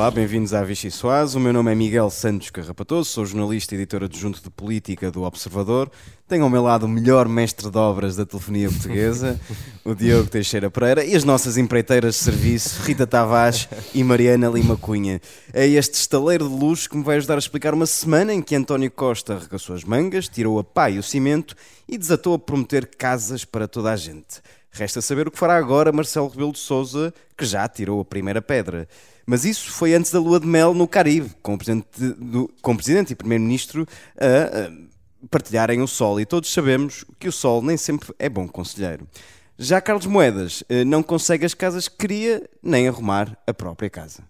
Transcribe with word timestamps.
Olá, 0.00 0.10
bem-vindos 0.10 0.54
à 0.54 0.64
Vichy 0.64 0.90
Soaz. 0.90 1.34
O 1.34 1.40
meu 1.40 1.52
nome 1.52 1.70
é 1.70 1.74
Miguel 1.74 2.08
Santos 2.08 2.48
Carrapatoso, 2.48 3.10
sou 3.10 3.26
jornalista 3.26 3.74
e 3.74 3.76
editor 3.76 4.04
adjunto 4.04 4.42
de 4.42 4.48
política 4.48 5.10
do 5.10 5.24
Observador. 5.24 5.90
Tenho 6.26 6.42
ao 6.42 6.48
meu 6.48 6.62
lado 6.62 6.86
o 6.86 6.88
melhor 6.88 7.28
mestre 7.28 7.70
de 7.70 7.76
obras 7.76 8.16
da 8.16 8.24
telefonia 8.24 8.70
portuguesa, 8.70 9.38
o 9.84 9.94
Diogo 9.94 10.30
Teixeira 10.30 10.70
Pereira, 10.70 11.04
e 11.04 11.14
as 11.14 11.22
nossas 11.22 11.58
empreiteiras 11.58 12.14
de 12.14 12.20
serviço, 12.22 12.80
Rita 12.82 13.06
Tavares 13.06 13.68
e 13.92 14.02
Mariana 14.02 14.48
Lima 14.48 14.74
Cunha. 14.74 15.20
É 15.52 15.66
este 15.66 15.92
estaleiro 15.92 16.48
de 16.48 16.54
luz 16.54 16.86
que 16.86 16.96
me 16.96 17.04
vai 17.04 17.18
ajudar 17.18 17.34
a 17.34 17.38
explicar 17.38 17.74
uma 17.74 17.84
semana 17.84 18.32
em 18.32 18.40
que 18.40 18.56
António 18.56 18.90
Costa 18.90 19.34
arregaçou 19.34 19.76
as 19.76 19.84
mangas, 19.84 20.28
tirou 20.28 20.58
a 20.58 20.64
pá 20.64 20.88
e 20.88 20.98
o 20.98 21.02
cimento 21.02 21.54
e 21.86 21.98
desatou 21.98 22.32
a 22.32 22.38
prometer 22.38 22.86
casas 22.86 23.44
para 23.44 23.68
toda 23.68 23.92
a 23.92 23.96
gente. 23.96 24.40
Resta 24.72 25.02
saber 25.02 25.28
o 25.28 25.30
que 25.30 25.38
fará 25.38 25.56
agora 25.56 25.92
Marcelo 25.92 26.28
Rebelo 26.28 26.52
de 26.52 26.58
Sousa, 26.58 27.12
que 27.36 27.44
já 27.44 27.68
tirou 27.68 28.00
a 28.00 28.04
primeira 28.04 28.40
pedra. 28.40 28.88
Mas 29.26 29.44
isso 29.44 29.70
foi 29.70 29.94
antes 29.94 30.10
da 30.10 30.18
lua 30.18 30.40
de 30.40 30.46
mel 30.46 30.74
no 30.74 30.88
Caribe, 30.88 31.30
com 31.42 31.54
o 31.54 31.58
Presidente, 31.58 31.86
do, 31.98 32.50
com 32.62 32.72
o 32.72 32.76
presidente 32.76 33.12
e 33.12 33.16
Primeiro-Ministro 33.16 33.86
a, 34.18 34.66
a 34.66 35.28
partilharem 35.28 35.82
o 35.82 35.86
sol. 35.86 36.20
E 36.20 36.26
todos 36.26 36.52
sabemos 36.52 37.04
que 37.18 37.28
o 37.28 37.32
sol 37.32 37.62
nem 37.62 37.76
sempre 37.76 38.12
é 38.18 38.28
bom 38.28 38.48
conselheiro. 38.48 39.06
Já 39.58 39.80
Carlos 39.80 40.06
Moedas 40.06 40.64
eh, 40.70 40.84
não 40.84 41.02
consegue 41.02 41.44
as 41.44 41.52
casas 41.52 41.86
que 41.86 41.98
queria, 41.98 42.48
nem 42.62 42.88
arrumar 42.88 43.36
a 43.46 43.52
própria 43.52 43.90
casa. 43.90 44.22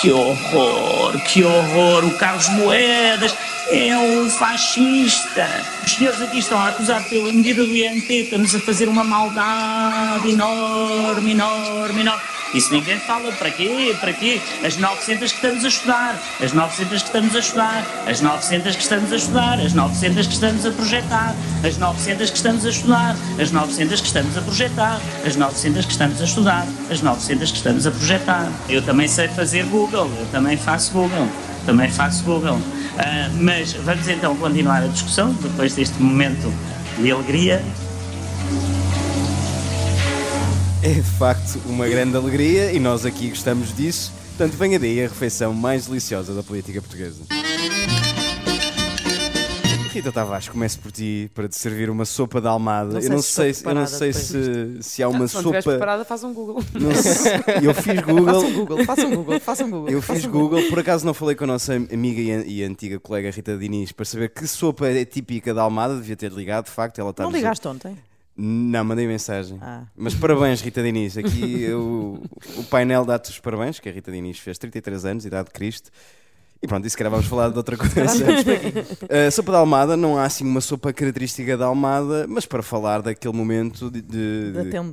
Que 0.00 0.10
horror, 0.10 1.20
que 1.24 1.42
horror! 1.42 2.04
O 2.04 2.18
Carlos 2.18 2.48
Moedas 2.50 3.34
é 3.70 3.96
um 3.96 4.30
fascista. 4.30 5.46
Os 5.84 5.92
senhores 5.92 6.20
aqui 6.20 6.38
estão 6.38 6.58
a 6.58 6.68
acusar 6.68 7.02
pela 7.08 7.32
medida 7.32 7.64
do 7.64 7.76
INT, 7.76 8.08
estamos 8.10 8.54
a 8.54 8.60
fazer 8.60 8.88
uma 8.88 9.04
maldade 9.04 10.30
enorme, 10.30 11.32
enorme, 11.32 12.00
enorme. 12.00 12.22
Isso 12.54 12.72
ninguém 12.72 12.98
fala. 13.00 13.32
Para 13.32 13.50
quê? 13.50 13.94
Para 14.00 14.12
quê? 14.12 14.40
As 14.64 14.76
900 14.76 15.32
que 15.32 15.36
estamos 15.36 15.64
a 15.64 15.68
estudar, 15.68 16.22
as 16.40 16.52
900 16.52 17.02
que 17.02 17.08
estamos 17.08 17.34
a 17.34 17.38
estudar, 17.38 17.86
as 18.06 18.20
900 18.20 18.76
que 18.76 18.82
estamos 18.82 19.12
a 19.12 19.16
estudar, 19.16 19.60
as 19.60 19.74
900 19.74 20.26
que 20.26 20.32
estamos 20.32 20.66
a 20.66 20.70
projetar, 20.70 21.34
as 21.64 21.76
900 21.76 22.30
que 22.30 22.36
estamos 22.36 22.64
a 22.64 22.70
estudar, 22.70 23.16
as 23.40 23.50
900 23.50 24.00
que 24.00 24.06
estamos 24.06 24.36
a 24.36 24.42
projetar, 24.42 25.00
as 25.26 25.36
900 25.36 25.84
que 25.84 25.92
estamos 25.92 26.20
a 26.20 26.24
estudar, 26.24 26.66
as 26.90 27.02
900 27.02 27.50
que 27.50 27.56
estamos 27.56 27.86
a 27.86 27.90
projetar. 27.90 28.52
Eu 28.68 28.82
também 28.82 29.08
sei 29.08 29.28
fazer 29.28 29.64
Google, 29.64 30.10
eu 30.18 30.26
também 30.30 30.56
faço 30.56 30.92
Google, 30.92 31.28
também 31.66 31.90
faço 31.90 32.24
Google. 32.24 32.54
Uh, 32.54 33.42
mas 33.42 33.72
vamos 33.72 34.08
então 34.08 34.34
continuar 34.36 34.82
a 34.82 34.86
discussão 34.86 35.32
depois 35.42 35.74
deste 35.74 36.00
momento 36.00 36.50
de 36.98 37.10
alegria. 37.10 37.62
É 40.82 40.88
de 40.88 41.02
facto 41.02 41.60
uma 41.66 41.88
grande 41.88 42.16
alegria 42.16 42.72
e 42.72 42.78
nós 42.78 43.04
aqui 43.04 43.28
gostamos 43.28 43.74
disso. 43.74 44.12
Portanto, 44.36 44.56
venha 44.56 44.78
daí 44.78 45.04
a 45.04 45.08
refeição 45.08 45.52
mais 45.52 45.86
deliciosa 45.86 46.32
da 46.32 46.42
política 46.42 46.80
portuguesa. 46.80 47.22
Rita 49.96 50.12
Tavares, 50.12 50.48
começo 50.48 50.78
por 50.80 50.92
ti 50.92 51.30
para 51.34 51.48
te 51.48 51.56
servir 51.56 51.88
uma 51.90 52.04
sopa 52.04 52.40
de 52.40 52.46
almada. 52.46 52.98
Eu 53.00 53.10
não 53.10 53.22
se 53.22 53.30
sei, 53.32 53.50
estou 53.50 53.72
eu 53.72 53.74
não 53.76 53.86
sei 53.86 54.12
se, 54.12 54.82
se 54.82 55.02
há 55.02 55.08
uma 55.08 55.26
se 55.26 55.34
não 55.36 55.42
sopa. 55.42 55.62
preparada, 55.62 56.04
faz 56.04 56.22
um 56.22 56.32
Google. 56.34 56.62
Não 56.74 56.94
sei- 56.94 57.32
eu 57.62 57.72
fiz 57.74 57.94
Faça 58.00 58.02
Google. 58.02 58.40
um 58.44 58.52
Google, 58.54 58.84
faça 58.84 59.06
um 59.06 59.14
Google, 59.14 59.40
faça 59.40 59.64
um 59.64 59.70
Google. 59.70 59.88
Eu 59.90 60.02
faça 60.02 60.20
fiz 60.20 60.28
um 60.28 60.32
Google, 60.32 60.62
por 60.68 60.78
acaso 60.78 61.06
não 61.06 61.14
falei 61.14 61.34
com 61.34 61.44
a 61.44 61.46
nossa 61.46 61.74
amiga 61.74 62.20
e, 62.20 62.58
e 62.58 62.64
antiga 62.64 62.98
colega 63.00 63.30
Rita 63.30 63.56
Diniz 63.56 63.92
para 63.92 64.04
saber 64.04 64.28
que 64.30 64.46
sopa 64.46 64.86
é 64.88 65.04
típica 65.04 65.52
da 65.54 65.62
Almada, 65.62 65.96
devia 65.96 66.16
ter 66.16 66.30
ligado, 66.32 66.66
de 66.66 66.70
facto, 66.70 67.00
ela 67.00 67.10
está 67.10 67.22
Não 67.22 67.30
ligaste 67.30 67.66
ontem? 67.66 67.96
Não, 68.36 68.84
mandei 68.84 69.06
mensagem. 69.06 69.58
Ah. 69.62 69.84
Mas 69.96 70.14
parabéns, 70.14 70.60
Rita 70.60 70.82
Diniz. 70.82 71.16
Aqui 71.16 71.68
o, 71.72 72.22
o 72.58 72.64
painel 72.64 73.04
dá-te 73.06 73.30
os 73.30 73.38
parabéns, 73.40 73.80
que 73.80 73.88
a 73.88 73.92
Rita 73.92 74.12
Diniz 74.12 74.38
fez 74.38 74.58
33 74.58 75.06
anos, 75.06 75.24
idade 75.24 75.46
de 75.46 75.52
Cristo. 75.54 75.90
E 76.62 76.66
pronto, 76.66 76.86
e 76.86 76.90
se 76.90 76.96
calhar 76.96 77.10
vamos 77.10 77.26
falar 77.26 77.50
de 77.50 77.56
outra 77.56 77.76
coisa. 77.76 78.00
A 79.26 79.30
sopa 79.30 79.52
da 79.52 79.58
Almada, 79.58 79.96
não 79.96 80.16
há 80.16 80.24
assim 80.24 80.44
uma 80.44 80.60
sopa 80.60 80.92
característica 80.92 81.56
da 81.56 81.66
Almada, 81.66 82.26
mas 82.28 82.46
para 82.46 82.62
falar 82.62 83.02
daquele 83.02 83.34
momento 83.34 83.90
de, 83.90 84.00
de, 84.00 84.52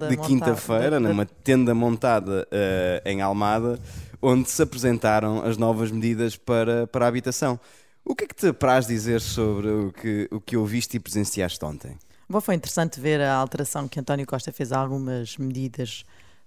de 0.10 0.18
quinta-feira, 0.18 1.00
numa 1.00 1.26
tenda 1.26 1.74
montada 1.74 2.48
eh, 2.52 3.02
em 3.06 3.22
Almada, 3.22 3.80
onde 4.22 4.50
se 4.50 4.62
apresentaram 4.62 5.44
as 5.44 5.58
novas 5.58 5.90
medidas 5.92 6.36
para, 6.36 6.86
para 6.88 7.06
a 7.06 7.08
habitação. 7.08 7.60
O 8.06 8.14
que 8.14 8.26
é 8.26 8.28
que 8.28 8.36
te 8.36 8.48
apraz 8.48 8.86
dizer 8.86 9.22
sobre 9.22 9.70
o 9.70 9.92
que, 9.94 10.28
o 10.32 10.42
que 10.42 10.58
ouviste 10.58 10.98
e 10.98 11.00
presenciaste 11.00 11.64
ontem? 11.64 11.98
Bom, 12.30 12.42
foi 12.42 12.56
interessante 12.56 13.00
ver 13.00 13.22
a 13.22 13.34
alteração 13.36 13.88
que 13.88 14.00
António 14.00 14.26
Costa 14.26 14.52
fez 14.52 14.72
a 14.74 14.80
algumas 14.80 15.38
medidas 15.38 16.04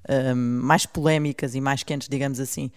ahm, 0.08 0.34
mais 0.62 0.84
polémicas 0.84 1.54
e 1.54 1.60
mais 1.60 1.82
quentes, 1.82 2.08
digamos 2.08 2.40
assim, 2.40 2.70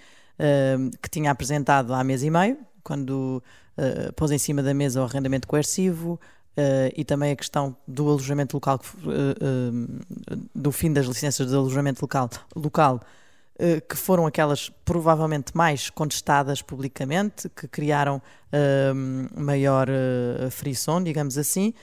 que 1.01 1.09
tinha 1.09 1.31
apresentado 1.31 1.93
há 1.93 2.03
mês 2.03 2.23
e 2.23 2.29
meio, 2.29 2.57
quando 2.83 3.43
ah, 3.79 4.11
pôs 4.15 4.31
em 4.31 4.37
cima 4.37 4.61
da 4.61 4.73
mesa 4.73 5.01
o 5.01 5.05
arrendamento 5.05 5.47
coercivo 5.47 6.19
ah, 6.57 6.91
e 6.95 7.05
também 7.05 7.31
a 7.31 7.35
questão 7.35 7.75
do 7.87 8.09
alojamento 8.09 8.57
local, 8.57 8.79
ah, 8.83 10.37
do 10.53 10.71
fim 10.71 10.91
das 10.91 11.05
licenças 11.05 11.47
de 11.47 11.55
alojamento 11.55 12.01
local, 12.01 12.29
local 12.55 12.99
que 13.89 13.97
foram 13.97 14.25
aquelas 14.25 14.69
provavelmente 14.85 15.51
mais 15.53 15.89
contestadas 15.89 16.61
publicamente, 16.61 17.49
que 17.49 17.67
criaram 17.67 18.21
maior 19.35 19.89
frição, 20.49 21.03
digamos 21.03 21.37
assim. 21.37 21.73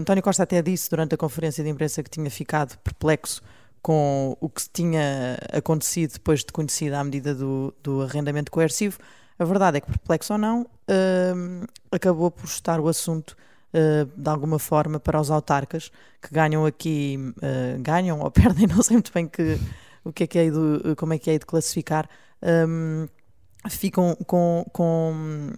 António 0.00 0.20
Costa 0.20 0.42
até 0.42 0.60
disse 0.60 0.90
durante 0.90 1.14
a 1.14 1.16
conferência 1.16 1.62
de 1.62 1.70
imprensa 1.70 2.02
que 2.02 2.10
tinha 2.10 2.28
ficado 2.28 2.76
perplexo 2.78 3.40
com 3.82 4.36
o 4.40 4.48
que 4.48 4.62
tinha 4.72 5.36
acontecido 5.52 6.12
depois 6.12 6.40
de 6.40 6.52
conhecida 6.52 7.00
a 7.00 7.04
medida 7.04 7.34
do, 7.34 7.74
do 7.82 8.02
arrendamento 8.02 8.50
coercivo. 8.50 8.98
A 9.38 9.44
verdade 9.44 9.78
é 9.78 9.80
que, 9.80 9.88
perplexo 9.88 10.32
ou 10.34 10.38
não, 10.38 10.66
ahm, 10.88 11.64
acabou 11.90 12.30
por 12.30 12.44
estar 12.44 12.78
o 12.78 12.88
assunto 12.88 13.36
eh, 13.74 14.06
de 14.14 14.28
alguma 14.28 14.58
forma 14.58 15.00
para 15.00 15.18
os 15.18 15.30
autarcas 15.30 15.90
que 16.20 16.32
ganham 16.32 16.66
aqui, 16.66 17.18
eh, 17.40 17.76
ganham 17.80 18.20
ou 18.20 18.30
perdem, 18.30 18.66
não 18.66 18.82
sei 18.82 18.96
muito 18.96 19.12
bem 19.12 19.26
que, 19.26 19.58
o 20.04 20.12
que 20.12 20.24
é 20.24 20.26
que 20.26 20.38
é 20.38 20.50
de, 20.50 20.94
como 20.94 21.14
é 21.14 21.18
que 21.18 21.30
é 21.30 21.38
de 21.38 21.46
classificar, 21.46 22.06
hum, 22.68 23.06
ficam 23.70 24.14
com, 24.26 24.66
com, 24.72 25.50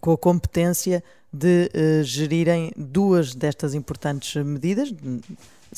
com 0.00 0.12
a 0.12 0.18
competência 0.18 1.02
de 1.32 1.70
gerirem 2.02 2.72
duas 2.76 3.34
destas 3.34 3.74
importantes 3.74 4.42
medidas, 4.44 4.92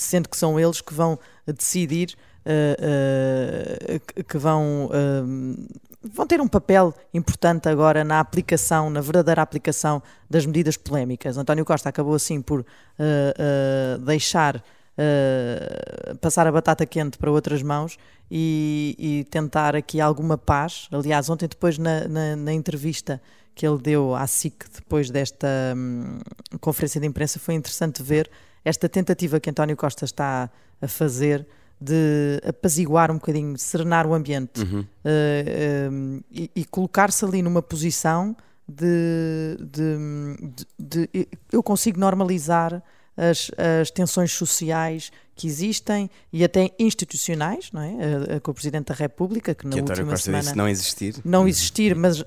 sendo 0.00 0.28
que 0.28 0.36
são 0.36 0.58
eles 0.58 0.80
que 0.80 0.94
vão 0.94 1.18
decidir, 1.46 2.14
eh, 2.44 3.98
eh, 4.16 4.22
que- 4.22 4.38
vão, 4.38 4.90
hum, 5.24 5.66
vão 6.02 6.26
ter 6.26 6.40
um 6.40 6.48
papel 6.48 6.94
importante 7.12 7.68
agora 7.68 8.04
na 8.04 8.20
aplicação, 8.20 8.88
na 8.90 9.00
verdadeira 9.00 9.42
aplicação 9.42 10.02
das 10.30 10.46
medidas 10.46 10.76
polémicas. 10.76 11.36
António 11.36 11.64
Costa 11.64 11.88
acabou 11.88 12.14
assim 12.14 12.40
por 12.40 12.64
eh, 12.98 13.34
eh, 13.38 13.98
deixar 14.04 14.62
eh, 14.96 16.14
passar 16.20 16.46
a 16.46 16.52
batata 16.52 16.84
quente 16.86 17.18
para 17.18 17.30
outras 17.30 17.62
mãos 17.62 17.96
e, 18.30 18.96
e 18.98 19.24
tentar 19.30 19.76
aqui 19.76 20.00
alguma 20.00 20.36
paz. 20.36 20.88
Aliás, 20.92 21.28
ontem 21.30 21.46
depois 21.48 21.78
na, 21.78 22.06
na- 22.08 22.36
na 22.36 22.52
entrevista 22.52 23.20
que 23.54 23.66
ele 23.66 23.78
deu 23.78 24.14
à 24.14 24.26
SIC 24.26 24.64
depois 24.74 25.10
desta 25.10 25.48
hum, 25.76 26.18
conferência 26.60 27.00
de 27.00 27.06
imprensa 27.06 27.38
foi 27.38 27.54
interessante 27.54 28.02
ver 28.02 28.28
esta 28.68 28.88
tentativa 28.88 29.40
que 29.40 29.50
António 29.50 29.76
Costa 29.76 30.04
está 30.04 30.50
a 30.80 30.88
fazer 30.88 31.46
de 31.80 32.40
apaziguar 32.46 33.10
um 33.10 33.14
bocadinho, 33.14 33.56
serenar 33.56 34.04
o 34.06 34.12
ambiente 34.14 34.60
eh, 35.04 35.88
um, 35.90 36.20
e, 36.30 36.50
e 36.54 36.64
colocar-se 36.64 37.24
ali 37.24 37.40
numa 37.42 37.62
posição 37.62 38.36
de, 38.68 39.56
de- 39.60 40.66
de- 40.78 41.08
de- 41.12 41.28
eu 41.52 41.62
consigo 41.62 41.98
normalizar 41.98 42.82
as, 43.16 43.50
as 43.80 43.90
tensões 43.90 44.32
sociais 44.32 45.10
que 45.38 45.46
existem 45.46 46.10
e 46.32 46.42
até 46.44 46.70
institucionais, 46.78 47.70
não 47.72 47.80
é? 47.80 48.40
Com 48.40 48.50
o 48.50 48.54
Presidente 48.54 48.86
da 48.88 48.94
República, 48.94 49.54
que 49.54 49.64
na 49.66 49.74
que 49.76 49.80
última 49.80 50.10
Costa 50.10 50.24
semana 50.24 50.42
disse 50.42 50.56
não 50.56 50.68
existir. 50.68 51.14
não 51.24 51.48
existir, 51.48 51.94
mas, 51.94 52.24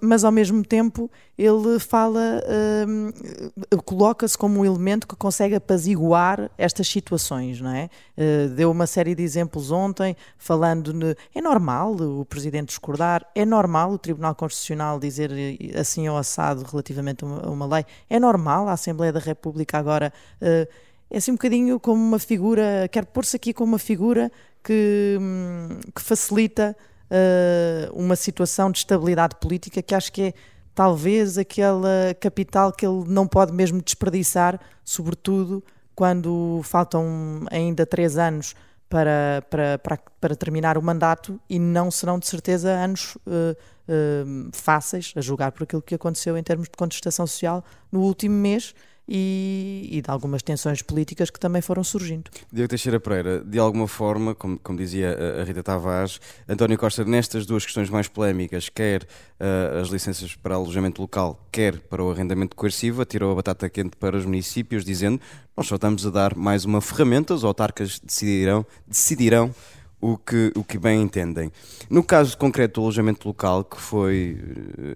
mas 0.00 0.22
ao 0.24 0.30
mesmo 0.32 0.64
tempo 0.64 1.10
ele 1.36 1.80
fala, 1.80 2.20
hum, 2.88 3.10
coloca-se 3.84 4.38
como 4.38 4.60
um 4.60 4.64
elemento 4.64 5.06
que 5.06 5.16
consegue 5.16 5.56
apaziguar 5.56 6.50
estas 6.56 6.86
situações, 6.88 7.60
não 7.60 7.70
é? 7.70 7.90
Eh, 8.16 8.46
deu 8.48 8.70
uma 8.70 8.86
série 8.86 9.14
de 9.16 9.22
exemplos 9.24 9.70
ontem, 9.72 10.16
falando, 10.38 10.92
ne- 10.92 11.16
é 11.34 11.40
normal 11.40 11.92
o 11.94 12.24
Presidente 12.24 12.68
discordar, 12.68 13.26
é 13.34 13.44
normal 13.44 13.90
o 13.92 13.98
Tribunal 13.98 14.34
Constitucional 14.36 15.00
dizer 15.00 15.32
eh, 15.32 15.78
assim 15.78 16.08
ou 16.08 16.16
assado 16.16 16.62
relativamente 16.70 17.24
a 17.24 17.26
uma, 17.26 17.46
a 17.46 17.50
uma 17.50 17.66
lei, 17.66 17.84
é 18.08 18.20
normal 18.20 18.68
a 18.68 18.72
Assembleia 18.72 19.12
da 19.12 19.20
República 19.20 19.76
agora... 19.78 20.12
eh, 20.40 20.68
é 21.10 21.18
assim 21.18 21.32
um 21.32 21.34
bocadinho 21.34 21.78
como 21.78 22.02
uma 22.02 22.18
figura, 22.18 22.88
quer 22.90 23.04
pôr-se 23.04 23.36
aqui 23.36 23.52
como 23.52 23.72
uma 23.72 23.78
figura 23.78 24.30
que, 24.62 25.18
hum, 25.20 25.78
que 25.94 26.02
facilita 26.02 26.76
uh, 27.10 27.92
uma 27.94 28.16
situação 28.16 28.70
de 28.70 28.78
estabilidade 28.78 29.36
política 29.36 29.82
que 29.82 29.94
acho 29.94 30.12
que 30.12 30.22
é 30.22 30.34
talvez 30.74 31.38
aquela 31.38 32.14
capital 32.18 32.72
que 32.72 32.84
ele 32.84 33.04
não 33.06 33.26
pode 33.26 33.52
mesmo 33.52 33.80
desperdiçar, 33.80 34.58
sobretudo 34.84 35.62
quando 35.94 36.60
faltam 36.64 37.46
ainda 37.50 37.86
três 37.86 38.18
anos 38.18 38.56
para, 38.88 39.44
para, 39.48 39.78
para, 39.78 39.98
para 40.20 40.36
terminar 40.36 40.76
o 40.76 40.82
mandato 40.82 41.40
e 41.48 41.58
não 41.58 41.90
serão 41.90 42.18
de 42.18 42.26
certeza 42.26 42.70
anos 42.70 43.16
uh, 43.26 43.56
uh, 43.88 44.50
fáceis 44.52 45.12
a 45.16 45.20
julgar 45.20 45.52
por 45.52 45.62
aquilo 45.62 45.82
que 45.82 45.94
aconteceu 45.94 46.36
em 46.36 46.42
termos 46.42 46.68
de 46.68 46.76
contestação 46.76 47.26
social 47.26 47.64
no 47.90 48.00
último 48.00 48.34
mês 48.34 48.74
e, 49.06 49.88
e, 49.90 50.02
de 50.02 50.10
algumas 50.10 50.42
tensões 50.42 50.82
políticas 50.82 51.30
que 51.30 51.38
também 51.38 51.60
foram 51.60 51.84
surgindo. 51.84 52.30
Diogo 52.52 52.68
Teixeira 52.68 52.98
Pereira, 52.98 53.44
de 53.44 53.58
alguma 53.58 53.86
forma, 53.86 54.34
como, 54.34 54.58
como 54.58 54.78
dizia 54.78 55.16
a 55.40 55.44
Rita 55.44 55.62
Tavares, 55.62 56.20
António 56.48 56.78
Costa, 56.78 57.04
nestas 57.04 57.44
duas 57.44 57.64
questões 57.64 57.90
mais 57.90 58.08
polémicas, 58.08 58.68
quer 58.68 59.02
uh, 59.02 59.78
as 59.80 59.88
licenças 59.88 60.34
para 60.34 60.54
alojamento 60.54 61.02
local, 61.02 61.46
quer 61.52 61.78
para 61.78 62.02
o 62.02 62.10
arrendamento 62.10 62.56
coercivo, 62.56 63.04
tirou 63.04 63.32
a 63.32 63.34
batata 63.34 63.68
quente 63.68 63.96
para 63.96 64.16
os 64.16 64.24
municípios, 64.24 64.84
dizendo 64.84 65.20
nós 65.56 65.66
só 65.66 65.76
estamos 65.76 66.06
a 66.06 66.10
dar 66.10 66.34
mais 66.34 66.64
uma 66.64 66.80
ferramenta, 66.80 67.34
os 67.34 67.44
autarcas 67.44 68.00
decidirão, 68.00 68.66
decidirão 68.86 69.54
o 70.04 70.18
que, 70.18 70.52
o 70.54 70.62
que 70.62 70.78
bem 70.78 71.00
entendem. 71.00 71.50
No 71.88 72.02
caso 72.02 72.36
concreto 72.36 72.74
do 72.74 72.84
alojamento 72.84 73.26
local, 73.26 73.64
que 73.64 73.80
foi 73.80 74.38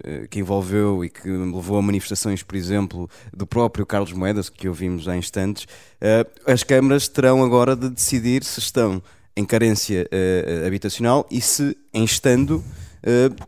eh, 0.03 0.27
que 0.29 0.39
envolveu 0.39 1.03
e 1.03 1.09
que 1.09 1.27
levou 1.27 1.79
a 1.79 1.81
manifestações, 1.81 2.43
por 2.43 2.55
exemplo, 2.55 3.09
do 3.35 3.47
próprio 3.47 3.87
Carlos 3.87 4.13
Moedas, 4.13 4.49
que 4.49 4.67
ouvimos 4.67 5.07
há 5.07 5.17
instantes, 5.17 5.65
eh, 5.99 6.27
as 6.45 6.61
câmaras 6.61 7.07
terão 7.07 7.43
agora 7.43 7.75
de 7.75 7.89
decidir 7.89 8.43
se 8.43 8.59
estão 8.59 9.01
em 9.35 9.43
carência 9.43 10.07
eh, 10.11 10.63
habitacional 10.67 11.25
e 11.31 11.41
se, 11.41 11.75
em 11.91 12.03
estando, 12.03 12.63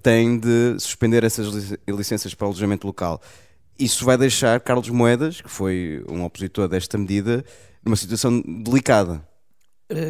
têm 0.02 0.40
de 0.40 0.80
suspender 0.80 1.26
essas 1.26 1.76
licenças 1.86 2.34
para 2.34 2.48
alojamento 2.48 2.88
local. 2.88 3.22
Isso 3.78 4.06
vai 4.06 4.18
deixar 4.18 4.62
Carlos 4.62 4.90
Moedas, 4.90 5.42
que 5.42 5.50
foi 5.50 6.04
um 6.10 6.24
opositor 6.24 6.70
desta 6.70 6.98
medida, 6.98 7.44
numa 7.84 7.98
situação 7.98 8.42
delicada 8.42 9.22
eh, 9.22 9.31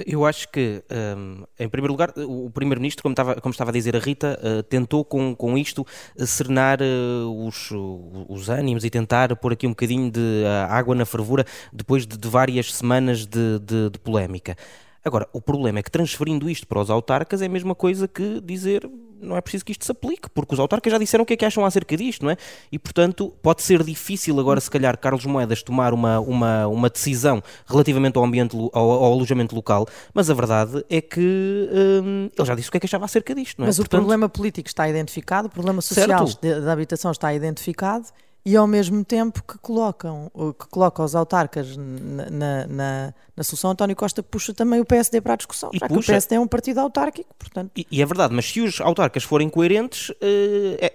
eu 0.06 0.26
acho 0.26 0.50
que, 0.50 0.84
ehm, 0.90 1.44
em 1.60 1.70
primeiro 1.70 1.94
lugar, 1.94 2.14
o 2.18 2.50
Primeiro-Ministro, 2.50 3.04
como 3.04 3.14
estava, 3.14 3.36
como 3.36 3.52
estava 3.52 3.72
a 3.72 3.74
dizer 3.74 3.96
a 3.96 4.00
Rita, 4.00 4.40
uh, 4.42 4.64
tentou 4.64 5.04
com, 5.04 5.36
com 5.36 5.58
isto 5.58 5.86
serenar 6.18 6.80
uh, 6.82 7.48
os, 7.48 7.70
os 8.30 8.50
ânimos 8.50 8.84
e 8.84 8.90
tentar 8.90 9.36
pôr 9.36 9.54
aqui 9.54 9.68
um 9.68 9.72
bocadinho 9.72 10.12
de 10.12 10.44
água 10.70 10.96
na 10.96 11.06
fervura 11.06 11.46
depois 11.72 12.06
de, 12.06 12.18
de 12.18 12.28
várias 12.28 12.74
semanas 12.74 13.26
de, 13.26 13.60
de, 13.60 13.90
de 13.90 14.00
polémica. 14.00 14.56
Agora, 15.04 15.28
o 15.34 15.42
problema 15.42 15.80
é 15.80 15.84
que 15.84 15.90
transferindo 15.90 16.50
isto 16.50 16.68
para 16.68 16.80
os 16.80 16.90
autarcas 16.90 17.42
é 17.42 17.48
a 17.48 17.50
mesma 17.50 17.74
coisa 17.74 18.08
que 18.08 18.40
dizer 18.42 18.88
não 19.22 19.38
é 19.38 19.42
preciso 19.42 19.66
que 19.66 19.72
isto 19.72 19.86
se 19.86 19.92
aplique, 19.92 20.30
porque 20.30 20.54
os 20.54 20.60
autarcas 20.60 20.92
já 20.92 20.98
disseram 20.98 21.24
o 21.24 21.26
que 21.26 21.34
é 21.34 21.38
que 21.38 21.46
acham 21.46 21.64
acerca 21.66 21.96
disto, 21.96 22.24
não 22.24 22.32
é? 22.32 22.38
E, 22.72 22.80
portanto, 22.80 23.34
pode 23.42 23.62
ser 23.62 23.84
difícil 23.84 24.40
agora, 24.40 24.60
se 24.60 24.70
calhar, 24.70 24.98
Carlos 24.98 25.26
Moedas 25.26 25.62
tomar 25.64 25.94
uma, 25.94 26.20
uma, 26.20 26.68
uma 26.68 26.90
decisão 26.90 27.42
relativamente 27.68 28.18
ao, 28.18 28.24
ambiente, 28.24 28.58
ao, 28.74 28.92
ao 28.92 29.14
alojamento 29.14 29.56
local, 29.56 29.88
mas 30.14 30.30
a 30.30 30.34
verdade 30.34 30.84
é 30.90 31.02
que 31.02 31.70
hum, 32.04 32.30
ele 32.38 32.48
já 32.48 32.56
disse 32.56 32.70
o 32.70 32.72
que 32.72 32.78
é 32.78 32.80
que 32.80 32.86
achava 32.86 33.06
acerca 33.06 33.34
disto, 33.36 33.60
não 33.60 33.66
é? 33.66 33.70
Mas 33.70 33.78
portanto, 33.78 34.00
o 34.00 34.04
problema 34.04 34.28
político 34.28 34.68
está 34.68 34.90
identificado, 34.90 35.48
o 35.48 35.52
problema 35.52 35.82
social 35.82 36.26
da 36.42 36.74
habitação 36.74 37.12
está 37.12 37.34
identificado 37.34 38.06
e 38.46 38.56
ao 38.56 38.66
mesmo 38.66 39.04
tempo 39.06 39.44
que 39.44 39.58
colocam 39.60 40.32
que 40.60 40.68
coloca 40.68 41.04
os 41.04 41.16
autarcas 41.16 41.78
na, 41.78 42.66
na, 42.68 43.14
na, 43.36 43.44
solução, 43.44 43.72
António 43.72 43.96
Costa 43.96 44.24
puxa 44.24 44.54
também 44.54 44.80
o 44.80 44.86
PSD 44.86 45.22
para 45.22 45.34
a 45.34 45.36
discussão, 45.36 45.70
e 45.74 45.78
já 45.78 45.88
puxa. 45.88 46.00
que 46.00 46.06
o 46.06 46.14
PSD 46.14 46.36
é 46.36 46.40
um 46.40 46.48
partido 46.48 46.80
autárquico, 46.80 47.34
portanto... 47.38 47.72
E, 47.76 47.88
e, 47.92 48.02
é 48.02 48.06
verdade, 48.06 48.34
mas 48.34 48.46
se 48.46 48.62
os 48.62 48.80
autarcas 48.82 49.24
forem 49.24 49.50
coerentes, 49.50 50.10
uh, 50.10 50.16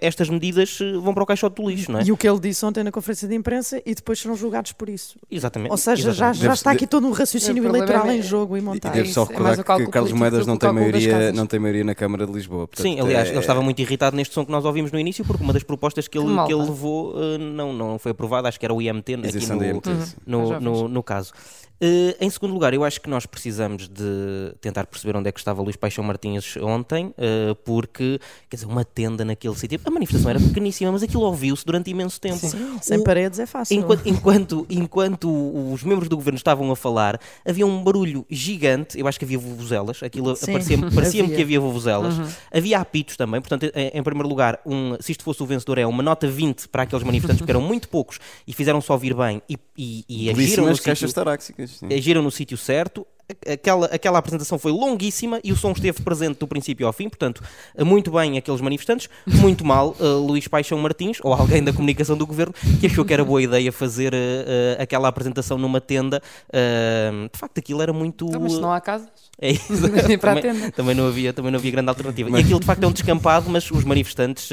estas 0.01 0.29
medidas 0.29 0.79
eh, 0.81 0.93
vão 0.97 1.13
para 1.13 1.23
o 1.23 1.25
caixote 1.25 1.61
do 1.61 1.69
lixo, 1.69 1.91
não 1.91 1.99
é? 1.99 2.03
E 2.03 2.11
o 2.11 2.17
que 2.17 2.27
ele 2.27 2.39
disse 2.39 2.65
ontem 2.65 2.83
na 2.83 2.91
conferência 2.91 3.27
de 3.27 3.35
imprensa 3.35 3.81
e 3.85 3.93
depois 3.93 4.19
serão 4.19 4.35
julgados 4.35 4.71
por 4.71 4.89
isso. 4.89 5.17
Exatamente. 5.29 5.71
Ou 5.71 5.77
seja, 5.77 6.09
Exatamente. 6.09 6.37
Já, 6.39 6.47
já 6.47 6.53
está 6.53 6.71
aqui 6.71 6.87
todo 6.87 7.07
um 7.07 7.11
raciocínio 7.11 7.65
eleitoral 7.65 8.07
é... 8.07 8.17
em 8.17 8.21
jogo 8.21 8.57
e 8.57 8.61
montado. 8.61 8.93
E 8.93 8.97
deve 8.97 9.09
só 9.11 9.23
é 9.23 9.27
recordar 9.27 9.53
é 9.53 9.85
que 9.85 9.91
Carlos 9.91 10.11
Moedas 10.13 10.45
não 10.45 10.57
tem, 10.57 10.71
maioria, 10.71 11.31
não 11.31 11.45
tem 11.45 11.59
maioria 11.59 11.83
na 11.83 11.95
Câmara 11.95 12.25
de 12.25 12.33
Lisboa. 12.33 12.67
Portanto, 12.67 12.83
Sim, 12.83 12.99
aliás, 12.99 13.27
é... 13.29 13.31
ele 13.31 13.39
estava 13.39 13.61
muito 13.61 13.79
irritado 13.81 14.15
neste 14.15 14.33
som 14.33 14.45
que 14.45 14.51
nós 14.51 14.63
ouvimos 14.65 14.91
no 14.91 14.99
início, 14.99 15.25
porque 15.25 15.43
uma 15.43 15.53
das 15.53 15.63
propostas 15.63 16.07
que 16.07 16.17
ele, 16.17 16.27
que 16.45 16.53
ele 16.53 16.63
levou 16.63 17.13
uh, 17.13 17.36
não, 17.37 17.73
não 17.73 17.99
foi 17.99 18.11
aprovada, 18.11 18.47
acho 18.47 18.59
que 18.59 18.65
era 18.65 18.73
o 18.73 18.81
IMT, 18.81 19.15
aqui 19.15 19.47
no, 19.47 19.63
IMT, 19.63 19.89
no, 20.25 20.59
no, 20.59 20.87
no, 20.87 21.03
caso. 21.03 21.33
Uh, 21.79 22.15
em 22.19 22.29
segundo 22.29 22.53
lugar, 22.53 22.73
eu 22.73 22.83
acho 22.83 22.99
que 22.99 23.09
nós 23.09 23.27
precisamos 23.27 23.87
de 23.87 24.55
tentar 24.59 24.87
perceber 24.87 25.15
onde 25.15 25.29
é 25.29 25.31
que 25.31 25.39
estava 25.39 25.61
Luís 25.61 25.75
Paixão 25.75 26.03
Martins 26.03 26.57
ontem, 26.57 27.07
uh, 27.07 27.53
porque, 27.63 28.19
quer 28.49 28.55
dizer, 28.55 28.67
uma 28.67 28.83
tenda 28.83 29.23
naquele 29.23 29.55
sítio. 29.55 29.79
A 29.85 29.91
manifestação 29.91 30.31
era 30.31 30.39
pequeníssima, 30.39 30.91
mas 30.91 31.03
aquilo 31.03 31.21
ouviu-se 31.21 31.63
durante 31.63 31.91
imenso 31.91 32.19
tempo. 32.19 32.39
Sim, 32.39 32.79
sem 32.81 32.99
o, 32.99 33.03
paredes 33.03 33.37
é 33.39 33.45
fácil. 33.45 33.77
Enquanto, 33.77 34.07
enquanto, 34.07 34.65
enquanto, 34.69 35.71
os 35.71 35.83
membros 35.83 36.09
do 36.09 36.15
governo 36.15 36.37
estavam 36.37 36.71
a 36.71 36.75
falar, 36.75 37.19
havia 37.47 37.65
um 37.65 37.83
barulho 37.83 38.25
gigante. 38.27 38.99
Eu 38.99 39.07
acho 39.07 39.19
que 39.19 39.25
havia 39.25 39.37
vuvuzelas, 39.37 40.01
aquilo 40.01 40.35
parecia-me 40.45 40.91
parecia 40.91 41.27
que 41.27 41.41
havia 41.41 41.59
vuvuzelas. 41.59 42.17
Uhum. 42.17 42.27
Havia 42.51 42.79
apitos 42.79 43.15
também, 43.15 43.39
portanto, 43.39 43.71
em, 43.75 43.91
em, 43.93 44.03
primeiro 44.03 44.27
lugar, 44.27 44.59
um, 44.65 44.95
se 44.99 45.11
isto 45.11 45.23
fosse 45.23 45.43
o 45.43 45.45
vencedor, 45.45 45.77
é 45.77 45.85
uma 45.85 46.01
nota 46.01 46.27
20 46.27 46.69
para 46.69 46.83
aqueles 46.83 47.03
manifestantes, 47.03 47.39
porque 47.39 47.51
eram 47.51 47.61
muito 47.61 47.87
poucos 47.87 48.19
e 48.47 48.53
fizeram 48.53 48.81
só 48.81 48.97
vir 48.97 49.13
bem 49.13 49.43
e, 49.47 49.59
e, 49.77 50.05
e 50.09 50.29
agiram. 50.31 50.67
As 50.67 50.79
caixas 50.79 51.13
taráxicas 51.13 51.66
agiram 51.91 52.21
no 52.21 52.31
sítio 52.31 52.57
certo, 52.57 53.05
aquela, 53.45 53.87
aquela 53.87 54.19
apresentação 54.19 54.57
foi 54.57 54.71
longuíssima 54.71 55.39
e 55.43 55.51
o 55.51 55.55
som 55.55 55.71
esteve 55.71 56.01
presente 56.01 56.39
do 56.39 56.47
princípio 56.47 56.87
ao 56.87 56.93
fim, 56.93 57.09
portanto, 57.09 57.43
muito 57.79 58.11
bem 58.11 58.37
aqueles 58.37 58.61
manifestantes, 58.61 59.09
muito 59.25 59.65
mal 59.65 59.95
uh, 59.99 60.17
Luís 60.25 60.47
Paixão 60.47 60.77
Martins, 60.79 61.19
ou 61.23 61.33
alguém 61.33 61.63
da 61.63 61.73
comunicação 61.73 62.17
do 62.17 62.25
governo, 62.25 62.53
que 62.79 62.87
achou 62.87 63.03
que 63.03 63.13
era 63.13 63.23
boa 63.23 63.41
ideia 63.41 63.71
fazer 63.71 64.13
uh, 64.13 64.81
aquela 64.81 65.07
apresentação 65.07 65.57
numa 65.57 65.81
tenda. 65.81 66.21
Uh, 66.47 67.29
de 67.31 67.37
facto, 67.37 67.57
aquilo 67.57 67.81
era 67.81 67.91
muito. 67.91 68.25
Então, 68.27 68.41
mas 68.41 68.57
não 68.57 68.71
há 68.71 68.79
casas. 68.79 69.09
É 69.39 69.51
isso. 69.51 69.81
também, 70.19 70.71
também, 70.71 70.95
não 70.95 71.07
havia, 71.07 71.31
também 71.31 71.51
não 71.51 71.59
havia 71.59 71.71
grande 71.71 71.89
alternativa. 71.89 72.29
Mas... 72.29 72.41
E 72.41 72.43
aquilo 72.43 72.59
de 72.59 72.65
facto 72.65 72.83
é 72.83 72.87
um 72.87 72.91
descampado, 72.91 73.49
mas 73.49 73.69
os 73.69 73.83
manifestantes, 73.83 74.49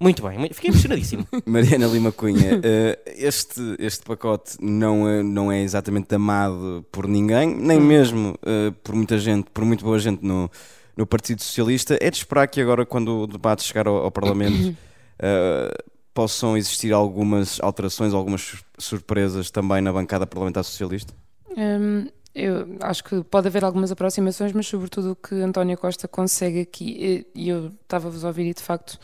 muito 0.00 0.22
bem, 0.26 0.48
fiquei 0.52 0.70
impressionadíssimo. 0.70 1.26
Mariana 1.44 1.86
Lima 1.86 2.10
Cunha, 2.12 2.60
este, 3.06 3.60
este 3.78 4.04
pacote 4.04 4.56
não 4.60 5.08
é, 5.08 5.22
não 5.22 5.52
é 5.52 5.62
exatamente 5.62 6.14
amado 6.14 6.84
por 6.90 7.06
ninguém, 7.06 7.54
nem 7.54 7.78
hum. 7.78 7.84
mesmo 7.84 8.38
uh, 8.42 8.72
por 8.82 8.94
muita 8.94 9.18
gente, 9.18 9.50
por 9.50 9.64
muito 9.64 9.84
boa 9.84 9.98
gente 9.98 10.24
no, 10.24 10.50
no 10.96 11.06
Partido 11.06 11.42
Socialista. 11.42 11.98
É 12.00 12.10
de 12.10 12.16
esperar 12.16 12.46
que 12.48 12.60
agora, 12.60 12.86
quando 12.86 13.22
o 13.22 13.26
debate 13.26 13.62
chegar 13.62 13.86
ao, 13.86 13.96
ao 13.96 14.10
Parlamento, 14.10 14.70
uh, 14.70 15.92
possam 16.14 16.56
existir 16.56 16.92
algumas 16.92 17.60
alterações, 17.60 18.14
algumas 18.14 18.62
surpresas 18.78 19.50
também 19.50 19.80
na 19.80 19.92
bancada 19.92 20.26
parlamentar 20.26 20.64
socialista? 20.64 21.14
Um, 21.56 22.06
eu 22.34 22.76
acho 22.80 23.04
que 23.04 23.22
pode 23.24 23.48
haver 23.48 23.64
algumas 23.64 23.92
aproximações, 23.92 24.52
mas 24.52 24.66
sobretudo 24.66 25.12
o 25.12 25.16
que 25.16 25.34
António 25.34 25.76
Costa 25.76 26.08
consegue 26.08 26.60
aqui, 26.60 27.26
e 27.34 27.48
eu 27.48 27.66
estava-vos 27.82 28.24
a 28.24 28.28
ouvir 28.28 28.46
e 28.46 28.54
de 28.54 28.62
facto 28.62 28.98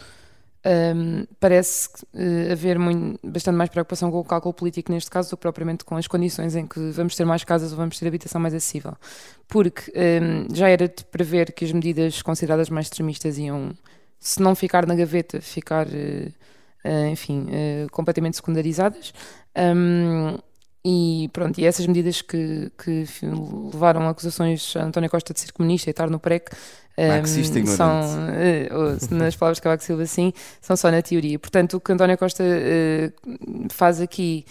um, 0.67 1.25
parece 1.39 1.89
uh, 2.13 2.53
haver 2.53 2.79
muito, 2.79 3.19
bastante 3.23 3.57
mais 3.57 3.71
preocupação 3.71 4.11
com 4.11 4.19
o 4.19 4.25
cálculo 4.25 4.53
político 4.53 4.91
neste 4.91 5.11
caso 5.11 5.31
do 5.31 5.37
que 5.37 5.41
propriamente 5.41 5.85
com 5.85 5.97
as 5.97 6.07
condições 6.07 6.57
em 6.57 6.67
que 6.67 6.79
vamos 6.91 7.15
ter 7.15 7.25
mais 7.25 7.45
casas 7.45 7.71
ou 7.71 7.77
vamos 7.77 7.99
ter 7.99 8.07
habitação 8.07 8.41
mais 8.41 8.53
acessível. 8.55 8.97
Porque 9.47 9.93
um, 9.97 10.55
já 10.55 10.69
era 10.69 10.89
de 10.89 11.05
prever 11.05 11.53
que 11.53 11.65
as 11.65 11.73
medidas 11.73 12.23
consideradas 12.23 12.69
mais 12.69 12.87
extremistas 12.87 13.39
iam, 13.39 13.71
se 14.19 14.43
não 14.43 14.55
ficar 14.55 14.85
na 14.85 14.95
gaveta, 14.95 15.41
ficar, 15.41 15.87
uh, 15.87 16.33
uh, 16.85 17.07
enfim, 17.11 17.47
completamente 17.91 18.37
secundarizadas. 18.37 19.13
Um, 19.57 20.39
e 20.90 21.28
pronto, 21.35 21.61
e 21.61 21.66
essas 21.66 21.87
medidas 21.87 22.23
que, 22.23 22.73
que 22.83 23.04
levaram 23.71 24.00
a 24.02 24.09
acusações 24.09 24.75
a 24.75 24.85
António 24.85 25.11
Costa 25.11 25.35
de 25.35 25.40
ser 25.40 25.52
comunista 25.52 25.90
e 25.90 25.92
estar 25.92 26.09
no 26.09 26.18
PREC 26.18 26.50
um, 26.97 27.66
são, 27.66 28.00
uh, 28.00 29.14
nas 29.14 29.37
palavras 29.37 29.59
de 29.59 29.62
Cavaco 29.62 29.85
Silva, 29.85 30.07
sim, 30.07 30.33
são 30.62 30.78
só 30.78 30.90
na 30.90 31.02
teoria. 31.02 31.38
Portanto, 31.38 31.76
o 31.76 31.80
que 31.80 31.92
António 31.92 32.16
Costa 32.16 32.42
uh, 32.42 33.68
faz 33.71 34.00
aqui, 34.00 34.47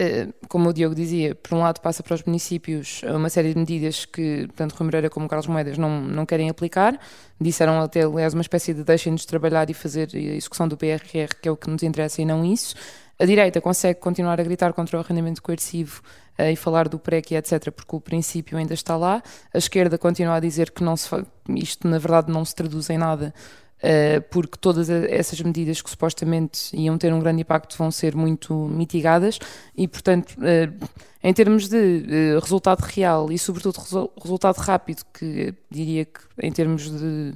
uh, 0.00 0.34
como 0.48 0.68
o 0.68 0.72
Diogo 0.72 0.96
dizia, 0.96 1.36
por 1.36 1.54
um 1.54 1.60
lado 1.60 1.80
passa 1.80 2.02
para 2.02 2.14
os 2.14 2.24
municípios 2.24 3.02
uma 3.04 3.30
série 3.30 3.54
de 3.54 3.60
medidas 3.60 4.04
que 4.04 4.48
tanto 4.56 4.74
Rui 4.74 4.86
Moreira 4.86 5.08
como 5.08 5.28
Carlos 5.28 5.46
Moedas 5.46 5.78
não, 5.78 6.00
não 6.00 6.26
querem 6.26 6.50
aplicar. 6.50 6.98
Disseram 7.40 7.80
até, 7.80 8.02
aliás, 8.02 8.34
uma 8.34 8.42
espécie 8.42 8.74
de 8.74 8.82
deixem-nos 8.82 9.24
trabalhar 9.24 9.70
e 9.70 9.74
fazer 9.74 10.08
a 10.12 10.18
execução 10.18 10.66
do 10.66 10.76
PRR, 10.76 11.36
que 11.40 11.48
é 11.48 11.52
o 11.52 11.56
que 11.56 11.70
nos 11.70 11.84
interessa 11.84 12.20
e 12.20 12.24
não 12.24 12.44
isso. 12.44 12.74
A 13.18 13.24
direita 13.24 13.60
consegue 13.60 13.98
continuar 13.98 14.40
a 14.40 14.44
gritar 14.44 14.72
contra 14.72 14.96
o 14.96 15.00
arrendamento 15.00 15.42
coercivo 15.42 16.00
uh, 16.38 16.44
e 16.44 16.54
falar 16.54 16.88
do 16.88 16.98
PREC 16.98 17.32
e 17.32 17.36
etc., 17.36 17.72
porque 17.72 17.96
o 17.96 18.00
princípio 18.00 18.56
ainda 18.56 18.74
está 18.74 18.96
lá. 18.96 19.20
A 19.52 19.58
esquerda 19.58 19.98
continua 19.98 20.36
a 20.36 20.40
dizer 20.40 20.70
que 20.70 20.84
não 20.84 20.96
se 20.96 21.08
isto, 21.48 21.88
na 21.88 21.98
verdade, 21.98 22.30
não 22.30 22.44
se 22.44 22.54
traduz 22.54 22.88
em 22.90 22.96
nada, 22.96 23.34
uh, 23.78 24.22
porque 24.30 24.56
todas 24.56 24.88
essas 24.88 25.40
medidas 25.40 25.82
que 25.82 25.90
supostamente 25.90 26.76
iam 26.76 26.96
ter 26.96 27.12
um 27.12 27.18
grande 27.18 27.42
impacto 27.42 27.76
vão 27.76 27.90
ser 27.90 28.14
muito 28.14 28.54
mitigadas 28.54 29.40
e, 29.76 29.88
portanto, 29.88 30.36
uh, 30.38 30.88
em 31.20 31.34
termos 31.34 31.68
de 31.68 32.38
resultado 32.40 32.82
real 32.82 33.32
e, 33.32 33.38
sobretudo, 33.38 33.80
resultado 34.22 34.58
rápido, 34.58 35.02
que 35.12 35.52
diria 35.68 36.04
que 36.04 36.20
em 36.40 36.52
termos 36.52 36.88
de 36.88 37.34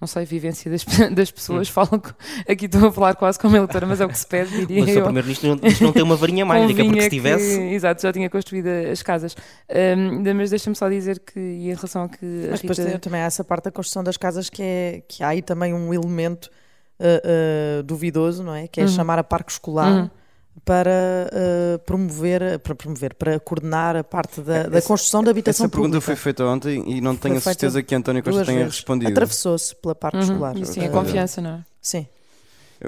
não 0.00 0.08
sei, 0.08 0.24
vivência 0.24 0.70
das, 0.70 0.84
das 1.12 1.30
pessoas. 1.30 1.68
Hum. 1.68 1.72
Falo, 1.72 2.02
aqui 2.48 2.64
estou 2.64 2.88
a 2.88 2.92
falar 2.92 3.14
quase 3.14 3.38
como 3.38 3.56
eleitora, 3.56 3.86
mas 3.86 4.00
é 4.00 4.06
o 4.06 4.08
que 4.08 4.18
se 4.18 4.26
pede, 4.26 4.66
diria 4.66 4.80
mas 4.80 4.96
eu. 4.96 5.00
o 5.00 5.04
Primeiro-Ministro 5.04 5.48
não, 5.48 5.56
não 5.80 5.92
tem 5.92 6.02
uma 6.02 6.16
varinha 6.16 6.44
mágica, 6.46 6.84
porque 6.84 7.02
se 7.02 7.10
tivesse... 7.10 7.58
Que, 7.58 7.74
exato, 7.74 8.02
já 8.02 8.12
tinha 8.12 8.30
construído 8.30 8.68
as 8.68 9.02
casas. 9.02 9.36
Um, 9.68 10.22
mas 10.34 10.50
deixa-me 10.50 10.74
só 10.74 10.88
dizer 10.88 11.20
que, 11.20 11.38
e 11.38 11.70
em 11.70 11.74
relação 11.74 12.04
a 12.04 12.08
que... 12.08 12.24
Mas 12.50 12.62
Rita... 12.62 12.74
depois 12.74 13.00
também 13.00 13.20
há 13.20 13.26
essa 13.26 13.44
parte 13.44 13.64
da 13.64 13.70
construção 13.70 14.02
das 14.02 14.16
casas 14.16 14.48
que, 14.48 14.62
é, 14.62 15.02
que 15.06 15.22
há 15.22 15.28
aí 15.28 15.42
também 15.42 15.74
um 15.74 15.92
elemento 15.92 16.50
uh, 16.98 17.80
uh, 17.80 17.82
duvidoso, 17.82 18.42
não 18.42 18.54
é? 18.54 18.66
Que 18.68 18.80
é 18.80 18.84
uhum. 18.84 18.88
chamar 18.88 19.18
a 19.18 19.24
parque 19.24 19.52
escolar... 19.52 19.92
Uhum 19.92 20.19
para 20.64 21.30
uh, 21.32 21.78
promover, 21.80 22.58
para 22.60 22.74
promover, 22.74 23.14
para 23.14 23.40
coordenar 23.40 23.96
a 23.96 24.04
parte 24.04 24.40
da, 24.40 24.64
da 24.64 24.82
construção 24.82 25.22
da 25.22 25.30
habitação 25.30 25.64
Essa 25.64 25.70
pergunta 25.70 25.96
pública. 25.96 26.06
foi 26.06 26.16
feita 26.16 26.44
ontem 26.44 26.82
e 26.86 27.00
não 27.00 27.16
tenho 27.16 27.36
a 27.36 27.40
certeza 27.40 27.82
que 27.82 27.94
António 27.94 28.22
Costa 28.22 28.44
tenha 28.44 28.58
vezes. 28.58 28.76
respondido. 28.76 29.10
Atravessou-se 29.10 29.74
pela 29.76 29.94
parte 29.94 30.16
uhum. 30.16 30.22
escolar. 30.22 30.56
E 30.56 30.66
sim, 30.66 30.84
a 30.84 30.90
confiança, 30.90 31.40
não 31.40 31.50
é? 31.50 31.64
Sim. 31.80 32.06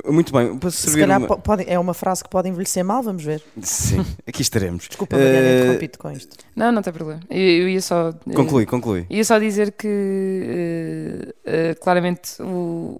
Muito 0.07 0.33
bem, 0.33 0.57
para 0.57 0.71
servir 0.71 0.93
Se 0.93 1.01
calhar 1.01 1.19
uma... 1.19 1.37
pode, 1.37 1.65
é 1.69 1.79
uma 1.79 1.93
frase 1.93 2.25
que 2.25 2.31
pode 2.31 2.49
envelhecer 2.49 2.83
mal, 2.83 3.03
vamos 3.03 3.23
ver. 3.23 3.43
Sim, 3.61 4.05
aqui 4.27 4.41
estaremos. 4.41 4.89
Desculpa, 4.89 5.17
Mariana, 5.17 5.47
uh... 5.47 5.59
interrompi 5.59 5.99
com 5.99 6.11
isto. 6.13 6.37
Não, 6.57 6.73
não 6.73 6.81
tem 6.81 6.93
problema. 6.93 7.21
Eu, 7.29 7.39
eu 7.39 7.69
ia 7.69 7.83
só... 7.83 8.11
Conclui, 8.35 8.65
conclui. 8.65 9.07
Ia 9.11 9.25
só 9.25 9.39
dizer 9.39 9.73
que, 9.73 9.87
uh, 9.87 11.51
uh, 11.51 11.81
claramente, 11.81 12.41
o 12.41 12.99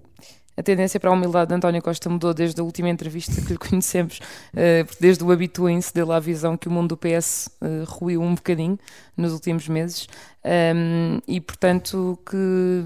a 0.55 0.63
tendência 0.63 0.99
para 0.99 1.09
a 1.09 1.13
humildade 1.13 1.49
de 1.49 1.55
António 1.55 1.81
Costa 1.81 2.09
mudou 2.09 2.33
desde 2.33 2.59
a 2.61 2.63
última 2.63 2.89
entrevista 2.89 3.41
que 3.41 3.53
lhe 3.53 3.57
conhecemos, 3.57 4.19
eh, 4.55 4.85
desde 4.99 5.23
o 5.23 5.31
habituem-se 5.31 5.93
dele 5.93 6.11
à 6.11 6.19
visão 6.19 6.55
que 6.55 6.67
o 6.67 6.71
mundo 6.71 6.89
do 6.89 6.97
PS 6.97 7.49
eh, 7.61 7.83
ruiu 7.87 8.21
um 8.21 8.35
bocadinho 8.35 8.77
nos 9.17 9.33
últimos 9.33 9.67
meses. 9.67 10.07
Um, 10.45 11.21
e 11.25 11.39
portanto 11.39 12.19
que 12.29 12.83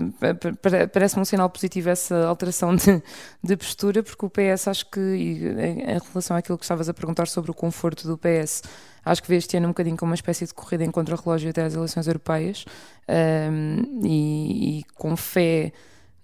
parece-me 0.94 1.24
um 1.24 1.26
sinal 1.26 1.50
positivo 1.50 1.90
essa 1.90 2.28
alteração 2.28 2.76
de, 2.76 3.02
de, 3.44 3.58
postura, 3.58 4.04
porque 4.04 4.26
o 4.26 4.30
PS 4.30 4.68
acho 4.68 4.86
que, 4.92 5.00
em 5.00 6.00
relação 6.08 6.38
àquilo 6.38 6.56
que 6.56 6.64
estavas 6.64 6.88
a 6.88 6.94
perguntar 6.94 7.28
sobre 7.28 7.50
o 7.50 7.56
conforto 7.56 8.08
do 8.08 8.16
PS, 8.16 8.62
acho 9.04 9.24
que 9.24 9.28
vê 9.28 9.38
este 9.38 9.58
ano 9.58 9.68
um 9.68 9.72
bocadinho 9.72 9.98
como 9.98 10.12
uma 10.12 10.16
espécie 10.16 10.46
de 10.46 10.54
corrida 10.54 10.84
em 10.84 10.92
contra-relógio 10.92 11.50
até 11.50 11.64
às 11.64 11.74
eleições 11.74 12.06
europeias 12.06 12.64
um, 13.10 14.06
e, 14.06 14.80
e 14.80 14.84
com 14.96 15.18
fé 15.18 15.74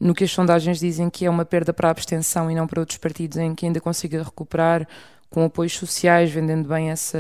no 0.04 0.14
que 0.14 0.26
as 0.26 0.32
sondagens 0.32 0.80
dizem 0.80 1.10
que 1.10 1.26
é 1.26 1.30
uma 1.30 1.46
perda 1.46 1.74
para 1.74 1.88
a 1.88 1.92
abstenção 1.92 2.52
e 2.52 2.56
não 2.56 2.68
para 2.68 2.82
outros 2.82 2.98
partidos 2.98 3.38
em 3.38 3.56
que 3.56 3.66
ainda 3.66 3.80
consiga 3.80 4.22
recuperar 4.22 4.86
com 5.30 5.46
apoios 5.46 5.78
sociais, 5.78 6.30
vendendo 6.30 6.68
bem 6.68 6.92
essa, 6.92 7.18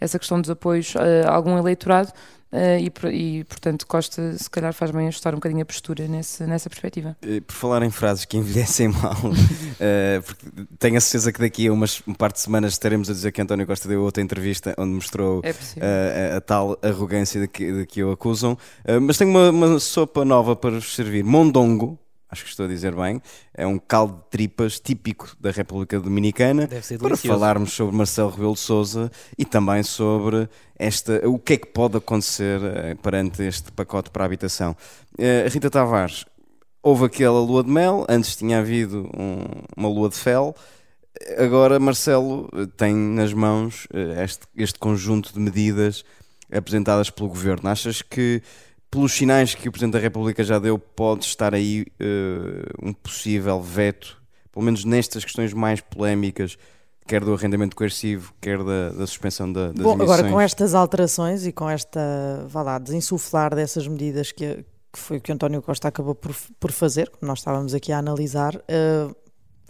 essa 0.00 0.16
questão 0.16 0.40
dos 0.40 0.48
apoios 0.48 0.94
a 0.96 1.34
algum 1.34 1.58
eleitorado. 1.58 2.12
Uh, 2.56 3.12
e, 3.12 3.40
e, 3.40 3.44
portanto, 3.44 3.86
Costa, 3.86 4.32
se 4.38 4.48
calhar, 4.48 4.72
faz 4.72 4.90
bem 4.90 5.06
ajustar 5.08 5.34
um 5.34 5.36
bocadinho 5.36 5.60
a 5.60 5.66
postura 5.66 6.08
nesse, 6.08 6.42
nessa 6.44 6.70
perspectiva. 6.70 7.14
Eh, 7.20 7.40
por 7.40 7.52
falar 7.52 7.82
em 7.82 7.90
frases 7.90 8.24
que 8.24 8.38
envelhecem 8.38 8.88
mal, 8.96 9.12
uh, 9.12 10.66
tenho 10.78 10.96
a 10.96 11.00
certeza 11.02 11.30
que 11.30 11.38
daqui 11.38 11.68
a 11.68 11.72
umas, 11.72 12.02
um 12.06 12.14
par 12.14 12.32
de 12.32 12.40
semanas 12.40 12.72
estaremos 12.72 13.10
a 13.10 13.12
dizer 13.12 13.30
que 13.30 13.42
António 13.42 13.66
Costa 13.66 13.86
deu 13.86 14.02
outra 14.02 14.22
entrevista 14.22 14.74
onde 14.78 14.94
mostrou 14.94 15.42
é 15.44 15.50
uh, 15.50 15.54
a, 16.32 16.36
a, 16.38 16.40
tal 16.40 16.78
arrogância 16.80 17.42
de 17.42 17.46
que, 17.46 17.70
de 17.70 17.86
que 17.86 18.02
o 18.02 18.10
acusam. 18.10 18.56
mas 19.02 19.18
tenho 19.18 19.30
uma, 19.30 19.50
uma 19.50 19.78
sopa 19.78 20.24
nova 20.24 20.56
para 20.56 20.70
vos 20.70 20.94
servir: 20.94 21.22
Mondongo 21.22 21.98
acho 22.28 22.44
que 22.44 22.50
estou 22.50 22.66
a 22.66 22.68
dizer 22.68 22.94
bem, 22.94 23.20
é 23.54 23.66
um 23.66 23.78
caldo 23.78 24.16
de 24.16 24.30
tripas 24.30 24.80
típico 24.80 25.36
da 25.38 25.50
República 25.50 25.98
Dominicana 26.00 26.68
para 27.00 27.16
falarmos 27.16 27.72
sobre 27.72 27.94
Marcelo 27.94 28.30
Rebelo 28.30 28.54
de 28.54 28.60
Sousa 28.60 29.10
e 29.38 29.44
também 29.44 29.82
sobre 29.82 30.48
esta, 30.78 31.26
o 31.28 31.38
que 31.38 31.54
é 31.54 31.56
que 31.56 31.66
pode 31.66 31.96
acontecer 31.96 32.60
eh, 32.62 32.94
perante 32.96 33.42
este 33.42 33.70
pacote 33.72 34.10
para 34.10 34.24
a 34.24 34.26
habitação. 34.26 34.76
Uh, 35.18 35.48
Rita 35.48 35.70
Tavares, 35.70 36.26
houve 36.82 37.06
aquela 37.06 37.40
lua 37.40 37.62
de 37.62 37.70
mel, 37.70 38.04
antes 38.08 38.36
tinha 38.36 38.58
havido 38.58 39.08
um, 39.16 39.44
uma 39.76 39.88
lua 39.88 40.08
de 40.08 40.16
fel, 40.16 40.54
agora 41.38 41.78
Marcelo 41.78 42.48
eh, 42.52 42.66
tem 42.76 42.94
nas 42.94 43.32
mãos 43.32 43.86
este, 44.22 44.46
este 44.56 44.78
conjunto 44.78 45.32
de 45.32 45.40
medidas 45.40 46.04
apresentadas 46.52 47.10
pelo 47.10 47.28
governo. 47.28 47.68
Achas 47.68 48.02
que 48.02 48.42
pelos 48.96 49.12
sinais 49.12 49.54
que 49.54 49.68
o 49.68 49.72
Presidente 49.72 49.92
da 49.92 49.98
República 49.98 50.42
já 50.42 50.58
deu, 50.58 50.78
pode 50.78 51.26
estar 51.26 51.54
aí 51.54 51.82
uh, 52.00 52.88
um 52.88 52.94
possível 52.94 53.60
veto, 53.60 54.16
pelo 54.50 54.64
menos 54.64 54.86
nestas 54.86 55.22
questões 55.22 55.52
mais 55.52 55.82
polémicas, 55.82 56.56
quer 57.06 57.22
do 57.22 57.34
arrendamento 57.34 57.76
coercivo, 57.76 58.32
quer 58.40 58.56
da, 58.64 58.88
da 58.88 59.06
suspensão 59.06 59.52
da, 59.52 59.66
das 59.66 59.82
Bom, 59.82 59.92
emissões. 59.92 60.10
agora 60.18 60.30
com 60.30 60.40
estas 60.40 60.74
alterações 60.74 61.46
e 61.46 61.52
com 61.52 61.68
esta, 61.68 62.00
vá 62.48 62.62
lá, 62.62 62.78
desinsuflar 62.78 63.54
dessas 63.54 63.86
medidas 63.86 64.32
que, 64.32 64.64
que 64.90 64.98
foi 64.98 65.18
o 65.18 65.20
que 65.20 65.30
António 65.30 65.60
Costa 65.60 65.88
acabou 65.88 66.14
por, 66.14 66.34
por 66.58 66.72
fazer, 66.72 67.10
como 67.10 67.28
nós 67.28 67.40
estávamos 67.40 67.74
aqui 67.74 67.92
a 67.92 67.98
analisar, 67.98 68.56
uh, 68.56 69.14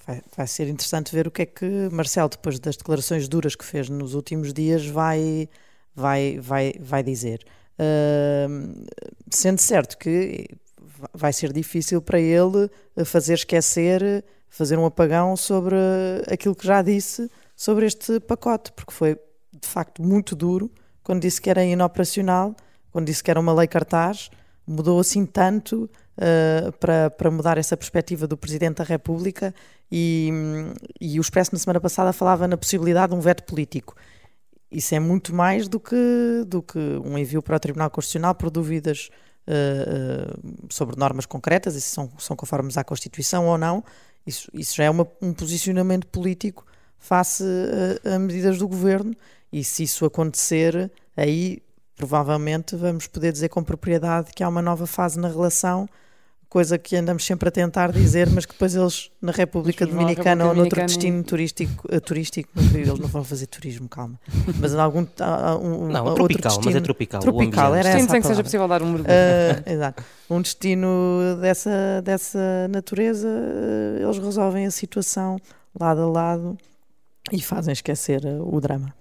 vai, 0.06 0.23
vai 0.37 0.47
ser 0.47 0.68
interessante 0.68 1.12
ver 1.12 1.26
o 1.26 1.33
que 1.33 1.42
é 1.42 1.47
que 1.47 1.88
Marcelo, 1.90 2.28
depois 2.28 2.61
das 2.61 2.76
declarações 2.76 3.26
duras 3.26 3.56
que 3.56 3.64
fez 3.64 3.88
nos 3.88 4.14
últimos 4.14 4.52
dias, 4.52 4.87
vai, 4.87 5.49
vai, 5.97 6.38
vai, 6.38 6.75
vai 6.78 7.02
dizer. 7.02 7.45
Sendo 9.30 9.59
certo 9.59 9.99
que 9.99 10.47
vai 11.12 11.33
ser 11.33 11.52
difícil 11.52 12.00
para 12.00 12.18
ele 12.18 12.71
fazer 13.04 13.35
esquecer, 13.35 14.25
fazer 14.49 14.78
um 14.78 14.87
apagão 14.87 15.37
sobre 15.37 15.76
aquilo 16.30 16.54
que 16.54 16.66
já 16.66 16.80
disse 16.83 17.30
sobre 17.56 17.87
este 17.87 18.21
pacote, 18.21 18.71
porque 18.73 18.92
foi 18.92 19.18
de 19.61 19.66
facto 19.66 20.02
muito 20.02 20.37
duro. 20.37 20.71
Quando 21.02 21.23
disse 21.23 21.40
que 21.40 21.49
era 21.49 21.64
inoperacional, 21.64 22.54
quando 22.90 23.06
disse 23.06 23.23
que 23.23 23.30
era 23.30 23.40
uma 23.40 23.54
lei 23.54 23.66
cartaz, 23.66 24.30
mudou 24.66 25.00
assim 25.00 25.25
tanto 25.25 25.88
uh, 26.18 26.73
para, 26.78 27.11
para 27.11 27.30
mudar 27.30 27.56
essa 27.56 27.76
perspectiva 27.76 28.26
do 28.26 28.37
Presidente 28.37 28.78
da 28.78 28.85
República 28.85 29.54
e, 29.90 30.30
e 31.00 31.18
o 31.18 31.23
Expresso 31.23 31.52
na 31.52 31.59
semana 31.59 31.80
passada 31.80 32.12
falava 32.12 32.49
na 32.49 32.56
possibilidade 32.56 33.12
de 33.12 33.18
um 33.18 33.21
veto 33.21 33.45
político 33.45 33.95
isso 34.71 34.95
é 34.95 35.01
muito 35.01 35.35
mais 35.35 35.69
do 35.69 35.79
que, 35.79 36.45
do 36.47 36.63
que 36.63 36.79
um 37.05 37.17
envio 37.17 37.43
para 37.43 37.57
o 37.57 37.61
Tribunal 37.61 37.91
Constitucional 37.91 38.35
por 38.35 38.51
dúvidas 38.51 39.11
uh, 39.47 40.37
uh, 40.37 40.67
sobre 40.71 40.97
normas 40.97 41.27
concretas, 41.27 41.75
se 41.75 41.83
são, 41.83 42.11
são 42.19 42.37
conformes 42.37 42.77
à 42.77 42.85
Constituição 42.85 43.47
ou 43.47 43.57
não. 43.57 43.85
Isso, 44.27 44.51
isso 44.53 44.77
já 44.77 44.85
é 44.85 44.91
uma, 44.91 45.07
um 45.23 45.33
posicionamento 45.33 46.07
político 46.09 46.67
face 46.99 47.45
a, 48.05 48.17
a 48.17 48.19
medidas 48.19 48.59
do 48.59 48.67
governo, 48.67 49.15
e 49.53 49.63
se 49.63 49.85
isso 49.85 50.05
acontecer, 50.05 50.91
aí 51.17 51.63
provavelmente 51.95 52.75
vamos 52.77 53.07
poder 53.07 53.33
dizer 53.33 53.49
com 53.49 53.63
propriedade 53.63 54.33
que 54.35 54.43
há 54.43 54.49
uma 54.49 54.61
nova 54.61 54.87
fase 54.87 55.19
na 55.19 55.29
relação 55.29 55.89
coisa 56.49 56.79
que 56.79 56.97
andamos 56.97 57.25
sempre 57.25 57.49
a 57.49 57.53
tentar 57.53 57.93
dizer, 57.93 58.29
mas 58.31 58.47
que 58.47 58.53
depois 58.53 58.75
eles 58.75 59.11
na 59.21 59.33
República 59.33 59.87
Dominicana 59.87 60.47
ou 60.47 60.55
noutro 60.55 60.81
destino 60.85 61.23
turístico, 61.23 61.87
uh, 61.95 62.00
turístico, 62.00 62.50
eles 62.75 62.99
não 62.99 63.09
vão 63.09 63.25
fazer 63.25 63.47
turismo, 63.47 63.88
calma. 63.88 64.19
Mas 64.59 64.73
em 64.73 64.79
algum 64.79 65.00
um, 65.00 65.88
não, 65.88 66.05
outro 66.05 66.26
tropical, 66.26 66.53
destino, 66.53 66.65
mas 66.67 66.76
é 66.76 66.81
tropical. 66.81 67.21
Tropical, 67.21 67.75
era 67.75 67.88
essa 67.88 68.09
sem 68.09 68.21
que 68.21 68.26
seja 68.26 68.43
possível 68.43 68.69
dar 68.69 68.83
um 68.83 68.93
mergulho. 68.93 69.11
Uh, 69.11 69.71
exato. 69.71 70.05
Um 70.31 70.41
destino 70.41 71.38
dessa, 71.41 72.03
dessa 72.03 72.69
natureza, 72.69 73.29
eles 74.00 74.19
resolvem 74.19 74.67
a 74.67 74.71
situação 74.71 75.38
lado 75.79 76.03
a 76.03 76.07
lado 76.07 76.59
e 77.33 77.41
fazem 77.41 77.73
esquecer 77.73 78.23
o 78.41 78.61
drama. 78.61 78.95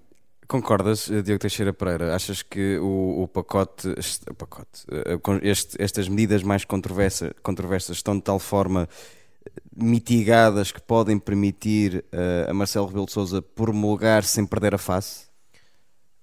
Concordas, 0.46 1.10
eh, 1.10 1.22
Diogo 1.22 1.40
Teixeira 1.40 1.72
Pereira? 1.72 2.14
Achas 2.14 2.42
que 2.42 2.78
o, 2.78 3.22
o 3.22 3.28
pacote, 3.28 3.92
este, 3.96 4.30
o 4.30 4.34
pacote 4.34 4.84
eh, 4.90 5.18
este, 5.42 5.80
estas 5.82 6.08
medidas 6.08 6.42
mais 6.42 6.64
controversas, 6.64 7.32
controversas 7.42 7.96
estão 7.96 8.16
de 8.16 8.22
tal 8.22 8.38
forma 8.38 8.88
eh, 9.44 9.50
mitigadas 9.76 10.70
que 10.70 10.80
podem 10.80 11.18
permitir 11.18 12.04
uh, 12.12 12.50
a 12.50 12.54
Marcelo 12.54 12.86
Rebelo 12.86 13.06
de 13.06 13.12
Sousa 13.12 13.42
promulgar 13.42 14.24
sem 14.24 14.46
perder 14.46 14.74
a 14.74 14.78
face? 14.78 15.26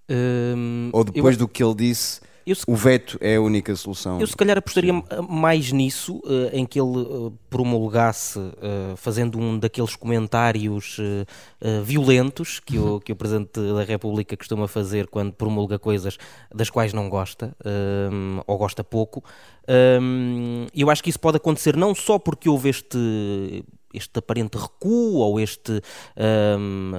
Um, 0.10 0.89
Ou 0.94 1.03
depois 1.03 1.36
eu... 1.36 1.39
do 1.39 1.48
que 1.48 1.63
ele 1.63 1.75
disse 1.75 2.22
eu, 2.46 2.56
o 2.68 2.76
veto 2.76 3.18
é 3.22 3.36
a 3.36 3.42
única 3.42 3.76
solução. 3.76 4.20
Eu 4.20 4.28
se 4.28 4.36
calhar 4.36 4.58
apostaria 4.58 4.94
Sim. 4.94 5.04
mais 5.30 5.72
nisso, 5.72 6.18
uh, 6.18 6.50
em 6.52 6.66
que 6.66 6.80
ele 6.80 7.00
uh, 7.00 7.34
promulgasse 7.50 8.40
uh, 8.40 8.96
fazendo 8.98 9.40
um 9.40 9.58
daqueles 9.58 9.96
comentários 9.96 10.98
violentos 11.84 12.60
que 12.60 12.78
o, 12.78 13.00
que 13.00 13.12
o 13.12 13.16
Presidente 13.16 13.60
da 13.60 13.84
República 13.84 14.36
costuma 14.36 14.68
fazer 14.68 15.08
quando 15.08 15.34
promulga 15.34 15.80
coisas 15.80 16.18
das 16.54 16.70
quais 16.70 16.94
não 16.94 17.10
gosta 17.10 17.56
ou 18.46 18.58
gosta 18.58 18.84
pouco. 18.84 19.24
eu 20.74 20.90
acho 20.90 21.04
que 21.04 21.10
isso 21.10 21.20
pode 21.20 21.38
acontecer 21.38 21.76
não 21.78 21.96
só 21.96 22.20
porque 22.20 22.50
houve 22.50 22.70
este 22.70 23.64
este 23.94 24.18
aparente 24.18 24.58
recuo 24.58 25.18
ou 25.18 25.40
este 25.40 25.82
um, 26.60 26.92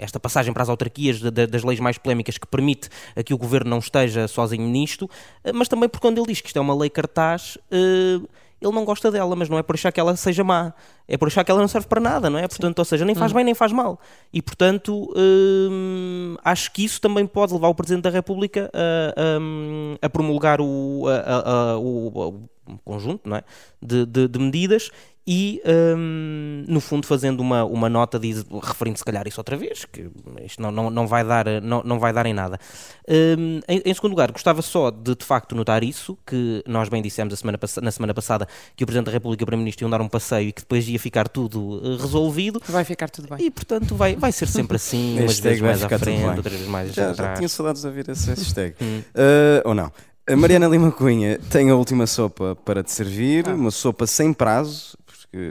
esta 0.00 0.18
passagem 0.18 0.52
para 0.52 0.62
as 0.62 0.68
autarquias 0.68 1.20
das 1.20 1.62
leis 1.62 1.78
mais 1.78 1.98
polémicas 1.98 2.38
que 2.38 2.46
permite 2.46 2.88
que 3.24 3.34
o 3.34 3.38
governo 3.38 3.70
não 3.70 3.78
esteja 3.78 4.26
sozinho 4.26 4.66
nisto, 4.66 5.08
eh, 5.44 5.52
mas 5.52 5.68
também 5.68 5.88
porque 5.88 6.06
quando 6.06 6.18
ele 6.18 6.26
diz 6.26 6.40
que 6.40 6.48
isto 6.48 6.58
é 6.58 6.62
uma 6.62 6.74
lei 6.74 6.88
cartaz, 6.88 7.58
eh, 7.70 8.20
ele 8.60 8.74
não 8.74 8.84
gosta 8.84 9.10
dela, 9.10 9.34
mas 9.34 9.48
não 9.48 9.58
é 9.58 9.62
por 9.62 9.74
achar 9.74 9.90
que 9.90 9.98
ela 9.98 10.14
seja 10.16 10.44
má, 10.44 10.74
é 11.08 11.16
por 11.16 11.28
achar 11.28 11.42
que 11.42 11.50
ela 11.50 11.60
não 11.60 11.68
serve 11.68 11.88
para 11.88 12.00
nada, 12.00 12.28
não 12.28 12.38
é? 12.38 12.46
Portanto, 12.46 12.78
ou 12.78 12.84
seja, 12.84 13.04
nem 13.06 13.14
faz 13.14 13.32
bem 13.32 13.42
nem 13.42 13.54
faz 13.54 13.72
mal. 13.72 13.98
E, 14.32 14.42
portanto, 14.42 15.10
hum, 15.16 16.36
acho 16.44 16.70
que 16.70 16.84
isso 16.84 17.00
também 17.00 17.26
pode 17.26 17.54
levar 17.54 17.68
o 17.68 17.74
Presidente 17.74 18.02
da 18.02 18.10
República 18.10 18.70
a, 18.74 19.14
a, 20.02 20.06
a 20.06 20.10
promulgar 20.10 20.60
o, 20.60 21.06
a, 21.08 21.78
o, 21.78 22.48
o 22.66 22.78
conjunto 22.84 23.28
não 23.28 23.36
é? 23.36 23.42
de, 23.80 24.06
de, 24.06 24.28
de 24.28 24.38
medidas 24.38 24.90
e, 25.26 25.60
um, 25.96 26.64
no 26.66 26.80
fundo, 26.80 27.06
fazendo 27.06 27.40
uma, 27.40 27.64
uma 27.64 27.88
nota 27.88 28.18
de, 28.18 28.44
referindo 28.62 28.98
se 28.98 29.04
calhar 29.04 29.26
isso 29.28 29.38
outra 29.38 29.56
vez, 29.56 29.84
que 29.84 30.10
isto 30.44 30.60
não, 30.62 30.70
não, 30.70 30.90
não, 30.90 31.06
vai, 31.06 31.22
dar, 31.24 31.46
não, 31.62 31.82
não 31.84 31.98
vai 31.98 32.12
dar 32.12 32.26
em 32.26 32.32
nada. 32.32 32.58
Um, 33.08 33.60
em, 33.68 33.82
em, 33.84 33.94
segundo 33.94 34.12
lugar, 34.12 34.32
gostava 34.32 34.62
só 34.62 34.90
de, 34.90 35.14
de 35.14 35.24
facto, 35.24 35.54
notar 35.54 35.84
isso, 35.84 36.16
que 36.26 36.64
nós 36.66 36.88
bem 36.88 37.02
dissemos 37.02 37.38
semana, 37.38 37.58
na 37.82 37.90
semana 37.90 38.14
passada 38.14 38.48
que 38.74 38.82
o 38.82 38.86
Presidente 38.86 39.06
da 39.06 39.12
República 39.12 39.42
e 39.42 39.44
o 39.44 39.46
Primeiro-Ministro 39.46 39.84
iam 39.84 39.90
dar 39.90 40.00
um 40.00 40.08
passeio 40.08 40.48
e 40.48 40.52
que 40.52 40.62
depois 40.62 40.88
ia 40.88 40.98
ficar 40.98 41.28
tudo 41.28 41.60
uh, 41.60 41.96
resolvido. 41.96 42.60
Vai 42.66 42.84
ficar 42.84 43.10
tudo 43.10 43.28
bem. 43.28 43.46
E, 43.46 43.50
portanto, 43.50 43.94
vai, 43.94 44.16
vai 44.16 44.32
ser 44.32 44.48
sempre 44.48 44.76
assim, 44.76 45.20
umas 45.22 45.38
vezes 45.38 45.60
mais 45.60 45.84
à 45.84 45.88
frente, 45.98 46.24
outras 46.24 46.52
vezes 46.52 46.68
mais 46.68 46.94
já, 46.94 47.10
atrás. 47.10 47.30
Já 47.30 47.36
tinha 47.36 47.48
saudades 47.48 47.82
de 47.82 47.88
ouvir 47.88 48.08
esse 48.08 48.26
hashtag. 48.30 48.74
uh, 48.80 49.68
ou 49.68 49.74
não? 49.74 49.92
A 50.30 50.36
Mariana 50.36 50.68
Lima 50.68 50.92
Cunha 50.92 51.40
tem 51.50 51.70
a 51.70 51.74
última 51.74 52.06
sopa 52.06 52.54
para 52.64 52.84
te 52.84 52.92
servir, 52.92 53.48
ah. 53.48 53.54
uma 53.54 53.72
sopa 53.72 54.06
sem 54.06 54.32
prazo, 54.32 54.96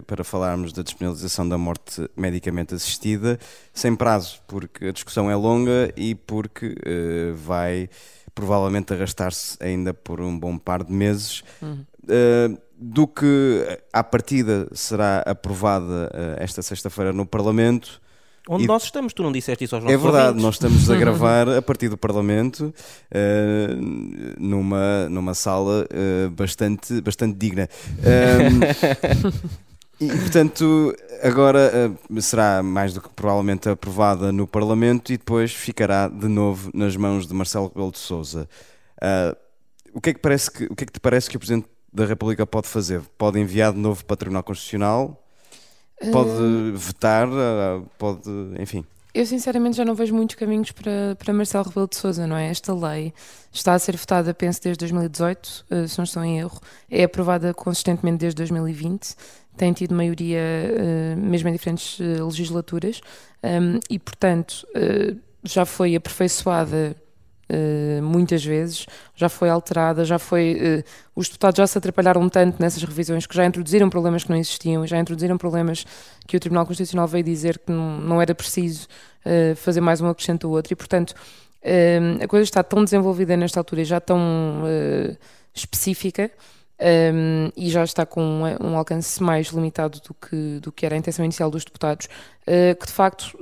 para 0.05 0.23
falarmos 0.23 0.73
da 0.73 0.81
despenalização 0.81 1.47
da 1.47 1.57
morte 1.57 2.09
medicamente 2.15 2.75
assistida, 2.75 3.39
sem 3.73 3.95
prazo, 3.95 4.41
porque 4.47 4.87
a 4.87 4.91
discussão 4.91 5.31
é 5.31 5.35
longa 5.35 5.91
e 5.95 6.15
porque 6.15 6.67
uh, 6.67 7.35
vai 7.35 7.89
provavelmente 8.35 8.93
arrastar-se 8.93 9.57
ainda 9.61 9.93
por 9.93 10.21
um 10.21 10.37
bom 10.37 10.57
par 10.57 10.83
de 10.83 10.91
meses. 10.91 11.43
Uhum. 11.61 11.85
Uh, 12.03 12.59
do 12.81 13.05
que 13.05 13.65
à 13.91 14.01
partida 14.01 14.67
será 14.71 15.21
aprovada 15.25 16.09
uh, 16.13 16.41
esta 16.41 16.61
sexta-feira 16.61 17.11
no 17.11 17.25
Parlamento 17.25 18.01
Onde 18.51 18.63
e... 18.63 18.67
nós 18.67 18.83
estamos, 18.83 19.13
tu 19.13 19.21
não 19.21 19.31
disseste 19.31 19.65
isso 19.65 19.75
aos 19.75 19.83
nossos 19.83 19.93
É 19.93 20.01
verdade, 20.01 20.27
ouvintes. 20.29 20.43
nós 20.43 20.55
estamos 20.55 20.89
a 20.89 20.95
gravar 20.97 21.47
a 21.49 21.61
partir 21.61 21.87
do 21.87 21.97
Parlamento 21.97 22.73
uh, 23.11 24.35
numa, 24.39 25.07
numa 25.07 25.35
sala 25.35 25.85
uh, 25.85 26.29
bastante, 26.31 26.99
bastante 26.99 27.37
digna. 27.37 27.69
Um, 27.99 29.59
e, 29.99 30.07
portanto, 30.07 30.95
agora 31.21 31.71
uh, 32.09 32.21
será 32.21 32.63
mais 32.63 32.93
do 32.93 33.01
que 33.01 33.09
provavelmente 33.09 33.69
aprovada 33.69 34.31
no 34.31 34.47
Parlamento 34.47 35.11
e 35.11 35.17
depois 35.17 35.53
ficará 35.53 36.07
de 36.07 36.27
novo 36.27 36.71
nas 36.73 36.95
mãos 36.95 37.27
de 37.27 37.33
Marcelo 37.33 37.67
Rebelo 37.67 37.91
de 37.91 37.99
Sousa. 37.99 38.47
o, 39.93 39.99
que 39.99 40.11
é 40.11 40.13
que 40.13 40.19
parece 40.19 40.51
que, 40.51 40.65
o 40.65 40.75
que 40.75 40.83
é 40.83 40.87
que 40.87 40.93
te 40.93 40.99
parece 40.99 41.29
que 41.29 41.35
o 41.35 41.39
Presidente 41.39 41.67
da 41.91 42.05
República 42.05 42.45
pode 42.45 42.67
fazer? 42.67 43.01
Pode 43.17 43.39
enviar 43.39 43.73
de 43.73 43.79
novo 43.79 44.05
para 44.05 44.13
o 44.13 44.17
Tribunal 44.17 44.43
Constitucional? 44.43 45.21
Pode 46.11 46.29
uh... 46.29 46.77
vetar, 46.77 47.27
pode, 47.97 48.29
enfim. 48.57 48.85
Eu 49.13 49.25
sinceramente 49.25 49.75
já 49.75 49.83
não 49.83 49.95
vejo 49.95 50.13
muitos 50.13 50.35
caminhos 50.35 50.71
para, 50.71 51.15
para 51.17 51.33
Marcelo 51.33 51.65
Rebelo 51.65 51.87
de 51.87 51.95
Sousa, 51.95 52.27
não 52.27 52.37
é? 52.37 52.49
Esta 52.49 52.73
lei 52.73 53.11
está 53.51 53.73
a 53.73 53.79
ser 53.79 53.97
votada, 53.97 54.33
penso, 54.33 54.61
desde 54.61 54.79
2018, 54.79 55.65
uh, 55.71 55.87
se 55.87 55.97
não 55.97 56.03
estou 56.03 56.23
em 56.23 56.39
erro, 56.39 56.59
é 56.89 57.03
aprovada 57.03 57.53
consistentemente 57.53 58.19
desde 58.19 58.37
2020, 58.37 59.15
tem 59.59 59.73
tido 59.73 59.93
maioria 59.93 60.39
uh, 60.39 61.19
mesmo 61.19 61.49
em 61.49 61.51
diferentes 61.51 61.99
uh, 61.99 62.25
legislaturas 62.25 63.01
e, 63.89 63.97
portanto, 63.97 64.67
já 65.45 65.65
foi 65.65 65.95
aperfeiçoada 65.95 66.93
muitas 68.03 68.43
vezes, 68.43 68.85
já 69.15 69.29
foi 69.29 69.49
alterada, 69.49 70.03
já 70.03 70.19
foi. 70.19 70.83
Os 71.15 71.29
deputados 71.29 71.57
já 71.57 71.65
se 71.65 71.77
atrapalharam 71.77 72.27
tanto 72.27 72.61
nessas 72.61 72.83
revisões 72.83 73.25
que 73.25 73.33
já 73.33 73.45
introduziram 73.45 73.89
problemas 73.89 74.25
que 74.25 74.29
não 74.29 74.35
existiam, 74.35 74.85
já 74.85 74.99
introduziram 74.99 75.37
problemas 75.37 75.85
que 76.27 76.35
o 76.35 76.39
Tribunal 76.39 76.65
Constitucional 76.65 77.07
veio 77.07 77.23
dizer 77.23 77.59
que 77.59 77.71
não, 77.71 78.21
era 78.21 78.35
preciso 78.35 78.89
fazer 79.55 79.79
mais 79.79 80.01
um 80.01 80.09
acrescento 80.09 80.49
ou 80.49 80.55
outro, 80.55 80.73
e 80.73 80.75
portanto 80.75 81.15
a 82.21 82.27
coisa 82.27 82.43
está 82.43 82.61
tão 82.61 82.83
desenvolvida 82.83 83.37
nesta 83.37 83.57
altura 83.57 83.83
e 83.83 83.85
já 83.85 84.01
tão 84.01 84.65
específica. 85.55 86.29
Um, 86.81 87.51
e 87.57 87.69
já 87.69 87.83
está 87.83 88.05
com 88.05 88.21
um, 88.23 88.67
um, 88.67 88.77
alcance 88.77 89.21
mais 89.21 89.47
limitado 89.47 89.99
do 89.99 90.13
que, 90.13 90.59
do 90.61 90.71
que 90.71 90.85
era 90.85 90.95
a 90.95 90.97
intenção 90.97 91.25
inicial 91.25 91.51
dos 91.51 91.65
deputados, 91.65 92.07
que 92.45 92.85
de 92.85 92.93
facto 92.93 93.37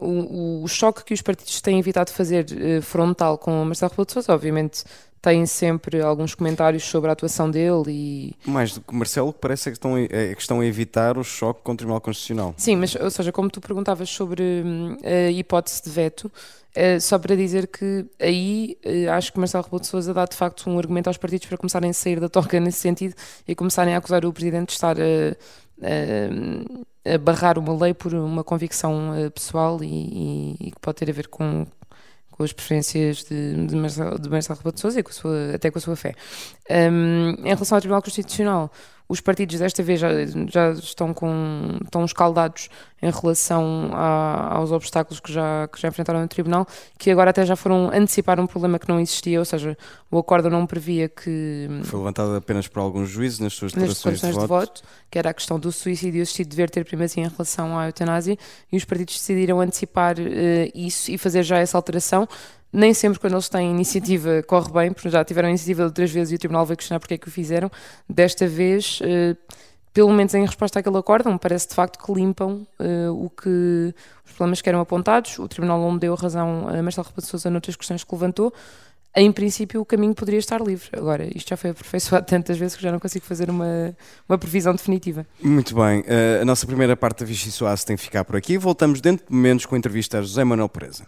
o, 0.00 0.62
o, 0.64 0.68
choque 0.68 1.04
que 1.04 1.14
os 1.14 1.22
partidos 1.22 1.60
têm 1.60 1.78
evitado 1.78 2.10
fazer 2.10 2.46
uh, 2.50 2.82
frontal 2.82 3.38
com 3.38 3.64
Marcelo 3.64 3.90
Rebelo 3.90 4.06
de 4.06 4.12
Sousa, 4.12 4.32
obviamente 4.32 4.84
têm 5.20 5.46
sempre 5.46 6.00
alguns 6.00 6.34
comentários 6.34 6.84
sobre 6.84 7.10
a 7.10 7.12
atuação 7.12 7.50
dele 7.50 7.84
e... 7.88 8.34
Mais 8.46 8.74
do 8.74 8.80
que 8.80 8.94
Marcelo, 8.94 9.32
parece 9.32 9.68
é 9.68 9.72
que 9.72 9.76
estão, 9.76 9.94
a, 9.94 10.00
é 10.00 10.34
que 10.34 10.40
estão 10.40 10.60
a 10.60 10.66
evitar 10.66 11.18
o 11.18 11.24
choque 11.24 11.60
com 11.62 11.72
o 11.72 11.76
Tribunal 11.76 12.00
Constitucional. 12.00 12.54
Sim, 12.56 12.76
mas, 12.76 12.94
ou 12.94 13.10
seja, 13.10 13.32
como 13.32 13.50
tu 13.50 13.60
perguntavas 13.60 14.08
sobre 14.08 14.42
hum, 14.64 14.96
a 15.02 15.30
hipótese 15.30 15.82
de 15.82 15.90
veto, 15.90 16.24
uh, 16.24 17.00
só 17.00 17.18
para 17.18 17.36
dizer 17.36 17.66
que 17.66 18.06
aí 18.20 18.78
uh, 18.84 19.10
acho 19.12 19.32
que 19.32 19.38
Marcelo 19.38 19.64
Rebelo 19.64 19.80
de 19.80 19.86
Sousa 19.86 20.14
dá 20.14 20.24
de 20.24 20.36
facto 20.36 20.68
um 20.70 20.78
argumento 20.78 21.08
aos 21.08 21.16
partidos 21.16 21.46
para 21.46 21.58
começarem 21.58 21.90
a 21.90 21.94
sair 21.94 22.20
da 22.20 22.28
toca 22.28 22.58
nesse 22.60 22.78
sentido 22.78 23.14
e 23.46 23.54
começarem 23.54 23.94
a 23.94 23.98
acusar 23.98 24.24
o 24.24 24.32
Presidente 24.32 24.68
de 24.68 24.72
estar 24.74 24.96
a 25.00 25.36
a 27.04 27.18
barrar 27.18 27.58
uma 27.58 27.72
lei 27.72 27.94
por 27.94 28.12
uma 28.14 28.44
convicção 28.44 29.10
uh, 29.10 29.30
pessoal 29.30 29.82
e, 29.82 29.86
e, 29.86 30.56
e, 30.60 30.70
que 30.70 30.80
pode 30.80 30.96
ter 30.96 31.08
a 31.08 31.12
ver 31.12 31.28
com, 31.28 31.66
com 32.38 32.44
as 32.44 32.52
preferências 32.52 33.24
de, 33.24 33.66
de, 33.66 33.74
Marcelo, 33.74 34.16
de 34.16 34.30
Marcelo 34.30 34.58
Rebelo 34.58 34.72
de 34.72 34.80
Sousa 34.80 35.00
e 35.00 35.02
com 35.02 35.10
sua, 35.10 35.54
até 35.56 35.72
com 35.72 35.78
a 35.78 35.82
sua 35.82 35.96
fé. 35.96 36.14
Um, 36.70 37.30
em 37.40 37.48
relação 37.48 37.76
ao 37.76 37.80
Tribunal 37.80 38.00
Constitucional, 38.00 38.72
os 39.08 39.20
partidos 39.20 39.58
desta 39.58 39.82
vez 39.82 39.98
já, 39.98 40.10
já 40.48 40.72
estão, 40.72 41.14
com, 41.14 41.78
estão 41.82 42.04
escaldados 42.04 42.68
em 43.00 43.10
relação 43.10 43.90
a, 43.92 44.56
aos 44.56 44.70
obstáculos 44.70 45.18
que 45.18 45.32
já, 45.32 45.66
que 45.68 45.80
já 45.80 45.88
enfrentaram 45.88 46.20
no 46.20 46.28
Tribunal, 46.28 46.66
que 46.98 47.10
agora 47.10 47.30
até 47.30 47.46
já 47.46 47.56
foram 47.56 47.90
antecipar 47.92 48.38
um 48.38 48.46
problema 48.46 48.78
que 48.78 48.88
não 48.88 49.00
existia, 49.00 49.38
ou 49.38 49.44
seja, 49.44 49.78
o 50.10 50.18
acordo 50.18 50.50
não 50.50 50.66
previa 50.66 51.08
que. 51.08 51.68
Foi 51.84 51.98
levantado 51.98 52.34
apenas 52.34 52.68
por 52.68 52.80
alguns 52.80 53.08
juízes 53.08 53.38
nas 53.38 53.54
suas 53.54 53.72
declarações, 53.72 54.20
de, 54.20 54.30
de, 54.30 54.46
voto. 54.46 54.82
que 55.10 55.18
era 55.18 55.30
a 55.30 55.34
questão 55.34 55.58
do 55.58 55.72
suicídio 55.72 56.20
assistido 56.20 56.48
dever 56.48 56.68
ter 56.68 56.84
primazia 56.84 57.24
em 57.24 57.28
relação 57.28 57.78
à 57.78 57.86
eutanásia, 57.86 58.36
e 58.70 58.76
os 58.76 58.84
partidos 58.84 59.14
decidiram 59.14 59.60
antecipar 59.60 60.18
uh, 60.18 60.22
isso 60.74 61.10
e 61.10 61.16
fazer 61.16 61.42
já 61.44 61.58
essa 61.58 61.78
alteração 61.78 62.28
nem 62.72 62.92
sempre 62.92 63.18
quando 63.18 63.34
eles 63.34 63.48
têm 63.48 63.70
iniciativa 63.70 64.42
corre 64.42 64.72
bem, 64.72 64.92
porque 64.92 65.08
já 65.08 65.24
tiveram 65.24 65.48
iniciativa 65.48 65.84
outras 65.84 66.10
vezes 66.10 66.32
e 66.32 66.34
o 66.36 66.38
Tribunal 66.38 66.66
veio 66.66 66.76
questionar 66.76 67.00
porque 67.00 67.14
é 67.14 67.18
que 67.18 67.28
o 67.28 67.30
fizeram. 67.30 67.70
Desta 68.08 68.46
vez, 68.46 69.00
uh, 69.00 69.36
pelo 69.92 70.12
menos 70.12 70.34
em 70.34 70.44
resposta 70.44 70.78
àquele 70.78 70.96
acordo, 70.96 71.30
me 71.30 71.38
parece 71.38 71.68
de 71.68 71.74
facto 71.74 71.98
que 71.98 72.12
limpam 72.12 72.66
uh, 72.78 73.24
o 73.24 73.30
que 73.30 73.94
os 74.24 74.32
problemas 74.32 74.60
que 74.60 74.68
eram 74.68 74.80
apontados. 74.80 75.38
O 75.38 75.48
Tribunal 75.48 75.80
não 75.80 75.96
deu 75.96 76.14
razão 76.14 76.68
a 76.68 76.82
Marcelo 76.82 77.06
Rebelo 77.06 77.22
de 77.22 77.26
Sousa 77.26 77.50
noutras 77.50 77.76
questões 77.76 78.04
que 78.04 78.14
levantou. 78.14 78.52
Em 79.16 79.32
princípio, 79.32 79.80
o 79.80 79.84
caminho 79.86 80.14
poderia 80.14 80.38
estar 80.38 80.60
livre. 80.60 80.90
Agora, 80.92 81.26
isto 81.34 81.48
já 81.48 81.56
foi 81.56 81.70
aperfeiçoado 81.70 82.26
tantas 82.28 82.58
vezes 82.58 82.76
que 82.76 82.82
já 82.82 82.92
não 82.92 83.00
consigo 83.00 83.24
fazer 83.24 83.48
uma, 83.50 83.96
uma 84.28 84.38
previsão 84.38 84.74
definitiva. 84.74 85.26
Muito 85.42 85.74
bem. 85.74 86.00
Uh, 86.00 86.42
a 86.42 86.44
nossa 86.44 86.66
primeira 86.66 86.96
parte 86.96 87.20
da 87.20 87.26
Vichy 87.26 87.50
Soares 87.50 87.82
tem 87.82 87.96
que 87.96 88.02
ficar 88.02 88.24
por 88.24 88.36
aqui. 88.36 88.58
Voltamos 88.58 89.00
dentro 89.00 89.26
de 89.26 89.34
momentos 89.34 89.66
com 89.66 89.74
a 89.74 89.78
entrevista 89.78 90.18
a 90.18 90.22
José 90.22 90.44
Manuel 90.44 90.68
Pereza. 90.68 91.06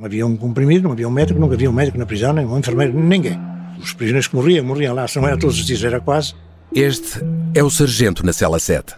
Não 0.00 0.06
havia 0.06 0.26
um 0.26 0.34
comprimido, 0.34 0.84
não 0.84 0.92
havia 0.92 1.06
um 1.06 1.10
médico, 1.10 1.38
nunca 1.38 1.54
havia 1.54 1.68
um 1.68 1.74
médico 1.74 1.98
na 1.98 2.06
prisão, 2.06 2.32
nem 2.32 2.46
um 2.46 2.58
enfermeiro, 2.58 2.98
ninguém. 2.98 3.38
Os 3.78 3.92
prisioneiros 3.92 4.28
que 4.28 4.34
morriam, 4.34 4.64
morriam 4.64 4.94
lá, 4.94 5.06
se 5.06 5.20
não 5.20 5.28
era 5.28 5.36
todos 5.36 5.58
os 5.58 5.66
dias, 5.66 5.84
era 5.84 6.00
quase. 6.00 6.34
Este 6.74 7.20
é 7.54 7.62
o 7.62 7.68
Sargento 7.68 8.24
na 8.24 8.32
Cela 8.32 8.58
7. 8.58 8.94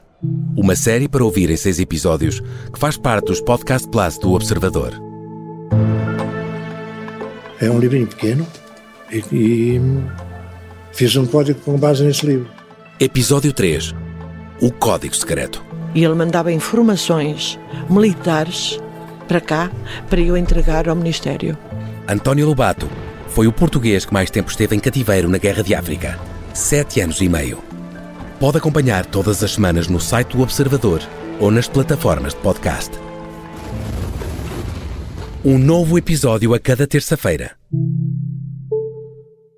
Uma 0.56 0.76
série 0.76 1.08
para 1.08 1.24
ouvir 1.24 1.50
em 1.50 1.56
seis 1.56 1.80
episódios 1.80 2.38
que 2.72 2.78
faz 2.78 2.96
parte 2.96 3.26
dos 3.26 3.40
Podcast 3.40 3.88
Plus 3.88 4.16
do 4.16 4.32
Observador. 4.32 4.92
É 7.60 7.68
um 7.68 7.80
livrinho 7.80 8.06
pequeno 8.06 8.46
e, 9.10 9.24
e 9.32 9.80
fiz 10.92 11.16
um 11.16 11.26
código 11.26 11.58
com 11.62 11.76
base 11.76 12.04
nesse 12.04 12.24
livro. 12.24 12.48
Episódio 13.00 13.52
3 13.52 13.92
O 14.60 14.70
Código 14.70 15.16
Secreto. 15.16 15.64
E 15.96 16.04
ele 16.04 16.14
mandava 16.14 16.52
informações 16.52 17.58
militares 17.90 18.78
para 19.32 19.40
cá 19.40 19.70
para 20.10 20.20
eu 20.20 20.36
entregar 20.36 20.86
ao 20.90 20.94
Ministério. 20.94 21.56
António 22.06 22.46
Lobato 22.46 22.86
foi 23.28 23.46
o 23.46 23.52
português 23.52 24.04
que 24.04 24.12
mais 24.12 24.30
tempo 24.30 24.50
esteve 24.50 24.76
em 24.76 24.78
cativeiro 24.78 25.26
na 25.26 25.38
Guerra 25.38 25.62
de 25.62 25.74
África 25.74 26.18
sete 26.52 27.00
anos 27.00 27.18
e 27.22 27.30
meio. 27.30 27.58
Pode 28.38 28.58
acompanhar 28.58 29.06
todas 29.06 29.42
as 29.42 29.52
semanas 29.52 29.88
no 29.88 29.98
site 29.98 30.36
do 30.36 30.42
Observador 30.42 31.00
ou 31.40 31.50
nas 31.50 31.66
plataformas 31.66 32.34
de 32.34 32.40
podcast. 32.40 32.90
Um 35.42 35.56
novo 35.56 35.96
episódio 35.96 36.52
a 36.52 36.60
cada 36.60 36.86
terça-feira. 36.86 37.52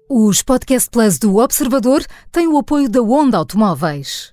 Os 0.08 0.40
Podcast 0.40 0.88
Plus 0.88 1.18
do 1.18 1.38
Observador 1.38 2.04
têm 2.30 2.46
o 2.46 2.56
apoio 2.56 2.88
da 2.88 3.02
Onda 3.02 3.38
Automóveis. 3.38 4.30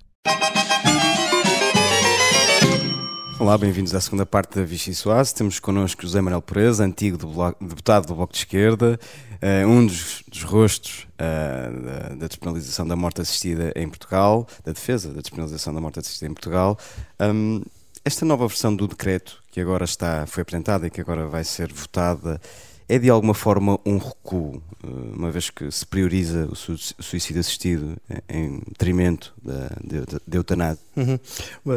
Olá, 3.42 3.58
bem-vindos 3.58 3.92
à 3.92 4.00
segunda 4.00 4.24
parte 4.24 4.54
da 4.54 4.64
Vichy 4.64 4.94
Soase. 4.94 5.34
Temos 5.34 5.58
connosco 5.58 6.02
José 6.02 6.20
Manuel 6.20 6.40
Pereza, 6.40 6.84
antigo 6.84 7.18
do 7.18 7.26
bloco, 7.26 7.64
deputado 7.64 8.06
do 8.06 8.14
Bloco 8.14 8.32
de 8.32 8.38
Esquerda, 8.38 8.96
uh, 9.42 9.68
um 9.68 9.84
dos, 9.84 10.22
dos 10.28 10.44
rostos 10.44 11.08
uh, 11.14 11.82
da, 11.82 12.14
da, 12.14 12.26
despenalização 12.28 12.86
da 12.86 12.94
morte 12.94 13.20
assistida 13.20 13.72
em 13.74 13.88
Portugal, 13.88 14.46
da 14.64 14.70
defesa 14.70 15.12
da 15.12 15.20
despenalização 15.20 15.74
da 15.74 15.80
morte 15.80 15.98
assistida 15.98 16.30
em 16.30 16.34
Portugal. 16.34 16.78
Um, 17.18 17.62
esta 18.04 18.24
nova 18.24 18.46
versão 18.46 18.76
do 18.76 18.86
decreto 18.86 19.42
que 19.50 19.60
agora 19.60 19.86
está, 19.86 20.24
foi 20.24 20.42
apresentada 20.42 20.86
e 20.86 20.90
que 20.90 21.00
agora 21.00 21.26
vai 21.26 21.42
ser 21.42 21.72
votada 21.72 22.40
é 22.88 22.98
de 22.98 23.08
alguma 23.10 23.34
forma 23.34 23.78
um 23.84 23.98
recuo, 23.98 24.62
eh, 24.82 24.86
uma 25.16 25.30
vez 25.30 25.50
que 25.50 25.70
se 25.70 25.86
prioriza 25.86 26.48
o 26.50 26.54
suicídio 26.54 27.40
assistido 27.40 27.96
em 28.28 28.60
detrimento 28.68 29.34
da, 29.42 29.68
de, 29.82 30.20
de 30.26 30.36
eutanásia? 30.36 30.82
Uhum. 30.96 31.18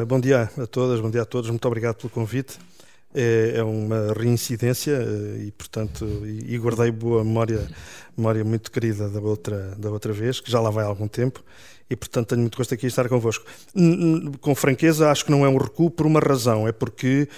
Bom 0.05 0.19
dia 0.19 0.49
a 0.57 0.67
todas, 0.67 0.99
bom 0.99 1.09
dia 1.09 1.21
a 1.21 1.25
todos, 1.25 1.49
muito 1.49 1.65
obrigado 1.65 1.95
pelo 1.95 2.09
convite. 2.09 2.57
É, 3.15 3.53
é 3.59 3.63
uma 3.63 4.13
reincidência 4.13 4.91
eh, 4.91 5.45
e, 5.45 5.51
portanto, 5.51 6.05
e, 6.25 6.57
guardei 6.57 6.91
boa 6.91 7.23
memória, 7.23 7.65
memória 8.17 8.43
muito 8.43 8.69
querida 8.69 9.07
da 9.09 9.21
outra, 9.21 9.73
da 9.77 9.89
outra 9.89 10.11
vez, 10.11 10.41
que 10.41 10.51
já 10.51 10.59
lá 10.59 10.69
vai 10.69 10.83
há 10.83 10.87
algum 10.87 11.07
tempo, 11.07 11.41
e 11.89 11.95
portanto 11.95 12.29
tenho 12.29 12.41
muito 12.41 12.57
gosto 12.57 12.73
aqui 12.73 12.81
de 12.81 12.87
estar 12.87 13.07
convosco. 13.07 13.45
Com 14.41 14.53
franqueza, 14.53 15.09
acho 15.09 15.23
que 15.23 15.31
não 15.31 15.45
é 15.45 15.49
um 15.49 15.57
recuo 15.57 15.89
por 15.89 16.05
uma 16.05 16.19
razão, 16.19 16.67
é 16.67 16.73
porque 16.73 17.29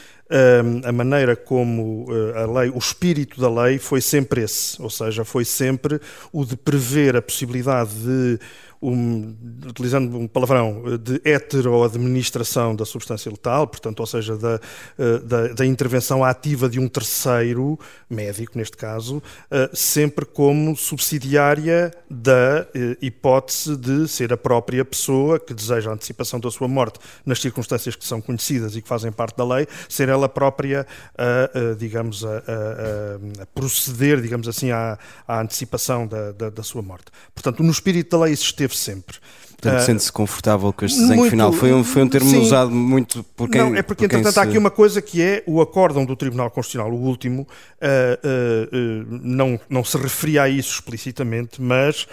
a 0.84 0.92
maneira 0.92 1.36
como 1.36 2.06
eh, 2.10 2.42
a 2.42 2.60
lei, 2.60 2.70
o 2.70 2.78
espírito 2.78 3.40
da 3.40 3.50
lei 3.50 3.80
foi 3.80 4.02
sempre 4.02 4.42
esse, 4.42 4.82
ou 4.82 4.90
seja, 4.90 5.24
foi 5.24 5.46
sempre 5.46 6.02
o 6.34 6.44
de 6.44 6.58
prever 6.58 7.16
a 7.16 7.22
possibilidade 7.22 7.92
de 7.94 8.40
um, 8.82 9.36
utilizando 9.68 10.18
um 10.18 10.28
palavrão, 10.28 10.84
de 10.98 11.22
heteroadministração 11.24 12.76
da 12.76 12.86
substância 12.86 13.30
letal, 13.30 13.68
portanto, 13.68 14.00
ou 14.00 14.06
seja, 14.06 14.38
da, 14.38 14.60
eh, 14.98 15.20
da, 15.20 15.48
da, 15.50 15.66
intervenção 15.66 16.24
ativa 16.24 16.70
de 16.70 16.80
um 16.80 16.88
terceiro, 16.88 17.80
médico 18.10 18.58
neste 18.58 18.78
caso, 18.78 19.22
eh, 19.50 19.70
sempre 19.74 20.26
como 20.26 20.76
subsidiária 20.76 21.92
da 22.10 22.68
eh, 22.74 22.98
hipótese 23.02 23.76
de 23.76 24.08
ser 24.08 24.32
a 24.32 24.38
própria 24.38 24.86
pessoa 24.86 25.40
que 25.40 25.54
deseja 25.54 25.90
a 25.90 25.94
antecipação 25.94 26.40
da 26.40 26.52
sua 26.52 26.68
morte 26.68 27.00
nas 27.26 27.40
circunstâncias 27.42 27.96
que 27.96 28.06
são 28.06 28.22
conhecidas 28.22 28.76
e 28.76 28.82
que 28.82 28.88
fazem 28.88 29.12
parte 29.12 29.36
da 29.38 29.46
lei, 29.46 29.68
ser 29.90 30.10
ela 30.10 30.30
própria 30.30 30.86
a, 31.18 31.72
a 31.72 31.76
digamos, 31.76 32.24
a, 32.24 32.38
a, 32.38 33.44
a, 33.44 33.46
proceder, 33.54 34.22
digamos 34.22 34.48
assim, 34.48 34.72
à, 34.72 34.98
à 35.28 35.42
antecipação 35.42 36.08
da, 36.08 36.32
da, 36.32 36.50
da 36.50 36.64
sua 36.64 36.82
morte. 36.82 37.06
Portanto, 37.34 37.64
no 37.64 37.72
espírito 37.72 38.18
da 38.18 38.24
lei 38.24 38.34
isso 38.34 38.46
esteve 38.46 38.77
sempre. 38.78 39.20
Portanto, 39.60 39.82
uh, 39.82 39.86
sente-se 39.86 40.12
confortável 40.12 40.72
com 40.72 40.86
este 40.86 41.00
desenho 41.00 41.18
muito, 41.18 41.32
final. 41.32 41.52
Foi 41.52 41.74
um, 41.74 41.84
foi 41.84 42.04
um 42.04 42.08
termo 42.08 42.30
sim, 42.30 42.38
usado 42.38 42.70
muito 42.70 43.24
por 43.36 43.50
quem. 43.50 43.62
Não, 43.62 43.76
é 43.76 43.82
porque, 43.82 44.08
por 44.08 44.16
entretanto, 44.16 44.34
se... 44.34 44.40
há 44.40 44.44
aqui 44.44 44.58
uma 44.58 44.70
coisa 44.70 45.02
que 45.02 45.20
é 45.20 45.44
o 45.48 45.60
acórdão 45.60 46.06
do 46.06 46.16
Tribunal 46.16 46.52
Constitucional, 46.52 46.92
o 46.94 47.02
último, 47.02 47.42
uh, 47.42 47.46
uh, 47.48 49.20
não, 49.24 49.60
não 49.68 49.84
se 49.84 49.98
referia 49.98 50.44
a 50.44 50.50
isso 50.50 50.74
explicitamente, 50.74 51.62
mas 51.62 52.08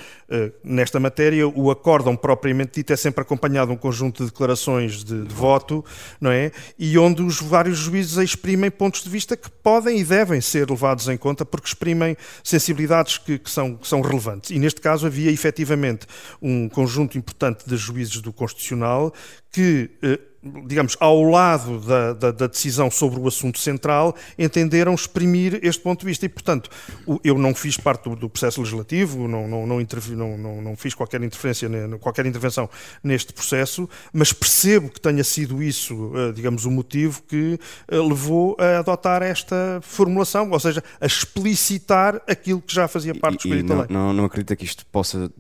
nesta 0.65 0.99
matéria 0.99 1.47
o 1.47 1.71
acórdão 1.71 2.17
propriamente 2.17 2.73
dito 2.77 2.93
é 2.93 2.97
sempre 2.97 3.23
acompanhado 3.23 3.69
de 3.69 3.75
um 3.75 3.77
conjunto 3.77 4.25
de 4.25 4.31
declarações 4.31 5.05
de, 5.05 5.23
de 5.23 5.33
voto, 5.33 5.85
não 6.21 6.31
é? 6.31 6.51
E 6.77 6.99
onde 6.99 7.23
os 7.23 7.41
vários 7.41 7.79
juízes 7.79 8.17
exprimem 8.17 8.69
pontos 8.69 9.05
de 9.05 9.11
vista 9.11 9.37
que 9.37 9.49
podem 9.49 10.01
e 10.01 10.05
devem 10.05 10.41
ser 10.41 10.69
levados 10.69 11.09
em 11.09 11.17
conta 11.17 11.45
porque 11.45 11.69
exprimem 11.69 12.17
sensibilidades 12.43 13.19
que, 13.19 13.39
que 13.39 13.51
são, 13.51 13.77
que 13.77 13.87
são 13.87 14.01
relevantes. 14.01 14.51
E 14.51 14.59
neste 14.59 14.81
caso 14.81 15.07
havia 15.07 15.31
efetivamente 15.31 16.07
um 16.43 16.69
conjunto 16.69 17.17
importante 17.17 17.34
importante 17.35 17.69
de 17.69 17.77
juízes 17.77 18.21
do 18.21 18.33
Constitucional 18.33 19.13
que 19.51 19.91
eh, 20.03 20.21
digamos, 20.67 20.97
ao 21.01 21.23
lado 21.23 21.81
da, 21.81 22.13
da, 22.13 22.31
da, 22.31 22.47
decisão 22.47 22.91
sobre 22.91 23.19
o 23.19 23.27
assunto 23.27 23.59
central, 23.59 24.15
entenderam 24.39 24.95
exprimir 24.95 25.59
este 25.63 25.83
ponto 25.83 26.01
de 26.01 26.07
vista. 26.07 26.27
E, 26.27 26.29
portanto, 26.29 26.71
eu 27.23 27.39
não 27.39 27.55
fiz 27.55 27.77
parte 27.77 28.09
do, 28.09 28.17
do 28.17 28.29
processo 28.29 28.61
legislativo, 28.61 29.27
não, 29.27 29.49
não, 29.49 29.67
não, 29.67 29.79
não, 30.39 30.63
não, 30.63 30.77
fiz 30.77 30.95
qualquer 30.95 31.23
interferência, 31.23 31.69
qualquer 32.01 32.27
intervenção 32.27 32.69
neste 33.03 33.33
processo, 33.33 33.89
mas 34.13 34.33
percebo 34.33 34.91
que 34.91 35.01
tenha 35.01 35.25
sido 35.25 35.63
isso, 35.63 36.13
eh, 36.15 36.33
digamos, 36.33 36.65
o 36.65 36.71
motivo 36.71 37.23
que 37.23 37.59
eh, 37.89 37.97
levou 37.97 38.57
a 38.59 38.81
adotar 38.81 39.23
esta 39.23 39.81
formulação, 39.83 40.51
ou 40.51 40.61
seja, 40.61 40.83
a 41.01 41.07
explicitar 41.07 42.21
aquilo 42.29 42.61
que 42.61 42.75
já 42.75 42.87
fazia 42.87 43.15
parte 43.15 43.37
do 43.37 43.41
espírito 43.41 43.69
da 43.69 43.75
lei. 43.81 43.87
Não, 43.89 44.13
não 44.13 44.25
acredita 44.25 44.55
que 44.57 44.65
isto 44.65 44.85
possa 44.87 45.31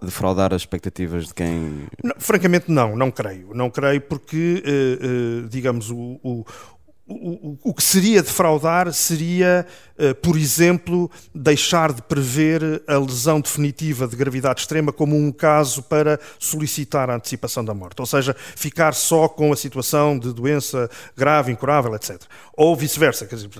defraudar 0.00 0.54
as 0.54 0.62
expectativas 0.62 1.26
de 1.28 1.34
quem... 1.34 1.86
francamente, 2.18 2.70
não, 2.70 2.96
não 2.96 3.10
creio. 3.10 3.50
Não 3.54 3.70
creio 3.70 4.00
porque 4.00 4.37
que, 4.38 4.62
eh, 4.64 4.98
eh, 5.00 5.48
digamos, 5.48 5.90
o, 5.90 6.20
o 6.22 6.44
o, 7.10 7.70
o, 7.70 7.74
que 7.74 7.82
seria 7.82 8.22
defraudar 8.22 8.92
seria, 8.92 9.66
uh, 9.98 10.14
por 10.16 10.36
exemplo, 10.36 11.10
deixar 11.34 11.90
de 11.90 12.02
prever 12.02 12.82
a 12.86 12.98
lesão 12.98 13.40
definitiva 13.40 14.06
de 14.06 14.14
gravidade 14.14 14.60
extrema 14.60 14.92
como 14.92 15.16
um 15.16 15.32
caso 15.32 15.82
para 15.82 16.20
solicitar 16.38 17.08
a 17.08 17.14
antecipação 17.14 17.64
da 17.64 17.72
morte, 17.72 17.98
ou 18.00 18.04
seja, 18.06 18.36
ficar 18.54 18.92
só 18.92 19.26
com 19.26 19.50
a 19.54 19.56
situação 19.56 20.18
de 20.18 20.34
doença 20.34 20.90
grave, 21.16 21.50
incurável, 21.50 21.94
etc. 21.94 22.20
Ou 22.58 22.74
vice-versa, 22.74 23.24
quer 23.24 23.36
dizer, 23.36 23.50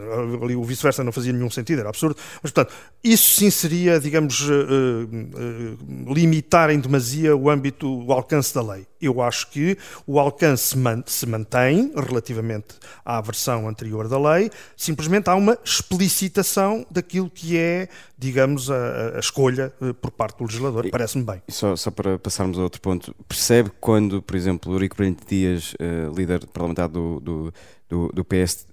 ali 0.42 0.56
o 0.56 0.64
vice-versa 0.64 1.04
não 1.04 1.12
fazia 1.12 1.32
nenhum 1.32 1.48
sentido, 1.48 1.78
era 1.78 1.88
absurdo, 1.88 2.16
mas 2.42 2.50
portanto, 2.50 2.74
isso 3.04 3.36
sim 3.36 3.48
seria, 3.48 4.00
digamos, 4.00 4.40
uh, 4.40 4.52
uh, 4.52 6.12
limitar 6.12 6.68
em 6.70 6.80
demasia 6.80 7.36
o 7.36 7.48
âmbito, 7.48 7.88
o 7.88 8.12
alcance 8.12 8.52
da 8.52 8.60
lei. 8.60 8.88
Eu 9.00 9.22
acho 9.22 9.52
que 9.52 9.78
o 10.04 10.18
alcance 10.18 10.74
se 11.06 11.26
mantém 11.26 11.92
relativamente 11.94 12.74
à 13.04 13.20
versão 13.20 13.68
anterior 13.68 14.08
da 14.08 14.18
lei, 14.18 14.50
simplesmente 14.76 15.30
há 15.30 15.36
uma 15.36 15.56
explicitação 15.64 16.84
daquilo 16.90 17.30
que 17.30 17.56
é, 17.56 17.88
digamos, 18.18 18.68
a, 18.68 19.12
a 19.14 19.20
escolha 19.20 19.72
por 20.02 20.10
parte 20.10 20.38
do 20.38 20.44
legislador. 20.44 20.90
Parece-me 20.90 21.22
bem. 21.22 21.40
Só, 21.46 21.76
só, 21.76 21.92
para 21.92 22.18
passarmos 22.18 22.58
a 22.58 22.62
outro 22.62 22.80
ponto, 22.80 23.14
percebe 23.28 23.70
quando, 23.80 24.20
por 24.20 24.34
exemplo, 24.34 24.72
Eurico 24.72 24.96
Brente 24.96 25.24
Dias, 25.24 25.72
líder 26.16 26.44
parlamentar 26.48 26.88
do, 26.88 27.20
do, 27.20 27.54
do, 27.88 28.08
do 28.12 28.24
PS, 28.24 28.66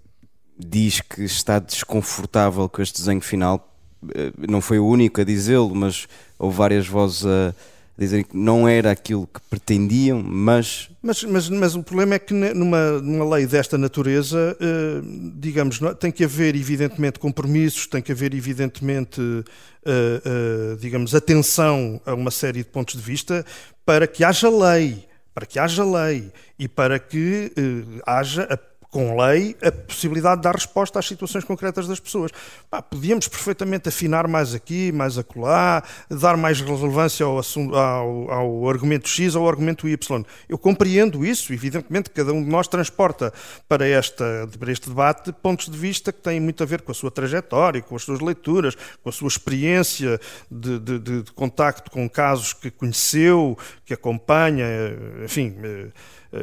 diz 0.58 1.02
que 1.02 1.24
está 1.24 1.60
desconfortável 1.60 2.68
com 2.70 2.82
este 2.82 3.00
desenho 3.00 3.22
final? 3.22 3.72
Uh, 4.04 4.50
não 4.50 4.62
foi 4.62 4.80
o 4.80 4.88
único 4.88 5.22
a 5.22 5.24
dizê-lo, 5.24 5.74
mas 5.74 6.08
houve 6.38 6.58
várias 6.58 6.88
vozes 6.88 7.26
a 7.26 7.54
dizerem 7.98 8.26
que 8.26 8.36
não 8.36 8.68
era 8.68 8.92
aquilo 8.92 9.28
que 9.28 9.40
pretendiam, 9.50 10.22
mas... 10.22 10.90
Mas, 11.02 11.24
mas, 11.24 11.50
mas 11.50 11.76
o 11.76 11.84
problema 11.84 12.16
é 12.16 12.20
que 12.20 12.34
numa, 12.34 13.00
numa 13.00 13.36
lei 13.36 13.46
desta 13.46 13.78
natureza, 13.78 14.58
eh, 14.60 15.02
digamos, 15.36 15.80
tem 16.00 16.12
que 16.12 16.24
haver 16.24 16.56
evidentemente 16.56 17.20
compromissos, 17.20 17.88
tem 17.88 18.02
que 18.02 18.12
haver 18.12 18.34
evidentemente, 18.34 19.22
eh, 19.86 20.22
eh, 20.26 20.78
digamos, 20.80 21.16
atenção 21.16 22.02
a 22.06 22.14
uma 22.14 22.32
série 22.32 22.60
de 22.60 22.70
pontos 22.70 22.96
de 22.96 23.02
vista 23.02 23.46
para 23.86 24.08
que 24.08 24.24
haja 24.24 24.50
lei, 24.50 25.06
para 25.34 25.46
que 25.46 25.58
haja 25.58 25.86
lei 25.86 26.32
e 26.60 26.68
para 26.68 27.00
que 27.00 27.52
haja 28.06 28.44
a 28.44 28.58
com 28.96 29.22
lei, 29.22 29.58
a 29.62 29.70
possibilidade 29.74 30.38
de 30.38 30.44
dar 30.44 30.56
resposta 30.56 30.98
às 31.00 31.06
situações 31.06 31.44
concretas 31.44 31.86
das 31.86 32.00
pessoas. 32.00 32.32
Pá, 32.72 32.82
podíamos 32.82 33.28
perfeitamente 33.28 33.90
afinar 33.90 34.26
mais 34.26 34.56
aqui, 34.56 34.90
mais 34.94 35.18
acolá, 35.18 35.84
dar 36.10 36.38
mais 36.38 36.62
relevância 36.62 37.26
ao, 37.26 37.38
assunto, 37.38 37.76
ao, 37.76 38.32
ao, 38.32 38.70
argumento 38.70 39.10
X 39.10 39.36
ou 39.36 39.44
ao 39.44 39.50
argumento 39.50 39.86
Y. 39.86 40.26
Eu 40.48 40.58
compreendo 40.58 41.26
isso, 41.26 41.52
evidentemente, 41.52 42.10
cada 42.10 42.32
um 42.32 42.42
de 42.42 42.50
nós 42.50 42.70
transporta 42.70 43.34
para, 43.68 43.86
esta, 43.86 44.48
para 44.58 44.72
este 44.72 44.88
debate 44.88 45.34
pontos 45.34 45.68
de 45.68 45.78
vista 45.78 46.14
que 46.14 46.22
têm 46.22 46.40
muito 46.40 46.64
a 46.64 46.66
ver 46.66 46.82
com 46.82 46.94
a 46.94 46.96
sua 46.96 47.12
trajetória, 47.12 47.82
com 47.82 47.98
as 47.98 48.04
suas 48.04 48.22
leituras, 48.22 48.78
com 49.04 49.10
a 49.10 49.12
sua 49.12 49.28
experiência 49.28 50.18
de, 50.50 50.80
de, 50.80 51.00
de, 51.00 51.24
de 51.24 51.32
contacto 51.34 51.92
com 51.92 52.10
casos 52.10 52.54
que 52.54 52.72
conheceu, 52.72 53.58
que 53.84 53.94
acompanha, 53.94 54.66
enfim 55.22 55.54
eh, 55.62 55.88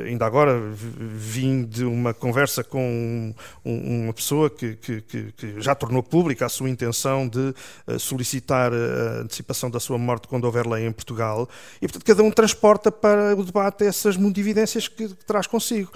ainda 0.07 0.27
agora 0.27 0.61
vim 0.71 1.65
de 1.65 1.85
uma 1.85 2.15
conversa 2.15 2.65
com 2.65 3.35
uma 3.65 4.13
pessoa 4.13 4.49
que, 4.51 4.75
que, 4.77 5.01
que, 5.03 5.61
já 5.61 5.75
tornou 5.75 6.03
pública 6.03 6.47
a 6.47 6.49
sua 6.49 6.71
intenção 6.71 7.29
de 7.29 7.55
eh, 7.87 7.99
solicitar 7.99 8.73
a 8.73 9.21
antecipação 9.23 9.71
da 9.71 9.81
sua 9.81 9.99
morte 9.99 10.29
quando 10.29 10.45
houver 10.45 10.67
lei 10.67 10.87
em 10.87 10.93
Portugal. 10.93 11.49
E, 11.77 11.87
portanto, 11.87 12.05
cada 12.05 12.23
um 12.23 12.31
transporta 12.31 12.91
para 12.91 13.35
o 13.37 13.45
debate 13.45 13.85
essas 13.85 14.17
mundividências 14.17 14.89
que 14.89 15.09
traz 15.27 15.47
consigo. 15.47 15.91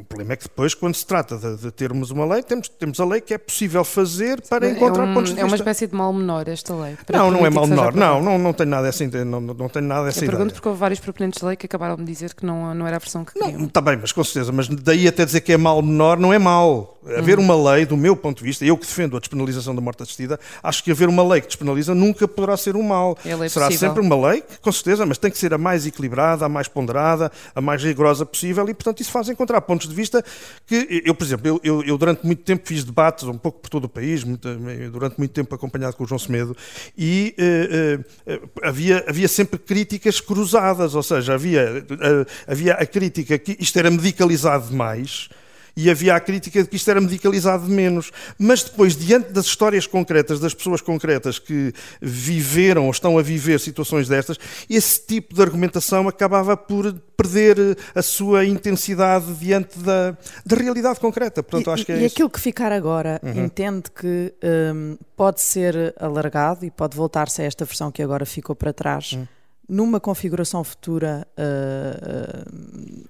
O 0.00 0.04
problema 0.04 0.32
é 0.32 0.36
que 0.36 0.44
depois, 0.44 0.74
quando 0.74 0.94
se 0.94 1.06
trata 1.06 1.36
de, 1.36 1.56
de, 1.56 1.70
termos 1.70 2.10
uma 2.10 2.24
lei, 2.24 2.42
temos, 2.42 2.68
temos 2.68 2.98
a 3.00 3.04
lei 3.04 3.20
que 3.20 3.34
é 3.34 3.38
possível 3.38 3.84
fazer 3.84 4.40
para 4.48 4.66
é 4.66 4.70
encontrar 4.70 5.04
um, 5.04 5.14
pontos 5.14 5.30
de 5.30 5.36
vista. 5.36 5.42
É 5.42 5.44
uma 5.44 5.56
espécie 5.56 5.86
de 5.86 5.94
mal 5.94 6.12
menor 6.12 6.48
esta 6.48 6.74
lei. 6.74 6.96
Não, 7.12 7.30
não 7.30 7.46
é 7.46 7.50
mal 7.50 7.66
menor. 7.66 7.94
Não, 7.94 8.22
não, 8.22 8.38
não 8.38 8.52
tem 8.52 8.66
nada 8.66 8.88
essa, 8.88 9.06
não, 9.24 9.40
não 9.40 9.68
tem 9.68 9.82
nada 9.82 10.08
essa 10.08 10.18
Eu 10.18 10.24
ideia. 10.24 10.30
pergunto 10.30 10.54
porque 10.54 10.68
houve 10.68 10.80
vários 10.80 11.00
proponentes 11.00 11.40
de 11.40 11.46
lei 11.46 11.56
que 11.56 11.66
acabaram 11.66 11.96
de 11.96 12.04
dizer 12.04 12.34
que 12.34 12.44
não, 12.44 12.74
não 12.74 12.86
era 12.86 12.96
a 12.96 12.98
versão 12.98 13.24
que 13.24 13.34
queriam. 13.34 13.64
Está 13.64 13.80
bem, 13.80 13.98
mas 14.00 14.12
com 14.12 14.24
certeza. 14.24 14.52
Mas 14.52 14.68
daí 14.68 15.06
até 15.06 15.24
dizer 15.24 15.40
que 15.40 15.52
é 15.52 15.56
mal 15.56 15.82
menor, 15.82 16.18
não 16.18 16.32
é 16.32 16.38
mal. 16.38 16.98
Haver 17.16 17.38
uhum. 17.38 17.44
uma 17.44 17.72
lei, 17.72 17.86
do 17.86 17.96
meu 17.96 18.14
ponto 18.14 18.38
de 18.38 18.44
vista, 18.44 18.64
eu 18.64 18.76
que 18.76 18.86
defendo 18.86 19.16
a 19.16 19.20
despenalização 19.20 19.74
da 19.74 19.80
morte 19.80 20.02
assistida, 20.02 20.38
acho 20.62 20.84
que 20.84 20.90
haver 20.90 21.08
uma 21.08 21.26
lei 21.26 21.40
que 21.40 21.46
despenaliza 21.46 21.94
nunca 21.94 22.28
poderá 22.28 22.56
ser 22.56 22.76
um 22.76 22.82
mal. 22.82 23.16
É 23.24 23.30
Será 23.48 23.66
possível. 23.66 23.88
sempre 23.88 24.00
uma 24.02 24.28
lei, 24.28 24.44
com 24.60 24.70
certeza, 24.70 25.06
mas 25.06 25.16
tem 25.16 25.30
que 25.30 25.38
ser 25.38 25.54
a 25.54 25.58
mais 25.58 25.86
equilibrada, 25.86 26.44
a 26.44 26.48
mais 26.48 26.68
ponderada, 26.68 27.32
a 27.54 27.60
mais 27.60 27.82
rigorosa 27.82 28.26
possível 28.26 28.68
e, 28.68 28.74
portanto, 28.74 29.00
isso 29.00 29.10
faz 29.10 29.28
encontrar 29.28 29.60
pontos 29.62 29.88
de 29.90 29.96
vista 29.96 30.24
que 30.66 31.02
eu, 31.04 31.14
por 31.14 31.24
exemplo, 31.24 31.60
eu, 31.62 31.82
eu, 31.82 31.98
durante 31.98 32.24
muito 32.24 32.42
tempo 32.42 32.66
fiz 32.66 32.84
debates 32.84 33.24
um 33.24 33.38
pouco 33.38 33.60
por 33.60 33.68
todo 33.68 33.84
o 33.84 33.88
país, 33.88 34.24
muito, 34.24 34.48
durante 34.90 35.18
muito 35.18 35.32
tempo 35.32 35.54
acompanhado 35.54 35.96
com 35.96 36.04
o 36.04 36.06
João 36.06 36.18
Semedo, 36.18 36.56
e 36.96 37.34
uh, 37.38 38.00
uh, 38.32 38.50
havia, 38.62 39.04
havia 39.08 39.28
sempre 39.28 39.58
críticas 39.58 40.20
cruzadas, 40.20 40.94
ou 40.94 41.02
seja, 41.02 41.34
havia, 41.34 41.84
uh, 41.90 42.26
havia 42.46 42.74
a 42.74 42.86
crítica 42.86 43.38
que 43.38 43.56
isto 43.60 43.78
era 43.78 43.90
medicalizado 43.90 44.68
demais 44.68 45.28
e 45.76 45.90
havia 45.90 46.14
a 46.14 46.20
crítica 46.20 46.62
de 46.62 46.68
que 46.68 46.76
isto 46.76 46.90
era 46.90 47.00
medicalizado 47.00 47.66
de 47.66 47.72
menos. 47.72 48.10
Mas 48.38 48.62
depois, 48.62 48.96
diante 48.96 49.32
das 49.32 49.46
histórias 49.46 49.86
concretas, 49.86 50.40
das 50.40 50.54
pessoas 50.54 50.80
concretas 50.80 51.38
que 51.38 51.72
viveram 52.00 52.86
ou 52.86 52.90
estão 52.90 53.18
a 53.18 53.22
viver 53.22 53.60
situações 53.60 54.08
destas, 54.08 54.38
esse 54.68 55.04
tipo 55.06 55.34
de 55.34 55.42
argumentação 55.42 56.08
acabava 56.08 56.56
por 56.56 56.92
perder 57.16 57.76
a 57.94 58.02
sua 58.02 58.46
intensidade 58.46 59.32
diante 59.34 59.78
da, 59.78 60.16
da 60.44 60.56
realidade 60.56 60.98
concreta. 60.98 61.42
Portanto, 61.42 61.70
e, 61.70 61.72
acho 61.74 61.86
que 61.86 61.92
é 61.92 61.96
e 61.96 62.06
isso. 62.06 62.14
aquilo 62.14 62.30
que 62.30 62.40
ficar 62.40 62.72
agora 62.72 63.20
uhum. 63.22 63.44
entende 63.44 63.90
que 63.90 64.32
um, 64.74 64.96
pode 65.16 65.40
ser 65.40 65.94
alargado 65.98 66.64
e 66.64 66.70
pode 66.70 66.96
voltar-se 66.96 67.42
a 67.42 67.44
esta 67.44 67.64
versão 67.64 67.90
que 67.90 68.02
agora 68.02 68.24
ficou 68.24 68.56
para 68.56 68.72
trás. 68.72 69.12
Uhum. 69.12 69.26
Numa 69.68 70.00
configuração 70.00 70.64
futura 70.64 71.26
uh, 71.38 72.46
uh, 72.48 73.08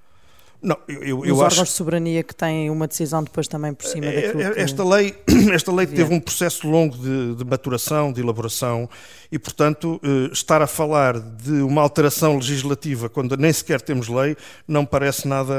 não, 0.63 0.77
eu, 0.87 1.03
eu, 1.03 1.19
Os 1.21 1.29
eu 1.29 1.35
órgãos 1.37 1.53
acho... 1.55 1.65
de 1.65 1.71
soberania 1.71 2.23
que 2.23 2.35
têm 2.35 2.69
uma 2.69 2.87
decisão 2.87 3.23
depois 3.23 3.49
também 3.49 3.73
por 3.73 3.87
cima 3.87 4.07
daquilo 4.07 4.43
É, 4.43 4.51
que... 4.51 4.61
Esta 4.61 4.85
lei, 4.85 5.15
esta 5.53 5.73
lei 5.73 5.87
teve 5.87 6.13
um 6.13 6.21
processo 6.21 6.69
longo 6.69 6.97
de, 6.97 7.35
de 7.35 7.45
maturação, 7.45 8.13
de 8.13 8.21
elaboração 8.21 8.89
e, 9.33 9.39
portanto, 9.39 10.01
eh, 10.05 10.31
estar 10.33 10.61
a 10.61 10.67
falar 10.67 11.19
de 11.19 11.63
uma 11.63 11.81
alteração 11.81 12.37
legislativa 12.37 13.09
quando 13.09 13.37
nem 13.37 13.53
sequer 13.53 13.81
temos 13.81 14.09
lei 14.09 14.37
não 14.69 14.85
parece 14.85 15.27
nada, 15.27 15.55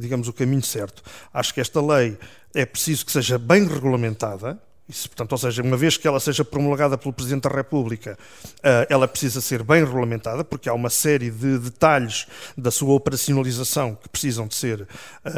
digamos, 0.00 0.28
o 0.28 0.32
caminho 0.32 0.62
certo. 0.62 1.02
Acho 1.32 1.52
que 1.52 1.60
esta 1.60 1.80
lei 1.80 2.16
é 2.54 2.64
preciso 2.64 3.04
que 3.04 3.12
seja 3.12 3.38
bem 3.38 3.66
regulamentada, 3.66 4.58
isso, 4.92 5.08
portanto, 5.08 5.32
ou 5.32 5.38
seja, 5.38 5.62
uma 5.62 5.76
vez 5.76 5.96
que 5.96 6.06
ela 6.06 6.20
seja 6.20 6.44
promulgada 6.44 6.98
pelo 6.98 7.12
Presidente 7.12 7.44
da 7.44 7.48
República, 7.48 8.18
uh, 8.58 8.86
ela 8.88 9.08
precisa 9.08 9.40
ser 9.40 9.62
bem 9.62 9.82
regulamentada, 9.82 10.44
porque 10.44 10.68
há 10.68 10.74
uma 10.74 10.90
série 10.90 11.30
de 11.30 11.58
detalhes 11.58 12.26
da 12.56 12.70
sua 12.70 12.92
operacionalização 12.92 13.94
que 13.94 14.08
precisam 14.08 14.46
de 14.46 14.54
ser 14.54 14.82
uh, 14.82 14.86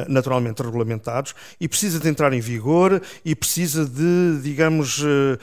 naturalmente 0.08 0.60
regulamentados 0.60 1.34
e 1.60 1.68
precisa 1.68 2.00
de 2.00 2.08
entrar 2.08 2.32
em 2.32 2.40
vigor 2.40 3.00
e 3.24 3.34
precisa 3.34 3.86
de, 3.86 4.40
digamos, 4.42 5.00
uh, 5.00 5.38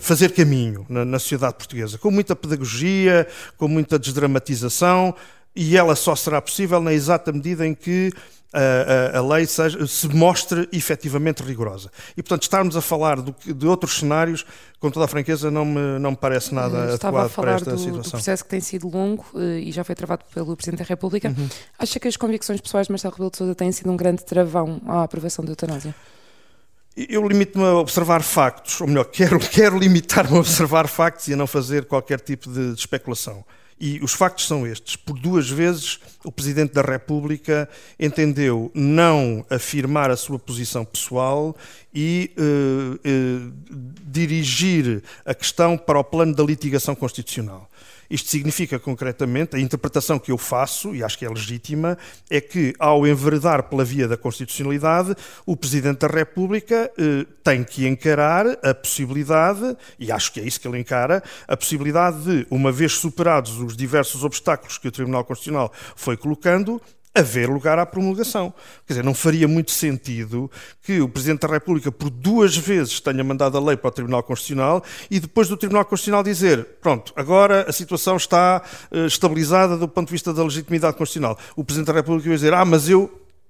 fazer 0.00 0.32
caminho 0.32 0.86
na 0.88 1.18
sociedade 1.18 1.54
portuguesa, 1.54 1.98
com 1.98 2.10
muita 2.10 2.34
pedagogia, 2.34 3.26
com 3.58 3.68
muita 3.68 3.98
desdramatização, 3.98 5.14
e 5.54 5.76
ela 5.76 5.96
só 5.96 6.14
será 6.14 6.40
possível 6.40 6.80
na 6.80 6.92
exata 6.92 7.32
medida 7.32 7.66
em 7.66 7.74
que 7.74 8.12
a, 8.52 9.16
a, 9.16 9.18
a 9.18 9.26
lei 9.26 9.46
seja, 9.46 9.86
se 9.86 10.08
mostre 10.08 10.68
efetivamente 10.72 11.42
rigorosa. 11.42 11.90
E, 12.16 12.22
portanto, 12.22 12.42
estarmos 12.42 12.76
a 12.76 12.80
falar 12.80 13.20
do, 13.20 13.34
de 13.44 13.66
outros 13.66 13.98
cenários, 13.98 14.44
com 14.78 14.90
toda 14.90 15.04
a 15.04 15.08
franqueza, 15.08 15.50
não 15.50 15.64
me, 15.64 15.98
não 15.98 16.12
me 16.12 16.16
parece 16.16 16.54
nada 16.54 16.94
Estava 16.94 17.24
adequado 17.24 17.44
para 17.44 17.52
esta 17.54 17.70
do, 17.72 17.78
situação. 17.78 18.02
do 18.02 18.10
processo 18.10 18.44
que 18.44 18.50
tem 18.50 18.60
sido 18.60 18.88
longo 18.88 19.24
eh, 19.34 19.60
e 19.60 19.72
já 19.72 19.84
foi 19.84 19.94
travado 19.94 20.24
pelo 20.32 20.56
Presidente 20.56 20.80
da 20.80 20.84
República. 20.84 21.28
Uhum. 21.28 21.48
Acha 21.78 21.98
que 21.98 22.08
as 22.08 22.16
convicções 22.16 22.60
pessoais 22.60 22.86
de 22.86 22.92
Marcelo 22.92 23.14
Rebelo 23.14 23.30
de 23.30 23.36
Sousa 23.36 23.54
têm 23.54 23.72
sido 23.72 23.90
um 23.90 23.96
grande 23.96 24.24
travão 24.24 24.80
à 24.86 25.02
aprovação 25.02 25.44
da 25.44 25.52
eutanásia? 25.52 25.94
Eu 26.96 27.28
limito-me 27.28 27.64
a 27.64 27.74
observar 27.74 28.22
factos, 28.22 28.80
ou 28.80 28.86
melhor, 28.86 29.04
quero, 29.12 29.38
quero 29.38 29.78
limitar-me 29.78 30.36
a 30.36 30.40
observar 30.40 30.88
factos 30.88 31.28
e 31.28 31.34
a 31.34 31.36
não 31.36 31.46
fazer 31.46 31.84
qualquer 31.84 32.20
tipo 32.20 32.50
de, 32.50 32.72
de 32.72 32.80
especulação. 32.80 33.44
E 33.78 34.00
os 34.02 34.14
factos 34.14 34.46
são 34.46 34.66
estes. 34.66 34.96
Por 34.96 35.18
duas 35.18 35.50
vezes, 35.50 36.00
o 36.24 36.32
Presidente 36.32 36.72
da 36.72 36.80
República 36.80 37.68
entendeu 38.00 38.70
não 38.74 39.44
afirmar 39.50 40.10
a 40.10 40.16
sua 40.16 40.38
posição 40.38 40.84
pessoal 40.84 41.54
e 41.94 42.30
uh, 42.38 42.94
uh, 42.94 43.52
dirigir 44.06 45.02
a 45.26 45.34
questão 45.34 45.76
para 45.76 45.98
o 45.98 46.04
plano 46.04 46.34
da 46.34 46.42
litigação 46.42 46.94
constitucional. 46.94 47.68
Isto 48.10 48.28
significa 48.28 48.78
concretamente, 48.78 49.56
a 49.56 49.60
interpretação 49.60 50.18
que 50.18 50.30
eu 50.30 50.38
faço, 50.38 50.94
e 50.94 51.02
acho 51.02 51.18
que 51.18 51.24
é 51.24 51.28
legítima, 51.28 51.98
é 52.30 52.40
que 52.40 52.74
ao 52.78 53.06
enveredar 53.06 53.64
pela 53.64 53.84
via 53.84 54.08
da 54.08 54.16
constitucionalidade, 54.16 55.14
o 55.44 55.56
Presidente 55.56 55.98
da 55.98 56.08
República 56.08 56.90
eh, 56.98 57.26
tem 57.42 57.64
que 57.64 57.86
encarar 57.86 58.46
a 58.62 58.74
possibilidade, 58.74 59.76
e 59.98 60.10
acho 60.10 60.32
que 60.32 60.40
é 60.40 60.44
isso 60.44 60.60
que 60.60 60.68
ele 60.68 60.78
encara, 60.78 61.22
a 61.46 61.56
possibilidade 61.56 62.22
de, 62.22 62.46
uma 62.50 62.72
vez 62.72 62.92
superados 62.92 63.58
os 63.58 63.76
diversos 63.76 64.24
obstáculos 64.24 64.78
que 64.78 64.88
o 64.88 64.92
Tribunal 64.92 65.24
Constitucional 65.24 65.72
foi 65.94 66.16
colocando, 66.16 66.80
haver 67.16 67.48
lugar 67.48 67.78
à 67.78 67.86
promulgação. 67.86 68.52
Quer 68.86 68.94
dizer, 68.94 69.04
não 69.04 69.14
faria 69.14 69.48
muito 69.48 69.70
sentido 69.70 70.50
que 70.82 71.00
o 71.00 71.08
Presidente 71.08 71.40
da 71.40 71.48
República 71.48 71.90
por 71.90 72.10
duas 72.10 72.56
vezes 72.56 73.00
tenha 73.00 73.24
mandado 73.24 73.56
a 73.56 73.60
lei 73.60 73.76
para 73.76 73.88
o 73.88 73.90
Tribunal 73.90 74.22
Constitucional 74.22 74.84
e 75.10 75.18
depois 75.18 75.48
do 75.48 75.56
Tribunal 75.56 75.84
Constitucional 75.84 76.22
dizer, 76.22 76.64
pronto, 76.80 77.12
agora 77.16 77.64
a 77.68 77.72
situação 77.72 78.16
está 78.16 78.62
uh, 78.90 79.06
estabilizada 79.06 79.76
do 79.76 79.88
ponto 79.88 80.08
de 80.08 80.12
vista 80.12 80.32
da 80.32 80.42
legitimidade 80.42 80.96
constitucional. 80.96 81.38
O 81.56 81.64
Presidente 81.64 81.86
da 81.86 81.94
República 81.94 82.28
vai 82.28 82.36
dizer, 82.36 82.52
ah, 82.52 82.64
mas 82.64 82.88
eu 82.88 83.04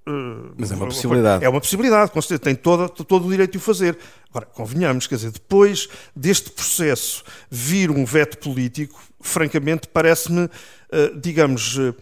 uh, 0.07 0.53
mas 0.57 0.71
é 0.71 0.75
uma 0.75 0.85
possibilidade. 0.85 1.45
É 1.45 1.49
uma 1.49 1.59
possibilidade, 1.59 2.11
com 2.11 2.21
certeza, 2.21 2.39
tem 2.39 2.55
todo, 2.55 2.89
todo 2.89 3.27
o 3.27 3.29
direito 3.29 3.51
de 3.51 3.57
o 3.57 3.61
fazer. 3.61 3.97
Agora, 4.29 4.45
convenhamos, 4.45 5.07
quer 5.07 5.15
dizer, 5.15 5.31
depois 5.31 5.89
deste 6.15 6.51
processo 6.51 7.23
vir 7.49 7.91
um 7.91 8.05
veto 8.05 8.37
político, 8.37 9.01
francamente, 9.19 9.87
parece-me, 9.87 10.45
uh, 10.45 11.19
digamos, 11.19 11.77
eh, 11.79 11.93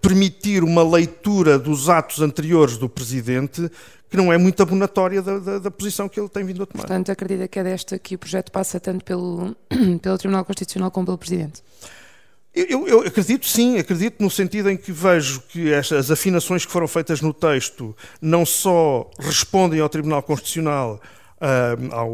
permitir 0.00 0.64
uma 0.64 0.82
leitura 0.82 1.58
dos 1.58 1.88
atos 1.88 2.20
anteriores 2.20 2.78
do 2.78 2.88
Presidente 2.88 3.70
que 4.10 4.16
não 4.16 4.32
é 4.32 4.36
muito 4.36 4.60
abonatória 4.60 5.22
da, 5.22 5.38
da, 5.38 5.58
da, 5.60 5.70
posição 5.70 6.08
que 6.08 6.18
ele 6.18 6.28
tem 6.28 6.44
vindo 6.44 6.64
a 6.64 6.66
tomar. 6.66 6.82
Portanto, 6.82 7.12
acredita 7.12 7.46
que 7.46 7.58
é 7.60 7.62
desta 7.62 7.96
que 7.96 8.16
o 8.16 8.18
projeto 8.18 8.50
passa 8.50 8.80
tanto 8.80 9.04
pelo, 9.04 9.54
pelo 10.02 10.18
Tribunal 10.18 10.44
Constitucional 10.44 10.90
como 10.90 11.06
pelo 11.06 11.16
Presidente? 11.16 11.62
Eu, 12.52 12.88
eu, 12.88 13.00
acredito 13.02 13.46
sim, 13.46 13.78
acredito 13.78 14.20
no 14.20 14.28
sentido 14.28 14.68
em 14.68 14.76
que 14.76 14.90
vejo 14.90 15.40
que 15.42 15.72
estas 15.72 16.10
afinações 16.10 16.66
que 16.66 16.72
foram 16.72 16.88
feitas 16.88 17.20
no 17.20 17.32
texto 17.32 17.96
não 18.20 18.44
só 18.44 19.08
respondem 19.20 19.78
ao 19.78 19.88
Tribunal 19.88 20.20
Constitucional, 20.20 21.00
uh, 21.40 21.94
ao, 21.94 22.08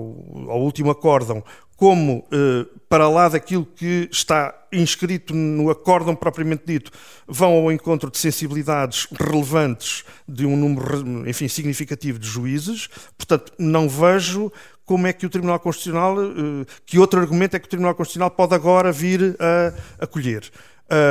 ao 0.51 0.61
último 0.61 0.91
acórdão, 0.91 1.43
como, 1.77 2.27
uh, 2.33 2.65
para 2.89 3.09
lá 3.09 3.29
daquilo 3.29 3.67
que 3.67 4.09
está 4.11 4.55
inscrito 4.73 5.35
no 5.35 5.71
acórdão 5.71 6.15
propriamente 6.15 6.65
dito, 6.67 6.91
vão 7.27 7.53
ao 7.53 7.71
encontro 7.71 8.11
de 8.11 8.19
sensibilidades 8.19 9.07
relevantes 9.13 10.05
de 10.27 10.47
um 10.47 10.57
número, 10.57 11.29
enfim, 11.29 11.49
significativo 11.49 12.19
de 12.19 12.27
juízes. 12.27 12.89
Portanto, 13.17 13.53
não 13.59 13.89
vejo 13.89 14.51
como 14.85 15.07
é 15.07 15.13
que 15.13 15.27
o 15.27 15.31
Tribunal 15.31 15.61
Constitucional, 15.61 16.17
uh, 16.17 16.67
que 16.87 16.99
outro 16.99 17.21
argumento 17.21 17.57
é 17.57 17.59
que 17.59 17.67
o 17.67 17.71
Tribunal 17.71 17.95
Constitucional 17.95 18.31
pode 18.31 18.55
agora 18.55 18.91
vir 18.91 19.37
a 19.39 20.05
acolher. 20.05 20.51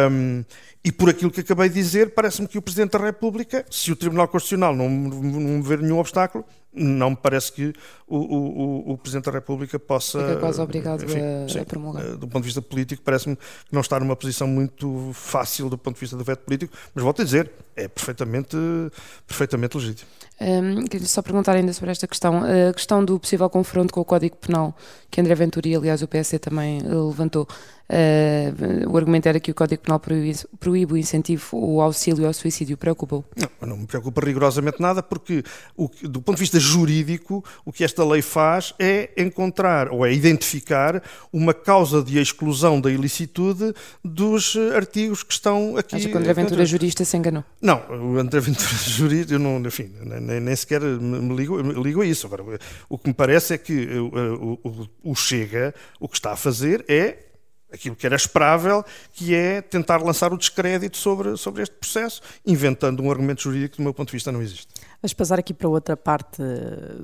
Um, 0.09 0.43
e 0.83 0.91
por 0.91 1.09
aquilo 1.09 1.31
que 1.31 1.41
acabei 1.41 1.67
de 1.67 1.75
dizer, 1.75 2.13
parece-me 2.13 2.47
que 2.47 2.57
o 2.57 2.61
Presidente 2.61 2.91
da 2.91 2.99
República, 2.99 3.65
se 3.69 3.91
o 3.91 3.95
Tribunal 3.95 4.27
Constitucional 4.27 4.75
não, 4.75 4.87
não 4.87 5.61
ver 5.61 5.79
nenhum 5.79 5.99
obstáculo, 5.99 6.45
não 6.75 7.11
me 7.11 7.15
parece 7.15 7.51
que 7.51 7.73
o, 8.07 8.17
o, 8.17 8.93
o 8.93 8.97
Presidente 8.97 9.25
da 9.25 9.31
República 9.31 9.79
possa. 9.79 10.19
Fica 10.19 10.39
quase 10.39 10.61
obrigado 10.61 11.03
enfim, 11.03 11.19
a, 11.19 11.49
sim, 11.49 11.59
a 11.59 11.65
promulgar. 11.65 12.05
Eh, 12.05 12.09
do 12.11 12.27
ponto 12.27 12.41
de 12.41 12.45
vista 12.45 12.61
político, 12.61 13.01
parece-me 13.03 13.35
que 13.35 13.73
não 13.73 13.81
está 13.81 13.99
numa 13.99 14.15
posição 14.15 14.47
muito 14.47 15.11
fácil 15.13 15.69
do 15.69 15.77
ponto 15.77 15.95
de 15.95 16.01
vista 16.01 16.17
do 16.17 16.23
veto 16.23 16.43
político, 16.43 16.73
mas 16.93 17.03
volto 17.03 17.21
a 17.21 17.25
dizer, 17.25 17.51
é 17.75 17.87
perfeitamente, 17.87 18.57
perfeitamente 19.25 19.77
legítimo. 19.77 20.09
Um, 20.39 20.85
queria 20.85 21.07
só 21.07 21.21
perguntar 21.21 21.55
ainda 21.55 21.71
sobre 21.73 21.91
esta 21.91 22.07
questão. 22.07 22.41
A 22.43 22.73
questão 22.73 23.03
do 23.03 23.19
possível 23.19 23.49
confronto 23.49 23.93
com 23.93 24.01
o 24.01 24.05
Código 24.05 24.35
Penal, 24.35 24.75
que 25.09 25.21
André 25.21 25.35
Ventura 25.35 25.67
e, 25.67 25.75
aliás, 25.75 26.01
o 26.01 26.07
PSD 26.07 26.39
também 26.39 26.81
levantou. 26.81 27.47
Uh, 27.87 28.89
o 28.89 28.97
argumento 28.97 29.27
era 29.27 29.39
que 29.39 29.51
o 29.51 29.53
Código 29.53 29.83
Penal 29.83 29.99
proíbe, 29.99 30.39
proíbe 30.59 30.93
o 30.93 30.97
incentivo 30.97 31.45
o 31.53 31.81
auxílio 31.81 32.25
ao 32.25 32.33
suicídio. 32.33 32.75
Preocupa-o? 32.77 33.23
Não, 33.37 33.67
não 33.67 33.77
me 33.77 33.85
preocupa 33.85 34.21
rigorosamente 34.25 34.81
nada, 34.81 35.03
porque 35.03 35.43
o, 35.77 35.89
do 36.03 36.21
ponto 36.21 36.37
de 36.37 36.41
vista 36.41 36.59
jurídico, 36.59 37.45
o 37.63 37.71
que 37.71 37.83
esta 37.83 38.03
lei 38.03 38.23
faz 38.23 38.73
é 38.79 39.11
encontrar 39.15 39.89
ou 39.89 40.05
é 40.05 40.11
identificar 40.11 41.01
uma 41.31 41.53
causa 41.53 42.03
de 42.03 42.19
exclusão 42.19 42.81
da 42.81 42.91
ilicitude 42.91 43.73
dos 44.03 44.57
artigos 44.75 45.21
que 45.21 45.33
estão 45.33 45.77
aqui. 45.77 45.95
Acha 45.95 46.09
que 46.09 46.15
o 46.15 46.17
André 46.17 46.33
Ventura 46.33 46.65
jurista 46.65 47.05
se 47.05 47.15
enganou? 47.15 47.43
Não, 47.61 47.83
o 47.87 48.17
André 48.17 48.39
Ventura 48.39 48.69
jurista, 48.83 49.33
eu 49.33 49.39
não, 49.39 49.59
enfim, 49.59 49.91
nem, 50.25 50.39
nem 50.39 50.55
sequer 50.55 50.81
me 50.81 51.35
ligo, 51.35 51.63
me 51.63 51.73
ligo, 51.81 52.01
a 52.01 52.05
isso. 52.05 52.27
Agora, 52.27 52.59
o 52.89 52.97
que 52.97 53.07
me 53.07 53.13
parece 53.13 53.53
é 53.53 53.57
que 53.57 53.87
o, 53.99 54.59
o, 54.63 55.11
o 55.11 55.15
Chega, 55.15 55.73
o 55.99 56.07
que 56.07 56.15
está 56.15 56.31
a 56.31 56.35
fazer 56.35 56.83
é 56.87 57.25
aquilo 57.75 57.95
que 57.95 58.05
era 58.05 58.15
esperável, 58.15 58.83
que 59.13 59.35
é 59.35 59.61
tentar 59.61 60.01
lançar 60.01 60.33
o 60.33 60.37
descrédito 60.37 60.97
sobre, 60.97 61.37
sobre 61.37 61.63
este 61.63 61.75
processo, 61.75 62.21
inventando 62.45 63.03
um 63.03 63.11
argumento 63.11 63.41
jurídico 63.41 63.73
que, 63.73 63.77
do 63.77 63.83
meu 63.83 63.93
ponto 63.93 64.07
de 64.07 64.13
vista, 64.13 64.31
não 64.31 64.41
existe. 64.41 64.67
Vamos 65.01 65.13
passar 65.13 65.37
aqui 65.37 65.53
para 65.53 65.67
outra 65.67 65.95
parte 65.95 66.41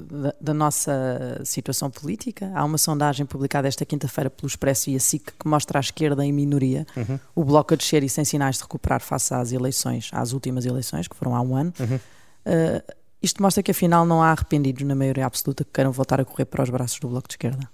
da, 0.09 0.33
da, 0.39 0.53
nossa 0.53 1.41
situação 1.43 1.89
política. 1.91 2.51
Há 2.55 2.63
uma 2.63 2.77
sondagem 2.77 3.25
publicada 3.25 3.67
esta 3.67 3.85
quinta-feira 3.85 4.29
pelo 4.29 4.47
Expresso 4.47 4.89
e 4.89 4.95
a 4.95 4.99
SIC 4.99 5.33
que 5.37 5.47
mostra 5.47 5.77
a 5.77 5.81
esquerda 5.81 6.25
em 6.25 6.31
minoria, 6.31 6.85
uhum. 6.95 7.19
o 7.35 7.43
bloco 7.43 7.73
a 7.73 7.77
descer 7.77 8.03
e 8.03 8.09
sem 8.09 8.25
sinais 8.25 8.55
de 8.55 8.63
recuperar 8.63 9.01
face 9.01 9.33
às 9.33 9.51
eleições, 9.51 10.09
às 10.11 10.31
últimas 10.33 10.65
eleições, 10.65 11.07
que 11.07 11.15
foram 11.15 11.35
há 11.35 11.41
um 11.41 11.55
ano. 11.55 11.73
Uhum. 11.79 11.95
Uh, 11.95 13.00
isto 13.21 13.41
mostra 13.41 13.61
que 13.61 13.71
afinal 13.71 14.05
não 14.05 14.21
há 14.21 14.31
arrependidos 14.31 14.83
na 14.83 14.95
maioria 14.95 15.25
absoluta 15.25 15.63
que 15.63 15.71
queiram 15.71 15.91
voltar 15.91 16.19
a 16.19 16.25
correr 16.25 16.45
para 16.45 16.63
os 16.63 16.69
braços 16.69 16.99
do 16.99 17.07
Bloco 17.07 17.27
de 17.27 17.33
Esquerda. 17.33 17.69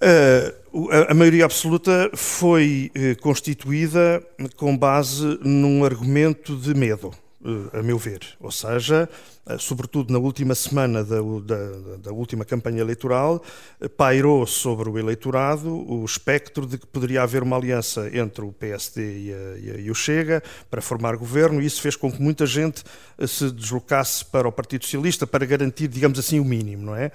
Uh, 0.00 0.90
a, 0.90 1.10
a, 1.10 1.14
maioria 1.14 1.44
absoluta 1.44 2.10
foi 2.14 2.92
uh, 2.94 3.20
constituída 3.20 4.24
com 4.56 4.76
base 4.76 5.38
num 5.42 5.84
argumento 5.84 6.56
de 6.56 6.72
medo. 6.72 7.12
Eh, 7.44 7.78
a 7.78 7.82
meu 7.82 7.98
ver. 7.98 8.20
Ou 8.40 8.50
seja, 8.50 9.08
eh, 9.46 9.58
sobretudo 9.58 10.12
na 10.12 10.18
última 10.18 10.56
semana 10.56 11.04
da, 11.04 11.18
da, 11.20 11.96
da, 12.02 12.12
última 12.12 12.44
campanha 12.44 12.80
eleitoral, 12.80 13.40
eh, 13.80 13.86
pairou 13.88 14.44
sobre 14.44 14.88
o 14.88 14.98
eleitorado 14.98 15.68
o 15.72 16.04
espectro 16.04 16.66
de 16.66 16.78
que 16.78 16.86
poderia 16.86 17.22
haver 17.22 17.44
uma 17.44 17.56
aliança 17.56 18.10
entre 18.12 18.44
o 18.44 18.52
PSD 18.52 19.28
e, 19.28 19.32
a, 19.32 19.78
e 19.78 19.90
o 19.90 19.94
Chega 19.94 20.42
para 20.68 20.82
formar 20.82 21.16
governo, 21.16 21.62
e 21.62 21.66
isso 21.66 21.80
fez 21.80 21.94
com 21.94 22.10
que 22.10 22.20
muita 22.20 22.44
gente 22.44 22.82
se 23.26 23.50
deslocasse 23.52 24.24
para 24.24 24.48
o 24.48 24.52
Partido 24.52 24.84
Socialista 24.84 25.26
para 25.26 25.46
garantir, 25.46 25.86
digamos 25.86 26.18
assim, 26.18 26.40
o 26.40 26.44
mínimo, 26.44 26.86
não 26.86 26.96
é? 26.96 27.12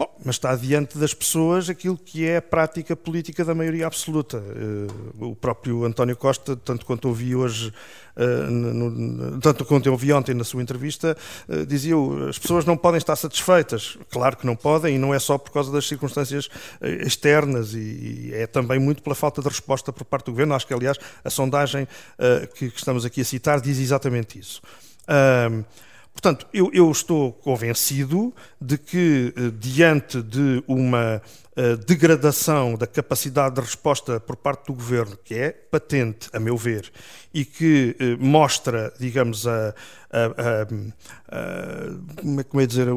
Bom, 0.00 0.18
mas 0.24 0.36
está 0.36 0.56
diante 0.56 0.96
das 0.96 1.12
pessoas 1.12 1.68
aquilo 1.68 1.94
que 1.94 2.26
é 2.26 2.38
a 2.38 2.42
prática 2.42 2.96
política 2.96 3.44
da 3.44 3.54
maioria 3.54 3.86
absoluta. 3.86 4.38
Uh, 4.38 5.26
o 5.26 5.36
próprio 5.36 5.84
António 5.84 6.16
Costa, 6.16 6.56
tanto 6.56 6.86
quanto 6.86 7.06
ouvi 7.06 7.36
hoje, 7.36 7.70
no, 8.16 9.38
tanto 9.42 9.62
quanto 9.62 9.90
ouvi 9.90 10.10
ontem 10.10 10.34
na 10.34 10.42
sua 10.42 10.62
entrevista, 10.62 11.14
uh, 11.46 11.66
dizia 11.66 11.96
as 12.30 12.38
pessoas 12.38 12.64
não 12.64 12.78
podem 12.78 12.96
estar 12.96 13.14
satisfeitas. 13.14 13.98
Claro 14.10 14.38
que 14.38 14.46
não 14.46 14.56
podem, 14.56 14.96
e 14.96 14.98
não 14.98 15.12
é 15.12 15.18
só 15.18 15.36
por 15.36 15.50
causa 15.50 15.70
das 15.70 15.86
circunstâncias 15.86 16.48
externas, 16.80 17.74
e, 17.74 18.30
é 18.32 18.46
também 18.46 18.78
muito 18.78 19.02
pela 19.02 19.14
falta 19.14 19.42
de 19.42 19.48
resposta 19.48 19.92
por 19.92 20.06
parte 20.06 20.24
do 20.24 20.32
governo. 20.32 20.54
Acho 20.54 20.66
que, 20.66 20.72
aliás, 20.72 20.96
a 21.22 21.28
sondagem 21.28 21.86
que, 22.54 22.72
estamos 22.74 23.04
aqui 23.04 23.20
a 23.20 23.24
citar 23.24 23.60
diz 23.60 23.78
exatamente 23.78 24.38
isso. 24.38 24.62
Portanto, 26.20 26.46
eu, 26.52 26.70
eu, 26.74 26.90
estou 26.90 27.32
convencido 27.32 28.30
de 28.60 28.76
que, 28.76 29.32
eh, 29.34 29.50
diante 29.58 30.20
de 30.20 30.62
uma 30.68 31.22
uh, 31.56 31.76
degradação 31.78 32.74
da 32.74 32.86
capacidade 32.86 33.54
de 33.54 33.62
resposta 33.62 34.20
por 34.20 34.36
parte 34.36 34.66
do 34.66 34.74
governo, 34.74 35.16
que 35.24 35.34
é 35.34 35.50
patente, 35.50 36.28
a 36.34 36.38
meu 36.38 36.58
ver, 36.58 36.92
e 37.32 37.42
que 37.42 37.96
uh, 37.98 38.22
mostra, 38.22 38.92
digamos, 39.00 39.46
a, 39.46 39.74
como 42.20 42.40
é 42.40 42.44
que 42.44 42.66
dizer, 42.66 42.88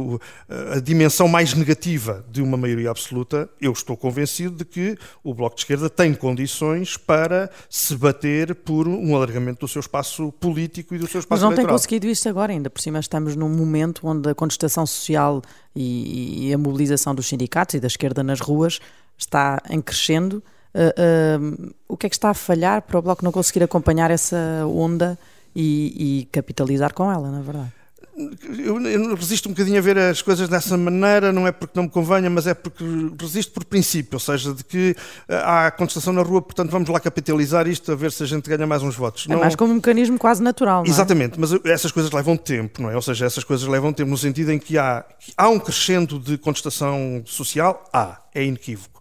a, 0.76 0.80
dimensão 0.80 1.28
mais 1.28 1.54
negativa 1.54 2.26
de 2.30 2.41
uma 2.41 2.58
maioria 2.58 2.89
absoluta, 2.89 3.47
eu 3.62 3.71
estou 3.71 3.95
convencido 3.95 4.56
de 4.56 4.65
que 4.65 4.97
o 5.23 5.34
Bloco 5.34 5.56
de 5.56 5.62
Esquerda 5.62 5.89
tem 5.89 6.13
condições 6.13 6.97
para 6.97 7.52
se 7.69 7.95
bater 7.95 8.56
por 8.56 8.88
um 8.88 9.15
alargamento 9.15 9.60
do 9.62 9.67
seu 9.67 9.80
espaço 9.80 10.32
político 10.34 10.95
e 10.95 10.97
do 10.97 11.08
seu 11.08 11.19
espaço 11.19 11.28
Mas 11.30 11.41
não 11.41 11.49
eleitoral. 11.49 11.67
tem 11.67 11.73
conseguido 11.76 12.08
isto 12.08 12.28
agora 12.28 12.52
ainda, 12.52 12.69
por 12.69 12.82
cima 12.82 12.99
estamos 12.99 13.36
num 13.36 13.49
momento 13.49 14.08
onde 14.08 14.30
a 14.30 14.36
contestação 14.36 14.86
social 14.86 15.41
e, 15.76 16.49
e 16.49 16.54
a 16.54 16.58
mobilização 16.58 17.13
dos 17.13 17.28
sindicatos 17.28 17.76
e 17.76 17.80
da 17.80 17.88
esquerda 17.88 18.23
nas 18.23 18.39
ruas 18.39 18.80
está 19.17 19.62
em 19.69 19.80
crescendo. 19.80 20.43
Uh, 20.73 21.69
uh, 21.69 21.73
o 21.88 21.95
que 21.95 22.08
é 22.08 22.10
que 22.10 22.15
está 22.15 22.32
a 22.32 22.34
falhar 22.34 22.82
para 22.82 22.97
o 22.97 23.02
Bloco 23.04 23.23
não 23.23 23.32
conseguir 23.32 23.63
acompanhar 23.63 24.10
essa 24.10 24.65
onda 24.65 25.19
e, 25.55 26.21
e 26.21 26.25
capitalizar 26.25 26.93
com 26.93 27.11
ela, 27.11 27.31
na 27.31 27.41
verdade? 27.41 27.71
Eu, 28.15 28.79
eu, 28.79 29.15
resisto 29.15 29.49
um 29.49 29.53
bocadinho 29.53 29.79
a 29.79 29.81
ver 29.81 29.97
as 29.97 30.21
coisas 30.21 30.47
dessa 30.47 30.77
maneira, 30.77 31.33
não 31.33 31.47
é 31.47 31.51
porque 31.51 31.73
não 31.75 31.85
me 31.85 31.89
convenha, 31.89 32.29
mas 32.29 32.45
é 32.45 32.53
porque 32.53 32.83
resisto 33.19 33.51
por 33.51 33.65
princípio, 33.65 34.15
ou 34.17 34.19
seja, 34.19 34.53
de 34.53 34.63
que 34.63 34.95
eh, 35.27 35.41
há 35.43 35.71
contestação 35.71 36.13
na 36.13 36.21
rua, 36.21 36.39
portanto 36.39 36.69
vamos 36.69 36.87
lá 36.89 36.99
capitalizar 36.99 37.67
isto 37.67 37.91
a 37.91 37.95
ver 37.95 38.11
se 38.11 38.21
a 38.21 38.27
gente 38.27 38.47
ganha 38.47 38.67
mais 38.67 38.83
uns 38.83 38.95
votos. 38.95 39.25
É 39.27 39.33
não... 39.33 39.39
mais 39.39 39.55
como 39.55 39.71
um 39.71 39.75
mecanismo 39.77 40.19
quase 40.19 40.43
natural, 40.43 40.83
não 40.83 40.85
é? 40.85 40.89
Exatamente, 40.89 41.39
mas 41.39 41.53
essas 41.65 41.91
coisas 41.91 42.11
levam 42.11 42.37
tempo, 42.37 42.83
não 42.83 42.91
é? 42.91 42.95
Ou 42.95 43.01
seja, 43.01 43.25
essas 43.25 43.43
coisas 43.43 43.67
levam 43.67 43.91
tempo 43.91 44.11
no 44.11 44.17
sentido 44.17 44.51
em 44.51 44.59
que 44.59 44.77
há, 44.77 45.03
há 45.35 45.49
um 45.49 45.57
crescendo 45.57 46.19
de 46.19 46.37
contestação 46.37 47.23
social, 47.25 47.83
há, 47.91 48.19
é 48.35 48.43
inequívoco. 48.43 48.92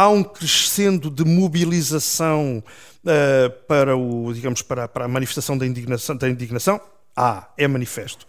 Há 0.00 0.08
um 0.08 0.24
crescendo 0.24 1.10
de 1.10 1.26
mobilização 1.26 2.64
uh, 3.04 3.50
para, 3.68 3.94
o, 3.94 4.32
digamos, 4.32 4.62
para, 4.62 4.88
para 4.88 5.04
a 5.04 5.08
manifestação 5.08 5.58
da 5.58 5.66
indignação, 5.66 6.16
da 6.16 6.26
indignação, 6.26 6.80
há, 7.14 7.50
é 7.58 7.68
manifesto. 7.68 8.26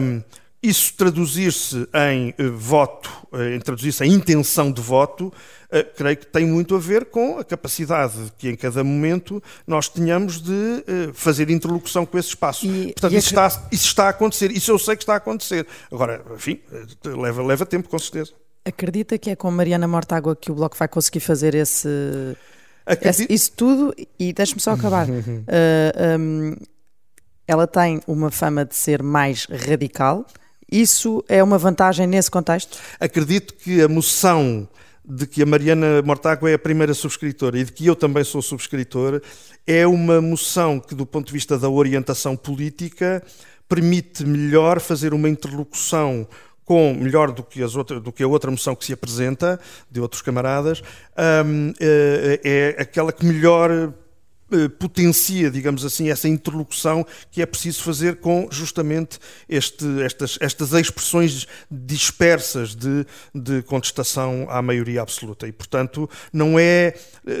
Um, 0.00 0.20
isso 0.60 0.92
traduzir-se 0.94 1.88
em 1.94 2.30
uh, 2.30 2.52
voto, 2.52 3.08
uh, 3.32 3.54
em 3.54 3.60
traduzir-se 3.60 4.04
em 4.04 4.12
intenção 4.12 4.72
de 4.72 4.82
voto, 4.82 5.26
uh, 5.26 5.94
creio 5.96 6.16
que 6.16 6.26
tem 6.26 6.44
muito 6.44 6.74
a 6.74 6.80
ver 6.80 7.04
com 7.04 7.38
a 7.38 7.44
capacidade 7.44 8.32
que 8.36 8.48
em 8.48 8.56
cada 8.56 8.82
momento 8.82 9.40
nós 9.68 9.88
tenhamos 9.88 10.42
de 10.42 10.82
fazer 11.14 11.48
interlocução 11.48 12.04
com 12.04 12.18
esse 12.18 12.30
espaço. 12.30 12.66
E, 12.66 12.86
Portanto, 12.86 13.12
e 13.12 13.18
isso, 13.18 13.38
a... 13.38 13.46
está, 13.46 13.68
isso 13.70 13.86
está 13.86 14.06
a 14.06 14.08
acontecer, 14.08 14.50
isso 14.50 14.68
eu 14.72 14.80
sei 14.80 14.96
que 14.96 15.04
está 15.04 15.14
a 15.14 15.18
acontecer. 15.18 15.64
Agora, 15.92 16.24
enfim, 16.34 16.58
leva, 17.04 17.40
leva 17.40 17.64
tempo, 17.64 17.88
com 17.88 17.98
certeza. 18.00 18.32
Acredita 18.68 19.16
que 19.16 19.30
é 19.30 19.36
com 19.36 19.50
Mariana 19.50 19.88
Mortágua 19.88 20.36
que 20.36 20.52
o 20.52 20.54
Bloco 20.54 20.76
vai 20.76 20.88
conseguir 20.88 21.20
fazer 21.20 21.54
esse, 21.54 21.88
isso 23.28 23.52
tudo? 23.52 23.94
E 24.18 24.32
deixe-me 24.32 24.60
só 24.60 24.72
acabar. 24.72 25.06
um, 25.10 26.54
ela 27.46 27.66
tem 27.66 28.00
uma 28.06 28.30
fama 28.30 28.64
de 28.64 28.74
ser 28.74 29.02
mais 29.02 29.46
radical. 29.46 30.26
Isso 30.70 31.24
é 31.28 31.42
uma 31.42 31.56
vantagem 31.56 32.06
nesse 32.06 32.30
contexto? 32.30 32.78
Acredito 33.00 33.54
que 33.54 33.80
a 33.80 33.88
moção 33.88 34.68
de 35.02 35.26
que 35.26 35.42
a 35.42 35.46
Mariana 35.46 36.02
Mortágua 36.02 36.50
é 36.50 36.54
a 36.54 36.58
primeira 36.58 36.92
subscritora 36.92 37.58
e 37.58 37.64
de 37.64 37.72
que 37.72 37.86
eu 37.86 37.96
também 37.96 38.22
sou 38.22 38.42
subscritor 38.42 39.22
é 39.66 39.86
uma 39.86 40.20
moção 40.20 40.78
que, 40.78 40.94
do 40.94 41.06
ponto 41.06 41.28
de 41.28 41.32
vista 41.32 41.58
da 41.58 41.70
orientação 41.70 42.36
política, 42.36 43.22
permite 43.66 44.24
melhor 44.24 44.80
fazer 44.80 45.14
uma 45.14 45.28
interlocução 45.28 46.28
com 46.68 46.92
melhor 46.92 47.32
do 47.32 47.42
que, 47.42 47.62
as 47.62 47.74
outras, 47.74 48.02
do 48.02 48.12
que 48.12 48.22
a 48.22 48.28
outra 48.28 48.50
moção 48.50 48.76
que 48.76 48.84
se 48.84 48.92
apresenta 48.92 49.58
de 49.90 50.02
outros 50.02 50.20
camaradas, 50.20 50.82
um, 51.46 51.72
é, 51.80 52.40
é 52.76 52.82
aquela 52.82 53.10
que 53.10 53.24
melhor 53.24 53.94
eh, 54.50 54.66
potencia, 54.66 55.50
digamos 55.50 55.84
assim, 55.84 56.08
essa 56.08 56.26
interlocução 56.26 57.06
que 57.30 57.42
é 57.42 57.46
preciso 57.46 57.82
fazer 57.82 58.16
com 58.16 58.48
justamente 58.50 59.18
este, 59.46 59.84
estas, 60.02 60.38
estas 60.40 60.72
expressões 60.72 61.46
dispersas 61.70 62.74
de, 62.74 63.04
de 63.34 63.60
contestação 63.64 64.46
à 64.48 64.62
maioria 64.62 65.02
absoluta. 65.02 65.46
E, 65.46 65.52
portanto, 65.52 66.08
não 66.32 66.58
é, 66.58 66.94
eh, 67.26 67.34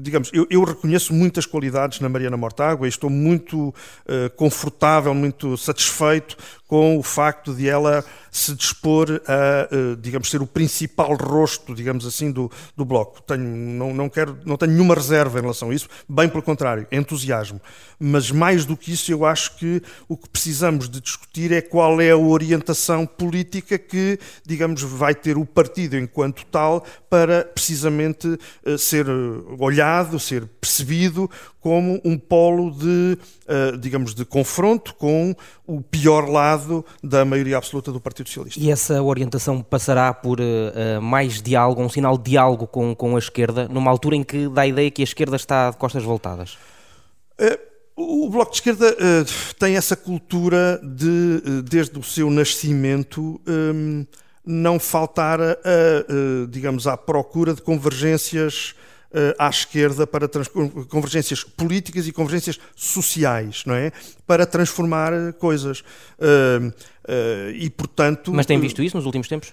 digamos, 0.00 0.28
eu, 0.32 0.44
eu 0.50 0.64
reconheço 0.64 1.14
muitas 1.14 1.46
qualidades 1.46 2.00
na 2.00 2.08
Mariana 2.08 2.36
Mortágua 2.36 2.88
e 2.88 2.90
estou 2.90 3.10
muito 3.10 3.68
uh, 3.68 4.28
confortável, 4.34 5.14
muito 5.14 5.56
satisfeito 5.56 6.36
com 6.68 6.98
o 6.98 7.02
facto 7.02 7.54
de 7.54 7.66
ela 7.66 8.04
se 8.30 8.54
dispor 8.54 9.22
a, 9.26 9.68
eh, 9.72 9.96
digamos, 9.98 10.30
ser 10.30 10.42
o 10.42 10.46
principal 10.46 11.16
rosto, 11.16 11.74
digamos 11.74 12.06
assim, 12.06 12.30
do, 12.30 12.50
do 12.76 12.84
Bloco. 12.84 13.22
Tenho, 13.22 13.42
não, 13.42 13.94
não, 13.94 14.08
quero, 14.08 14.38
não 14.44 14.56
tenho 14.58 14.72
nenhuma 14.72 14.94
reserva 14.94 15.38
em 15.38 15.42
relação 15.42 15.70
a 15.70 15.74
isso, 15.74 15.88
bem 16.06 16.28
pelo 16.28 16.42
contrário, 16.42 16.86
entusiasmo. 16.92 17.58
Mas 17.98 18.30
mais 18.30 18.66
do 18.66 18.76
que 18.76 18.92
isso, 18.92 19.10
eu 19.10 19.24
acho 19.24 19.56
que 19.56 19.82
o 20.06 20.16
que 20.16 20.28
precisamos 20.28 20.90
de 20.90 21.00
discutir 21.00 21.52
é 21.52 21.62
qual 21.62 22.00
é 22.02 22.10
a 22.10 22.16
orientação 22.16 23.06
política 23.06 23.78
que, 23.78 24.18
digamos, 24.46 24.82
vai 24.82 25.14
ter 25.14 25.38
o 25.38 25.46
partido 25.46 25.96
enquanto 25.96 26.44
tal 26.46 26.84
para 27.08 27.44
precisamente 27.44 28.38
eh, 28.64 28.76
ser 28.76 29.06
olhado, 29.58 30.20
ser 30.20 30.46
percebido 30.60 31.30
como 31.60 32.00
um 32.04 32.16
polo 32.16 32.70
de, 32.70 33.18
uh, 33.46 33.76
digamos, 33.78 34.14
de 34.14 34.24
confronto 34.24 34.94
com 34.94 35.34
o 35.66 35.80
pior 35.80 36.28
lado 36.28 36.84
da 37.02 37.24
maioria 37.24 37.56
absoluta 37.56 37.90
do 37.92 38.00
Partido 38.00 38.28
Socialista. 38.28 38.60
E 38.60 38.70
essa 38.70 39.02
orientação 39.02 39.60
passará 39.60 40.12
por 40.14 40.40
uh, 40.40 41.02
mais 41.02 41.42
diálogo, 41.42 41.82
um 41.82 41.88
sinal 41.88 42.16
de 42.16 42.30
diálogo 42.30 42.66
com, 42.66 42.94
com 42.94 43.16
a 43.16 43.18
esquerda, 43.18 43.68
numa 43.68 43.90
altura 43.90 44.16
em 44.16 44.22
que 44.22 44.48
dá 44.48 44.62
a 44.62 44.66
ideia 44.66 44.90
que 44.90 45.02
a 45.02 45.04
esquerda 45.04 45.36
está 45.36 45.70
de 45.70 45.76
costas 45.76 46.04
voltadas? 46.04 46.56
Uh, 47.40 47.68
o 47.96 48.30
Bloco 48.30 48.52
de 48.52 48.58
Esquerda 48.58 48.96
tem 49.58 49.76
essa 49.76 49.96
cultura 49.96 50.80
de, 50.84 51.62
desde 51.62 51.98
o 51.98 52.02
seu 52.02 52.30
nascimento, 52.30 53.40
um, 53.44 54.06
não 54.46 54.78
faltar, 54.78 55.40
a, 55.40 55.52
a, 55.52 56.46
digamos, 56.48 56.86
à 56.86 56.96
procura 56.96 57.52
de 57.52 57.60
convergências 57.60 58.70
uh, 58.70 58.97
à 59.38 59.48
esquerda 59.48 60.06
para 60.06 60.28
convergências 60.88 61.42
políticas 61.42 62.06
e 62.06 62.12
convergências 62.12 62.60
sociais, 62.76 63.64
não 63.64 63.74
é? 63.74 63.90
Para 64.26 64.46
transformar 64.46 65.32
coisas. 65.34 65.80
Uh, 65.80 66.68
uh, 66.68 67.50
e, 67.54 67.70
portanto... 67.70 68.32
Mas 68.32 68.46
tem 68.46 68.60
visto 68.60 68.82
isso 68.82 68.96
nos 68.96 69.06
últimos 69.06 69.28
tempos? 69.28 69.52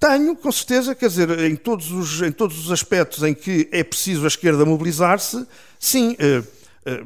Tenho, 0.00 0.34
com 0.36 0.50
certeza, 0.50 0.94
quer 0.94 1.08
dizer, 1.08 1.38
em 1.40 1.54
todos 1.54 1.92
os, 1.92 2.22
em 2.22 2.32
todos 2.32 2.58
os 2.58 2.72
aspectos 2.72 3.22
em 3.22 3.34
que 3.34 3.68
é 3.70 3.84
preciso 3.84 4.24
a 4.24 4.28
esquerda 4.28 4.64
mobilizar-se, 4.64 5.46
sim, 5.78 6.16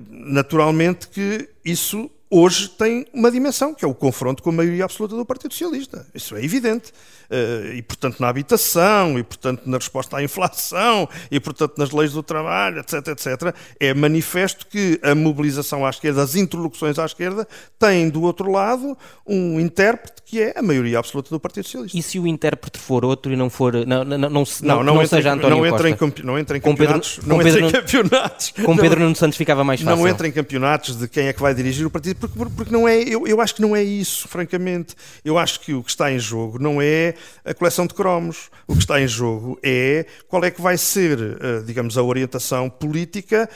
naturalmente 0.09 1.09
que 1.09 1.49
isso 1.65 2.11
hoje 2.31 2.69
tem 2.69 3.07
uma 3.13 3.31
dimensão, 3.31 3.73
que 3.75 3.85
é 3.85 3.89
o 3.89 3.95
confronto 3.95 4.43
com 4.43 4.51
a 4.51 4.53
maioria 4.53 4.85
absoluta 4.85 5.17
do 5.17 5.25
Partido 5.25 5.53
Socialista. 5.53 6.07
Isso 6.15 6.37
é 6.37 6.45
evidente. 6.45 6.93
Uh, 7.31 7.75
e, 7.75 7.83
portanto, 7.83 8.21
na 8.21 8.29
habitação, 8.29 9.19
e, 9.19 9.23
portanto, 9.23 9.63
na 9.67 9.79
resposta 9.79 10.17
à 10.17 10.23
inflação, 10.23 11.09
e, 11.31 11.41
portanto, 11.41 11.75
nas 11.77 11.91
leis 11.91 12.13
do 12.13 12.23
trabalho, 12.23 12.81
etc, 12.81 13.09
etc. 13.09 13.55
É 13.81 13.93
manifesto 13.93 14.67
que 14.67 15.01
a 15.03 15.15
mobilização 15.15 15.85
à 15.85 15.91
esquerda, 15.91 16.23
as 16.23 16.37
interlocuções 16.37 16.99
à 16.99 17.05
esquerda, 17.05 17.47
têm 17.79 18.09
do 18.09 18.23
outro 18.23 18.51
lado 18.51 18.97
um 19.27 19.59
intérprete 19.59 20.23
que 20.25 20.43
é 20.43 20.55
a 20.57 20.63
maioria 20.63 20.99
absoluta 20.99 21.31
do 21.31 21.39
Partido 21.39 21.65
Socialista. 21.65 21.97
E 21.97 22.03
se 22.03 22.19
o 22.19 22.27
intérprete 22.27 22.79
for 22.81 23.05
outro 23.05 23.33
e 23.33 23.37
não 23.37 23.49
for. 23.49 23.73
Não, 23.87 24.05
não, 24.05 24.19
não, 24.19 24.29
não, 24.29 24.83
não, 24.83 25.07
seja 25.07 25.33
António 25.33 25.63
não 25.63 25.71
Costa? 25.71 25.89
Entra 25.89 26.09
em, 26.09 26.25
não 26.25 26.39
entra 26.39 26.57
em 26.57 26.61
campeonatos. 26.61 27.21
Não 27.25 27.41
entra 27.41 27.53
Pedro, 27.53 27.69
em 27.69 27.73
campeonatos. 27.73 28.55
Com 28.65 28.77
Pedro 28.77 29.01
Nuno 29.01 29.15
Santos 29.15 29.37
ficava 29.37 29.63
mais 29.63 29.81
fácil. 29.81 29.97
Não 29.97 30.09
entra 30.09 30.27
em 30.27 30.33
campeonatos 30.33 30.97
de 30.97 31.07
quem 31.07 31.29
é 31.29 31.33
que 31.33 31.41
vai 31.41 31.55
dirigir 31.55 31.87
o 31.87 31.91
partido, 31.91 32.16
porque, 32.19 32.39
porque 32.57 32.73
não 32.73 32.89
é. 32.89 33.01
Eu, 33.03 33.27
eu 33.27 33.41
acho 33.41 33.55
que 33.55 33.63
não 33.63 33.75
é 33.75 33.83
isso, 33.83 34.29
francamente. 34.29 34.95
Eu 35.25 35.39
acho 35.39 35.61
que 35.61 35.75
o 35.75 35.83
que 35.83 35.91
está 35.91 36.11
em 36.11 36.19
jogo 36.19 36.59
não 36.59 36.81
é 36.81 37.15
a 37.45 37.55
coleção 37.55 37.87
de 37.87 37.95
cromos. 37.95 38.51
O 38.67 38.75
que 38.75 38.81
está 38.81 39.01
em 39.01 39.09
jogo 39.09 39.59
é 39.63 40.07
qual 40.29 40.45
é 40.45 40.51
que 40.51 40.61
vai 40.61 40.77
ser, 40.77 41.19
eh, 41.21 41.63
digamos, 41.65 41.97
a 41.97 42.03
orientação 42.03 42.69
política 42.69 43.49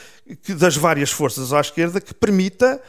das 0.48 0.76
várias 0.76 1.10
forças 1.10 1.52
à 1.52 1.60
esquerda 1.60 2.00
que 2.00 2.14
permita 2.14 2.80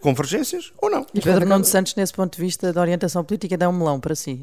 convergências 0.00 0.72
ou 0.80 0.88
não. 0.88 1.06
E 1.12 1.20
Pedro 1.20 1.46
Nuno 1.46 1.64
Santos, 1.64 1.94
nesse 1.94 2.12
ponto 2.12 2.34
de 2.36 2.42
vista 2.42 2.72
da 2.72 2.80
orientação 2.80 3.22
política, 3.22 3.58
dá 3.58 3.68
um 3.68 3.72
melão 3.72 4.00
para 4.00 4.14
si. 4.14 4.40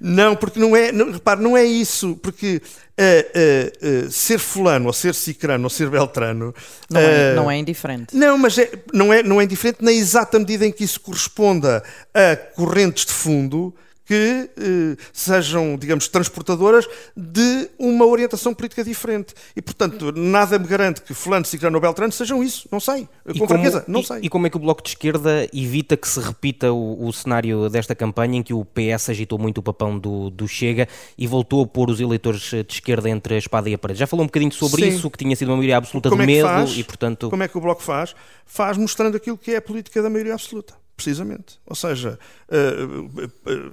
Não, 0.00 0.36
porque 0.36 0.60
não 0.60 0.76
é, 0.76 0.92
não, 0.92 1.10
repare, 1.10 1.42
não 1.42 1.56
é 1.56 1.64
isso, 1.64 2.16
porque 2.22 2.62
uh, 2.62 4.04
uh, 4.04 4.06
uh, 4.06 4.10
ser 4.10 4.38
fulano, 4.38 4.86
ou 4.86 4.92
ser 4.92 5.14
cicrano, 5.14 5.64
ou 5.64 5.70
ser 5.70 5.90
beltrano... 5.90 6.54
Não, 6.88 7.00
é, 7.00 7.34
não 7.34 7.50
é 7.50 7.56
indiferente. 7.56 8.16
Não, 8.16 8.38
mas 8.38 8.56
é, 8.58 8.70
não, 8.92 9.12
é, 9.12 9.22
não 9.22 9.40
é 9.40 9.44
indiferente 9.44 9.82
na 9.82 9.92
exata 9.92 10.38
medida 10.38 10.64
em 10.64 10.72
que 10.72 10.84
isso 10.84 11.00
corresponda 11.00 11.82
a 12.14 12.36
correntes 12.36 13.06
de 13.06 13.12
fundo 13.12 13.74
que 14.04 14.50
eh, 14.56 14.96
sejam, 15.12 15.76
digamos, 15.76 16.08
transportadoras 16.08 16.86
de 17.16 17.70
uma 17.78 18.04
orientação 18.04 18.52
política 18.52 18.82
diferente. 18.82 19.34
E, 19.54 19.62
portanto, 19.62 20.12
nada 20.12 20.58
me 20.58 20.66
garante 20.66 21.02
que 21.02 21.14
fulano, 21.14 21.44
ciclano 21.44 21.76
ou 21.76 21.80
beltrano 21.80 22.12
sejam 22.12 22.42
isso. 22.42 22.68
Não 22.70 22.80
sei. 22.80 23.08
Com 23.24 23.32
como, 23.34 23.48
franqueza, 23.48 23.84
não 23.86 24.00
e, 24.00 24.04
sei. 24.04 24.18
E 24.22 24.28
como 24.28 24.46
é 24.46 24.50
que 24.50 24.56
o 24.56 24.60
Bloco 24.60 24.82
de 24.82 24.90
Esquerda 24.90 25.48
evita 25.52 25.96
que 25.96 26.08
se 26.08 26.20
repita 26.20 26.72
o, 26.72 27.06
o, 27.06 27.12
cenário 27.12 27.68
desta 27.68 27.94
campanha 27.94 28.38
em 28.38 28.42
que 28.42 28.52
o 28.52 28.64
PS 28.64 29.10
agitou 29.10 29.38
muito 29.38 29.58
o 29.58 29.62
papão 29.62 29.98
do, 29.98 30.30
do 30.30 30.48
Chega 30.48 30.88
e 31.16 31.26
voltou 31.26 31.62
a 31.62 31.66
pôr 31.66 31.90
os 31.90 32.00
eleitores 32.00 32.42
de 32.42 32.66
esquerda 32.68 33.08
entre 33.08 33.34
a 33.34 33.38
espada 33.38 33.70
e 33.70 33.74
a 33.74 33.78
parede? 33.78 34.00
Já 34.00 34.06
falou 34.06 34.24
um 34.24 34.26
bocadinho 34.26 34.52
sobre 34.52 34.82
Sim. 34.82 34.88
isso, 34.88 35.10
que 35.10 35.18
tinha 35.18 35.36
sido 35.36 35.48
uma 35.48 35.56
maioria 35.56 35.76
absoluta 35.76 36.10
como 36.10 36.24
de 36.24 36.32
é 36.32 36.36
medo 36.36 36.48
faz, 36.48 36.76
e, 36.76 36.84
portanto... 36.84 37.30
Como 37.30 37.42
é 37.42 37.48
que 37.48 37.56
o 37.56 37.60
Bloco 37.60 37.82
faz? 37.82 38.14
Faz 38.44 38.76
mostrando 38.76 39.16
aquilo 39.16 39.38
que 39.38 39.52
é 39.52 39.56
a 39.56 39.62
política 39.62 40.02
da 40.02 40.10
maioria 40.10 40.34
absoluta 40.34 40.81
precisamente. 40.96 41.60
Ou 41.66 41.74
seja, 41.74 42.18
uh, 42.48 43.04
uh, 43.04 43.72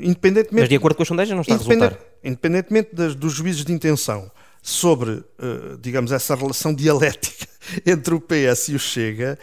independentemente. 0.00 0.60
Mas 0.60 0.68
de 0.68 0.76
acordo 0.76 0.96
com 0.96 1.02
as 1.02 1.08
sondagens 1.08 1.34
não 1.34 1.42
está 1.42 1.54
a 1.54 1.58
resultar. 1.58 1.98
Independentemente 2.22 2.94
das, 2.94 3.14
dos 3.14 3.32
juízes 3.32 3.64
de 3.64 3.72
intenção 3.72 4.30
sobre, 4.62 5.10
uh, 5.10 5.76
digamos, 5.80 6.12
essa 6.12 6.34
relação 6.34 6.72
dialética 6.72 7.46
entre 7.84 8.14
o 8.14 8.20
PS 8.20 8.68
e 8.68 8.74
o 8.74 8.78
Chega, 8.78 9.38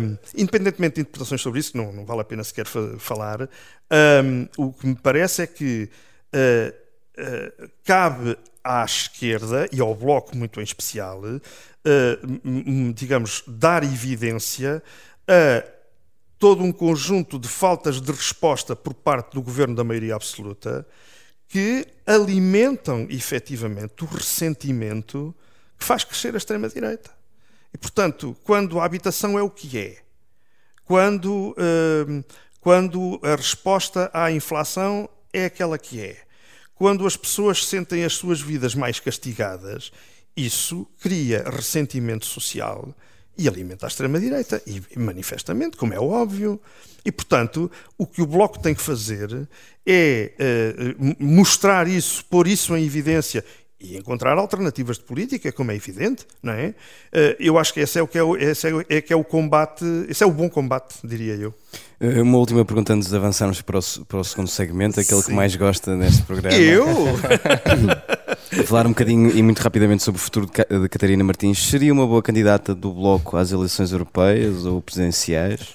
um, 0.00 0.16
independentemente 0.34 0.96
de 0.96 1.00
interpretações 1.02 1.40
sobre 1.40 1.60
isso, 1.60 1.76
não, 1.76 1.92
não 1.92 2.06
vale 2.06 2.22
a 2.22 2.24
pena 2.24 2.42
sequer 2.42 2.66
fa 2.66 2.96
falar, 2.98 3.42
um, 3.42 4.48
o 4.56 4.72
que 4.72 4.86
me 4.86 4.96
parece 4.96 5.42
é 5.42 5.46
que 5.46 5.90
cabe 7.84 8.38
à 8.62 8.84
esquerda 8.84 9.68
e 9.72 9.80
ao 9.80 9.92
Bloco 9.94 10.36
muito 10.36 10.60
em 10.60 10.62
especial, 10.62 11.20
digamos, 12.94 13.42
dar 13.46 13.82
evidência 13.82 14.80
a 15.26 15.77
todo 16.38 16.62
um 16.62 16.72
conjunto 16.72 17.38
de 17.38 17.48
faltas 17.48 18.00
de 18.00 18.12
resposta 18.12 18.76
por 18.76 18.94
parte 18.94 19.34
do 19.34 19.42
governo 19.42 19.74
da 19.74 19.82
maioria 19.82 20.14
absoluta 20.14 20.86
que 21.48 21.86
alimentam 22.06 23.06
efetivamente 23.10 24.04
o 24.04 24.06
ressentimento 24.06 25.34
que 25.78 25.84
faz 25.84 26.04
crescer 26.04 26.34
a 26.34 26.38
extrema-direita. 26.38 27.10
E, 27.72 27.78
portanto, 27.78 28.36
quando 28.44 28.78
a 28.78 28.84
habitação 28.84 29.38
é 29.38 29.42
o 29.42 29.50
que 29.50 29.78
é, 29.78 29.98
quando, 30.84 31.50
uh, 31.50 32.24
quando 32.60 33.20
a 33.22 33.34
resposta 33.34 34.10
à 34.12 34.30
inflação 34.30 35.08
é 35.32 35.46
aquela 35.46 35.78
que 35.78 36.00
é, 36.00 36.22
quando 36.74 37.06
as 37.06 37.16
pessoas 37.16 37.66
sentem 37.66 38.04
as 38.04 38.14
suas 38.14 38.40
vidas 38.40 38.74
mais 38.74 39.00
castigadas, 39.00 39.90
isso 40.36 40.86
cria 41.00 41.42
ressentimento 41.50 42.24
social 42.24 42.94
e 43.38 43.48
alimenta 43.48 43.86
a 43.86 43.88
extrema-direita, 43.88 44.60
e 44.66 44.82
manifestamente, 44.98 45.76
como 45.76 45.94
é 45.94 46.00
óbvio. 46.00 46.60
E, 47.04 47.12
portanto, 47.12 47.70
o 47.96 48.04
que 48.06 48.20
o 48.20 48.26
Bloco 48.26 48.58
tem 48.58 48.74
que 48.74 48.82
fazer 48.82 49.48
é 49.86 50.32
uh, 50.98 51.16
mostrar 51.24 51.86
isso, 51.86 52.24
pôr 52.24 52.48
isso 52.48 52.76
em 52.76 52.84
evidência 52.84 53.44
e 53.80 53.96
encontrar 53.96 54.36
alternativas 54.36 54.98
de 54.98 55.04
política, 55.04 55.52
como 55.52 55.70
é 55.70 55.76
evidente, 55.76 56.26
não 56.42 56.52
é? 56.52 56.74
Uh, 57.14 57.36
eu 57.38 57.56
acho 57.56 57.72
que 57.72 57.80
esse 57.80 57.98
é 57.98 58.02
o 58.02 58.08
que 58.08 58.18
é 58.18 58.22
o, 58.22 58.36
esse 58.36 58.66
é, 58.66 58.72
é, 58.88 59.00
que 59.00 59.12
é 59.12 59.16
o 59.16 59.22
combate, 59.22 59.84
esse 60.08 60.24
é 60.24 60.26
o 60.26 60.32
bom 60.32 60.50
combate, 60.50 60.96
diria 61.04 61.36
eu. 61.36 61.54
Eh, 62.00 62.20
uma 62.20 62.38
última 62.38 62.64
pergunta 62.64 62.92
antes 62.92 63.08
de 63.08 63.16
avançarmos 63.16 63.62
para 63.62 63.78
o, 63.78 64.04
para 64.06 64.18
o 64.18 64.24
segundo 64.24 64.48
segmento, 64.48 64.98
aquele 64.98 65.20
Sim. 65.20 65.28
que 65.28 65.32
mais 65.32 65.54
gosta 65.54 65.96
neste 65.96 66.22
programa. 66.22 66.56
Eu? 66.56 66.86
falar 68.64 68.86
um 68.86 68.90
bocadinho 68.90 69.30
e 69.30 69.42
muito 69.42 69.60
rapidamente 69.60 70.02
sobre 70.02 70.20
o 70.20 70.22
futuro 70.22 70.46
de 70.46 70.88
Catarina 70.88 71.22
Martins. 71.24 71.66
Seria 71.68 71.92
uma 71.92 72.06
boa 72.06 72.22
candidata 72.22 72.74
do 72.74 72.92
Bloco 72.92 73.36
às 73.36 73.52
eleições 73.52 73.92
europeias 73.92 74.64
ou 74.64 74.80
presidenciais? 74.80 75.74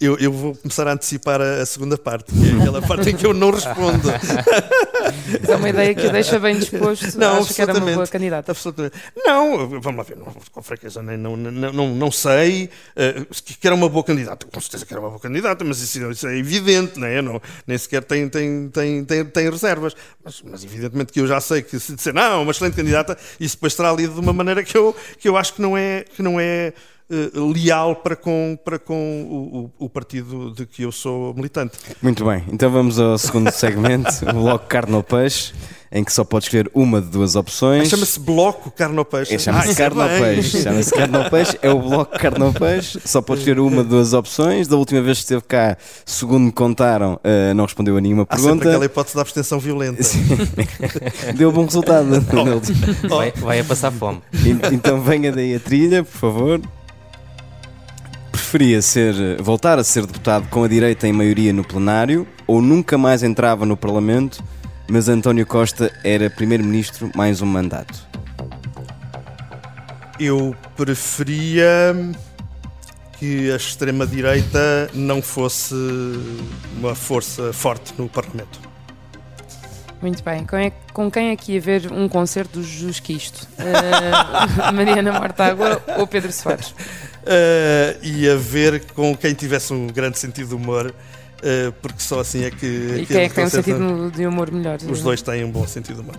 Eu, 0.00 0.16
eu, 0.18 0.32
vou 0.32 0.54
começar 0.54 0.86
a 0.86 0.92
antecipar 0.92 1.40
a, 1.40 1.62
a, 1.62 1.66
segunda 1.66 1.98
parte, 1.98 2.32
que 2.32 2.48
é 2.48 2.52
aquela 2.60 2.80
parte 2.80 3.10
em 3.10 3.16
que 3.16 3.26
eu 3.26 3.34
não 3.34 3.50
respondo. 3.50 4.08
É 5.48 5.56
uma 5.56 5.68
ideia 5.68 5.94
que 5.94 6.06
o 6.06 6.12
deixa 6.12 6.38
bem 6.38 6.56
disposto. 6.56 7.18
Não, 7.18 7.40
Acho 7.40 7.52
que 7.52 7.60
era 7.60 7.74
uma 7.74 7.92
boa 7.92 8.06
candidata. 8.06 8.52
Absolutamente. 8.52 8.94
Não, 9.16 9.68
vamos 9.80 9.96
lá 9.96 10.02
ver, 10.02 10.16
não, 10.16 10.26
com 10.52 10.62
franqueza, 10.62 11.02
não, 11.02 11.36
não, 11.36 11.72
não, 11.72 11.94
não 11.94 12.10
sei 12.12 12.70
uh, 12.96 13.26
que 13.60 13.66
era 13.66 13.74
uma 13.74 13.88
boa 13.88 14.04
candidata. 14.04 14.46
Com 14.46 14.60
certeza 14.60 14.86
que 14.86 14.92
era 14.92 15.00
uma 15.00 15.08
boa 15.08 15.20
candidata, 15.20 15.64
mas 15.64 15.80
isso, 15.80 16.10
isso 16.10 16.28
é 16.28 16.38
evidente, 16.38 16.98
não 16.98 17.06
é? 17.06 17.20
Não, 17.20 17.42
nem 17.66 17.76
sequer 17.76 18.04
tem, 18.04 18.28
tem, 18.28 18.68
tem, 18.68 19.04
tem, 19.04 19.24
tem 19.24 19.50
reservas. 19.50 19.96
Mas, 20.24 20.42
mas, 20.42 20.64
evidentemente 20.78 21.12
que 21.12 21.20
eu 21.20 21.26
já 21.26 21.40
sei 21.40 21.62
que 21.62 21.78
se 21.78 21.94
disser, 21.94 22.14
não, 22.14 22.42
uma 22.42 22.50
excelente 22.50 22.74
candidata, 22.74 23.18
isso 23.38 23.56
depois 23.56 23.74
será 23.74 23.92
lido 23.92 24.14
de 24.14 24.20
uma 24.20 24.32
maneira 24.32 24.62
que 24.62 24.76
eu, 24.76 24.94
que 25.18 25.28
eu 25.28 25.36
acho 25.36 25.54
que 25.54 25.62
não 25.62 25.76
é. 25.76 26.04
Que 26.14 26.22
não 26.22 26.38
é 26.40 26.72
uh, 27.10 27.52
leal 27.52 27.96
para 27.96 28.16
com, 28.16 28.58
para 28.64 28.78
com 28.78 29.70
o, 29.78 29.84
o, 29.84 29.88
partido 29.88 30.52
de 30.52 30.66
que 30.66 30.82
eu 30.82 30.92
sou 30.92 31.34
militante. 31.34 31.78
Muito 32.02 32.24
bem, 32.24 32.44
então 32.48 32.70
vamos 32.70 32.98
ao 32.98 33.18
segundo 33.18 33.50
segmento, 33.50 34.10
o 34.28 34.42
bloco 34.42 34.66
carne 34.66 34.94
ou 34.94 35.02
peixe, 35.02 35.52
em 35.90 36.04
que 36.04 36.12
só 36.12 36.24
pode 36.24 36.44
escolher 36.44 36.70
uma 36.74 37.00
de 37.00 37.08
duas 37.08 37.34
opções. 37.36 37.82
Ah, 37.82 37.90
chama-se 37.90 38.20
bloco 38.20 38.70
carne 38.70 38.98
ou 38.98 39.04
peixe. 39.04 39.34
É, 39.34 39.38
chama-se 39.38 39.72
ah, 39.72 39.74
carne 39.74 40.00
ou 40.00 40.08
peixe. 40.08 40.62
Chama-se 40.62 40.90
carne 40.92 41.16
ou 41.16 41.30
peixe, 41.30 41.58
é 41.62 41.70
o 41.70 41.78
bloco 41.80 42.18
carne 42.18 42.44
ou 42.44 42.52
peixe, 42.52 43.00
só 43.04 43.22
pode 43.22 43.40
escolher 43.40 43.60
uma 43.60 43.82
de 43.82 43.88
duas 43.88 44.12
opções. 44.12 44.68
Da 44.68 44.76
última 44.76 45.00
vez 45.00 45.18
que 45.18 45.24
esteve 45.24 45.42
cá, 45.42 45.76
segundo 46.04 46.44
me 46.44 46.52
contaram, 46.52 47.14
uh, 47.14 47.54
não 47.54 47.64
respondeu 47.64 47.96
a 47.96 48.00
nenhuma 48.00 48.26
pergunta. 48.26 48.50
Há 48.50 48.52
sempre 48.52 48.68
aquela 48.68 48.84
hipótese 48.84 49.16
da 49.16 49.22
abstenção 49.22 49.58
violenta. 49.58 50.02
Deu 51.36 51.50
bom 51.52 51.64
resultado. 51.64 52.08
Oh. 52.38 53.16
Vai, 53.16 53.32
vai 53.32 53.60
a 53.60 53.64
passar 53.64 53.90
fome. 53.90 54.20
Então 54.72 55.00
venha 55.00 55.32
daí 55.32 55.54
a 55.54 55.60
trilha, 55.60 56.04
por 56.04 56.12
favor 56.12 56.60
preferia 58.48 58.80
ser, 58.80 59.14
voltar 59.42 59.78
a 59.78 59.84
ser 59.84 60.06
deputado 60.06 60.48
com 60.48 60.64
a 60.64 60.68
direita 60.68 61.06
em 61.06 61.12
maioria 61.12 61.52
no 61.52 61.62
plenário 61.62 62.26
ou 62.46 62.62
nunca 62.62 62.96
mais 62.96 63.22
entrava 63.22 63.66
no 63.66 63.76
Parlamento, 63.76 64.42
mas 64.88 65.08
António 65.08 65.46
Costa 65.46 65.92
era 66.02 66.30
primeiro-ministro 66.30 67.10
mais 67.14 67.42
um 67.42 67.46
mandato? 67.46 68.06
Eu 70.18 70.56
preferia 70.76 71.94
que 73.18 73.50
a 73.52 73.56
extrema-direita 73.56 74.90
não 74.94 75.20
fosse 75.20 75.74
uma 76.76 76.94
força 76.94 77.52
forte 77.52 77.92
no 77.98 78.08
Parlamento. 78.08 78.60
Muito 80.00 80.22
bem. 80.22 80.44
Com, 80.46 80.56
é, 80.56 80.72
com 80.92 81.10
quem 81.10 81.30
é 81.30 81.36
que 81.36 81.52
ia 81.52 81.60
ver 81.60 81.92
um 81.92 82.08
concerto 82.08 82.60
do 82.60 82.64
Jusquisto? 82.64 83.46
Uh, 83.58 84.72
Mariana 84.72 85.12
Mortágua 85.12 85.82
ou 85.98 86.06
Pedro 86.06 86.32
Soares? 86.32 86.70
uh, 86.70 87.98
e 88.02 88.28
a 88.28 88.36
ver 88.36 88.84
com 88.94 89.16
quem 89.16 89.34
tivesse 89.34 89.72
um 89.72 89.88
grande 89.88 90.18
sentido 90.18 90.48
de 90.48 90.54
humor, 90.54 90.86
uh, 90.86 90.94
porque 91.80 92.00
só 92.00 92.20
assim 92.20 92.44
é 92.44 92.50
que. 92.50 92.66
E 93.02 93.06
quem 93.06 93.22
é 93.22 93.28
que 93.28 93.34
tem 93.34 93.44
um 93.44 93.50
sentido 93.50 94.10
de 94.14 94.26
humor 94.26 94.50
melhor? 94.50 94.78
Os 94.88 95.02
dois 95.02 95.22
têm 95.22 95.44
um 95.44 95.50
bom 95.50 95.66
sentido 95.66 95.96
de 95.96 96.02
humor. 96.02 96.16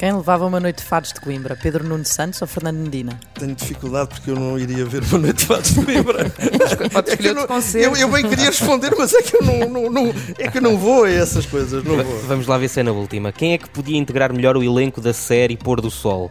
Quem 0.00 0.14
levava 0.14 0.46
uma 0.46 0.58
noite 0.58 0.78
de 0.78 0.84
fados 0.84 1.12
de 1.12 1.20
Coimbra? 1.20 1.54
Pedro 1.62 1.84
Nuno 1.84 2.06
Santos 2.06 2.40
ou 2.40 2.48
Fernando 2.48 2.78
Medina? 2.78 3.20
Tenho 3.34 3.54
dificuldade 3.54 4.08
porque 4.08 4.30
eu 4.30 4.34
não 4.34 4.58
iria 4.58 4.82
ver 4.86 5.02
uma 5.02 5.18
noite 5.18 5.40
de 5.40 5.44
fados 5.44 5.74
de 5.74 5.84
Coimbra. 5.84 6.32
Pode 6.90 7.10
escolher 7.10 7.36
é 7.36 7.84
eu, 7.84 7.90
eu, 7.90 7.96
eu, 7.96 8.08
bem 8.10 8.26
queria 8.26 8.46
responder, 8.46 8.94
mas 8.96 9.12
é 9.12 9.20
que 9.20 9.36
eu 9.36 9.42
não, 9.42 9.68
não, 9.68 9.90
não, 9.90 10.14
é 10.38 10.48
que 10.48 10.56
eu 10.56 10.62
não 10.62 10.78
vou 10.78 11.04
a 11.04 11.10
essas 11.10 11.44
coisas. 11.44 11.84
Não 11.84 12.02
vou. 12.02 12.18
Vamos 12.20 12.46
lá 12.46 12.56
ver 12.56 12.68
se 12.68 12.80
é 12.80 12.82
na 12.82 12.92
última. 12.92 13.30
Quem 13.30 13.52
é 13.52 13.58
que 13.58 13.68
podia 13.68 13.98
integrar 13.98 14.32
melhor 14.32 14.56
o 14.56 14.64
elenco 14.64 15.02
da 15.02 15.12
série 15.12 15.54
Pôr 15.54 15.82
do 15.82 15.90
Sol? 15.90 16.30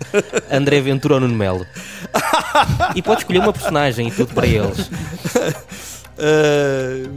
André 0.52 0.82
Ventura 0.82 1.14
ou 1.14 1.20
Nuno 1.20 1.36
Melo? 1.36 1.64
e 2.96 3.04
pode 3.04 3.22
escolher 3.22 3.42
uma 3.42 3.54
personagem 3.54 4.08
e 4.08 4.12
tudo 4.12 4.34
para 4.34 4.48
eles. 4.48 4.90
Uh, 6.20 7.08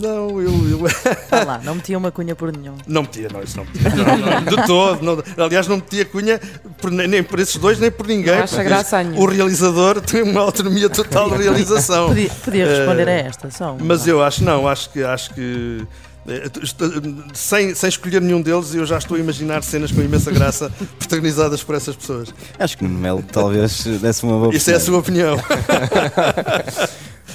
não, 0.00 0.40
eu. 0.40 0.52
eu... 0.68 0.84
Tá 1.30 1.44
lá, 1.44 1.60
não 1.64 1.76
metia 1.76 1.96
uma 1.96 2.12
cunha 2.12 2.36
por 2.36 2.52
nenhum. 2.54 2.76
Não 2.86 3.02
metia, 3.02 3.28
não, 3.32 3.42
isso 3.42 3.56
não 3.56 3.64
metia. 3.64 3.90
Não, 3.90 4.18
não, 4.18 4.44
de 4.44 4.66
todo. 4.66 5.02
Não, 5.02 5.44
aliás, 5.44 5.66
não 5.66 5.76
metia 5.76 6.04
cunha 6.04 6.38
por, 6.78 6.90
nem 6.90 7.22
por 7.22 7.40
esses 7.40 7.56
dois, 7.56 7.78
nem 7.78 7.90
por 7.90 8.06
ninguém. 8.06 8.36
Não 8.36 8.44
acha 8.44 8.62
graça 8.62 8.98
a 8.98 9.02
o 9.02 9.24
realizador 9.24 10.00
tem 10.00 10.22
uma 10.22 10.40
autonomia 10.40 10.90
total 10.90 11.30
de 11.30 11.42
realização. 11.42 12.08
Podia, 12.08 12.30
podia 12.44 12.66
responder 12.66 13.06
uh, 13.06 13.10
a 13.10 13.12
esta, 13.12 13.50
só. 13.50 13.76
Mas 13.80 14.06
eu 14.06 14.22
acho, 14.22 14.44
não, 14.44 14.68
acho 14.68 14.90
que. 14.90 15.02
Acho 15.02 15.32
que 15.34 15.86
eh, 16.26 16.50
sem, 17.34 17.74
sem 17.74 17.88
escolher 17.88 18.20
nenhum 18.20 18.40
deles, 18.40 18.74
eu 18.74 18.86
já 18.86 18.98
estou 18.98 19.16
a 19.16 19.20
imaginar 19.20 19.62
cenas 19.62 19.92
com 19.92 20.00
imensa 20.00 20.30
graça 20.30 20.70
protagonizadas 20.98 21.62
por 21.62 21.74
essas 21.74 21.96
pessoas. 21.96 22.34
Acho 22.58 22.78
que 22.78 22.84
Melo 22.84 23.22
talvez 23.22 23.84
desse 23.84 24.24
uma 24.24 24.38
boa 24.38 24.54
Isso 24.54 24.70
é 24.70 24.74
a 24.74 24.80
sua 24.80 24.98
opinião. 24.98 25.36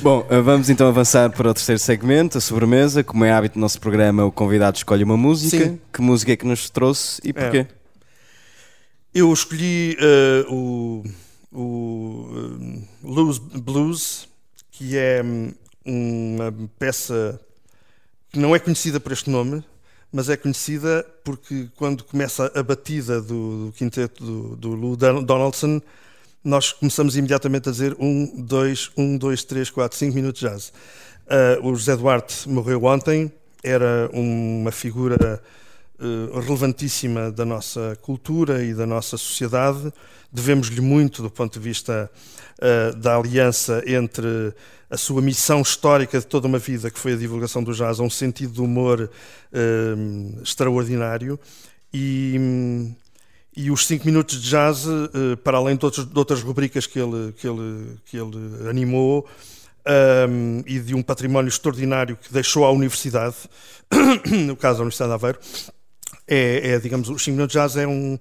Bom, 0.01 0.25
eh, 0.29 0.39
vamos 0.39 0.69
então 0.69 0.87
avançar 0.87 1.29
para 1.29 1.49
o 1.49 1.53
terceiro 1.53 1.77
segmento, 1.77 2.37
a 2.37 2.41
sobremesa. 2.41 3.03
Como 3.03 3.25
é 3.25 3.33
hábito 3.33 3.55
do 3.55 3.59
nosso 3.59 3.81
programa, 3.81 4.23
o 4.23 4.31
convidado 4.31 4.77
escolhe 4.77 5.03
uma 5.03 5.17
música. 5.17 5.65
Sim. 5.65 5.79
Que 5.91 6.01
música 6.01 6.31
é 6.31 6.37
que 6.37 6.45
nos 6.45 6.69
trouxe 6.69 7.19
e 7.21 7.33
porquê? 7.33 7.57
É. 7.57 7.67
Eu 9.13 9.33
escolhi 9.33 9.97
uh, 9.99 10.53
o, 10.53 11.03
o 11.51 12.29
uh, 13.03 13.59
Blues, 13.59 14.29
que 14.71 14.95
é 14.95 15.21
hum, 15.21 15.51
uma 15.85 16.53
peça 16.77 17.39
que 18.31 18.39
não 18.39 18.55
é 18.55 18.59
conhecida 18.59 19.01
por 19.01 19.11
este 19.11 19.29
nome, 19.29 19.61
mas 20.13 20.29
é 20.29 20.37
conhecida 20.37 21.05
porque 21.25 21.67
quando 21.75 22.05
começa 22.05 22.49
a 22.55 22.63
batida 22.63 23.21
do, 23.21 23.65
do 23.65 23.73
quinteto 23.73 24.23
do, 24.23 24.55
do 24.55 24.75
Lou 24.75 24.95
Donaldson, 24.95 25.81
nós 26.43 26.71
começamos 26.71 27.17
imediatamente 27.17 27.67
a 27.67 27.71
dizer 27.71 27.95
um, 27.99 28.43
dois, 28.43 28.89
um, 28.97 29.17
dois, 29.17 29.43
três, 29.43 29.69
quatro, 29.69 29.97
cinco 29.97 30.15
minutos 30.15 30.41
de 30.41 30.47
jazz. 30.47 30.73
Uh, 31.27 31.67
o 31.67 31.75
José 31.75 31.95
Duarte 31.95 32.47
morreu 32.47 32.83
ontem, 32.85 33.31
era 33.63 34.09
uma 34.13 34.71
figura 34.71 35.41
uh, 35.99 36.39
relevantíssima 36.39 37.29
da 37.29 37.45
nossa 37.45 37.97
cultura 38.01 38.63
e 38.63 38.73
da 38.73 38.85
nossa 38.85 39.17
sociedade. 39.17 39.91
Devemos-lhe 40.31 40.81
muito 40.81 41.21
do 41.21 41.29
ponto 41.29 41.59
de 41.59 41.59
vista 41.59 42.09
uh, 42.57 42.95
da 42.95 43.17
aliança 43.17 43.83
entre 43.85 44.53
a 44.89 44.97
sua 44.97 45.21
missão 45.21 45.61
histórica 45.61 46.19
de 46.19 46.25
toda 46.25 46.47
uma 46.47 46.57
vida, 46.57 46.89
que 46.89 46.97
foi 46.97 47.13
a 47.13 47.17
divulgação 47.17 47.63
do 47.63 47.73
jazz, 47.73 47.99
a 47.99 48.03
um 48.03 48.09
sentido 48.09 48.53
de 48.53 48.61
humor 48.61 49.07
extraordinário. 50.41 51.39
E 51.93 52.91
e 53.55 53.71
os 53.71 53.85
5 53.87 54.05
minutos 54.05 54.41
de 54.41 54.49
jazz, 54.49 54.85
eh, 54.85 55.35
para 55.43 55.57
além 55.57 55.75
de, 55.75 55.83
outros, 55.83 56.05
de 56.05 56.17
outras 56.17 56.41
rubricas 56.41 56.85
que 56.85 56.99
ele, 56.99 57.33
que 57.33 57.47
ele, 57.47 57.97
que 58.05 58.17
ele 58.17 58.69
animou, 58.69 59.27
um, 60.29 60.63
e 60.67 60.79
de 60.79 60.93
um 60.93 61.01
património 61.01 61.49
extraordinário 61.49 62.15
que 62.15 62.31
deixou 62.31 62.65
à 62.65 62.71
universidade, 62.71 63.35
no 64.45 64.55
caso 64.55 64.77
da 64.77 64.83
Universidade 64.83 65.09
de 65.09 65.15
Aveiro, 65.15 65.39
é, 66.27 66.71
é 66.73 66.79
digamos, 66.79 67.09
os 67.09 67.23
5 67.23 67.35
minutos 67.35 67.53
de 67.53 67.59
jazz 67.59 67.75
é 67.75 67.87
um, 67.87 68.19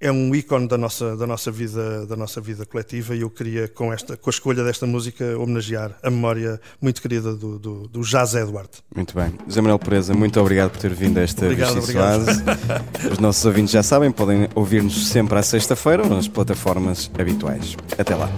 é 0.00 0.10
um 0.10 0.34
ícone 0.34 0.68
da 0.68 0.76
nossa, 0.76 1.16
da, 1.16 1.26
nossa 1.26 1.50
vida, 1.50 2.06
da 2.06 2.16
nossa 2.16 2.40
vida 2.40 2.66
coletiva 2.66 3.14
e 3.14 3.22
eu 3.22 3.30
queria, 3.30 3.68
com, 3.68 3.92
esta, 3.92 4.16
com 4.16 4.28
a 4.28 4.32
escolha 4.32 4.62
desta 4.64 4.86
música, 4.86 5.36
homenagear 5.38 5.96
a 6.02 6.10
memória 6.10 6.60
muito 6.80 7.00
querida 7.00 7.34
do, 7.34 7.58
do, 7.58 7.88
do 7.88 8.00
Jazz 8.02 8.34
Edward. 8.34 8.68
Muito 8.94 9.14
bem. 9.14 9.32
José 9.46 9.60
Manuel 9.60 9.78
Pereza, 9.78 10.14
muito 10.14 10.40
obrigado 10.40 10.70
por 10.70 10.80
ter 10.80 10.92
vindo 10.92 11.18
a 11.18 11.22
esta 11.22 11.44
obrigado, 11.44 11.78
obrigado. 11.78 12.26
Os 13.10 13.18
nossos 13.18 13.44
ouvintes 13.44 13.72
já 13.72 13.82
sabem, 13.82 14.10
podem 14.10 14.48
ouvir-nos 14.54 15.08
sempre 15.08 15.38
à 15.38 15.42
sexta-feira 15.42 16.06
nas 16.06 16.28
plataformas 16.28 17.10
habituais. 17.18 17.76
Até 17.98 18.14
lá. 18.14 18.30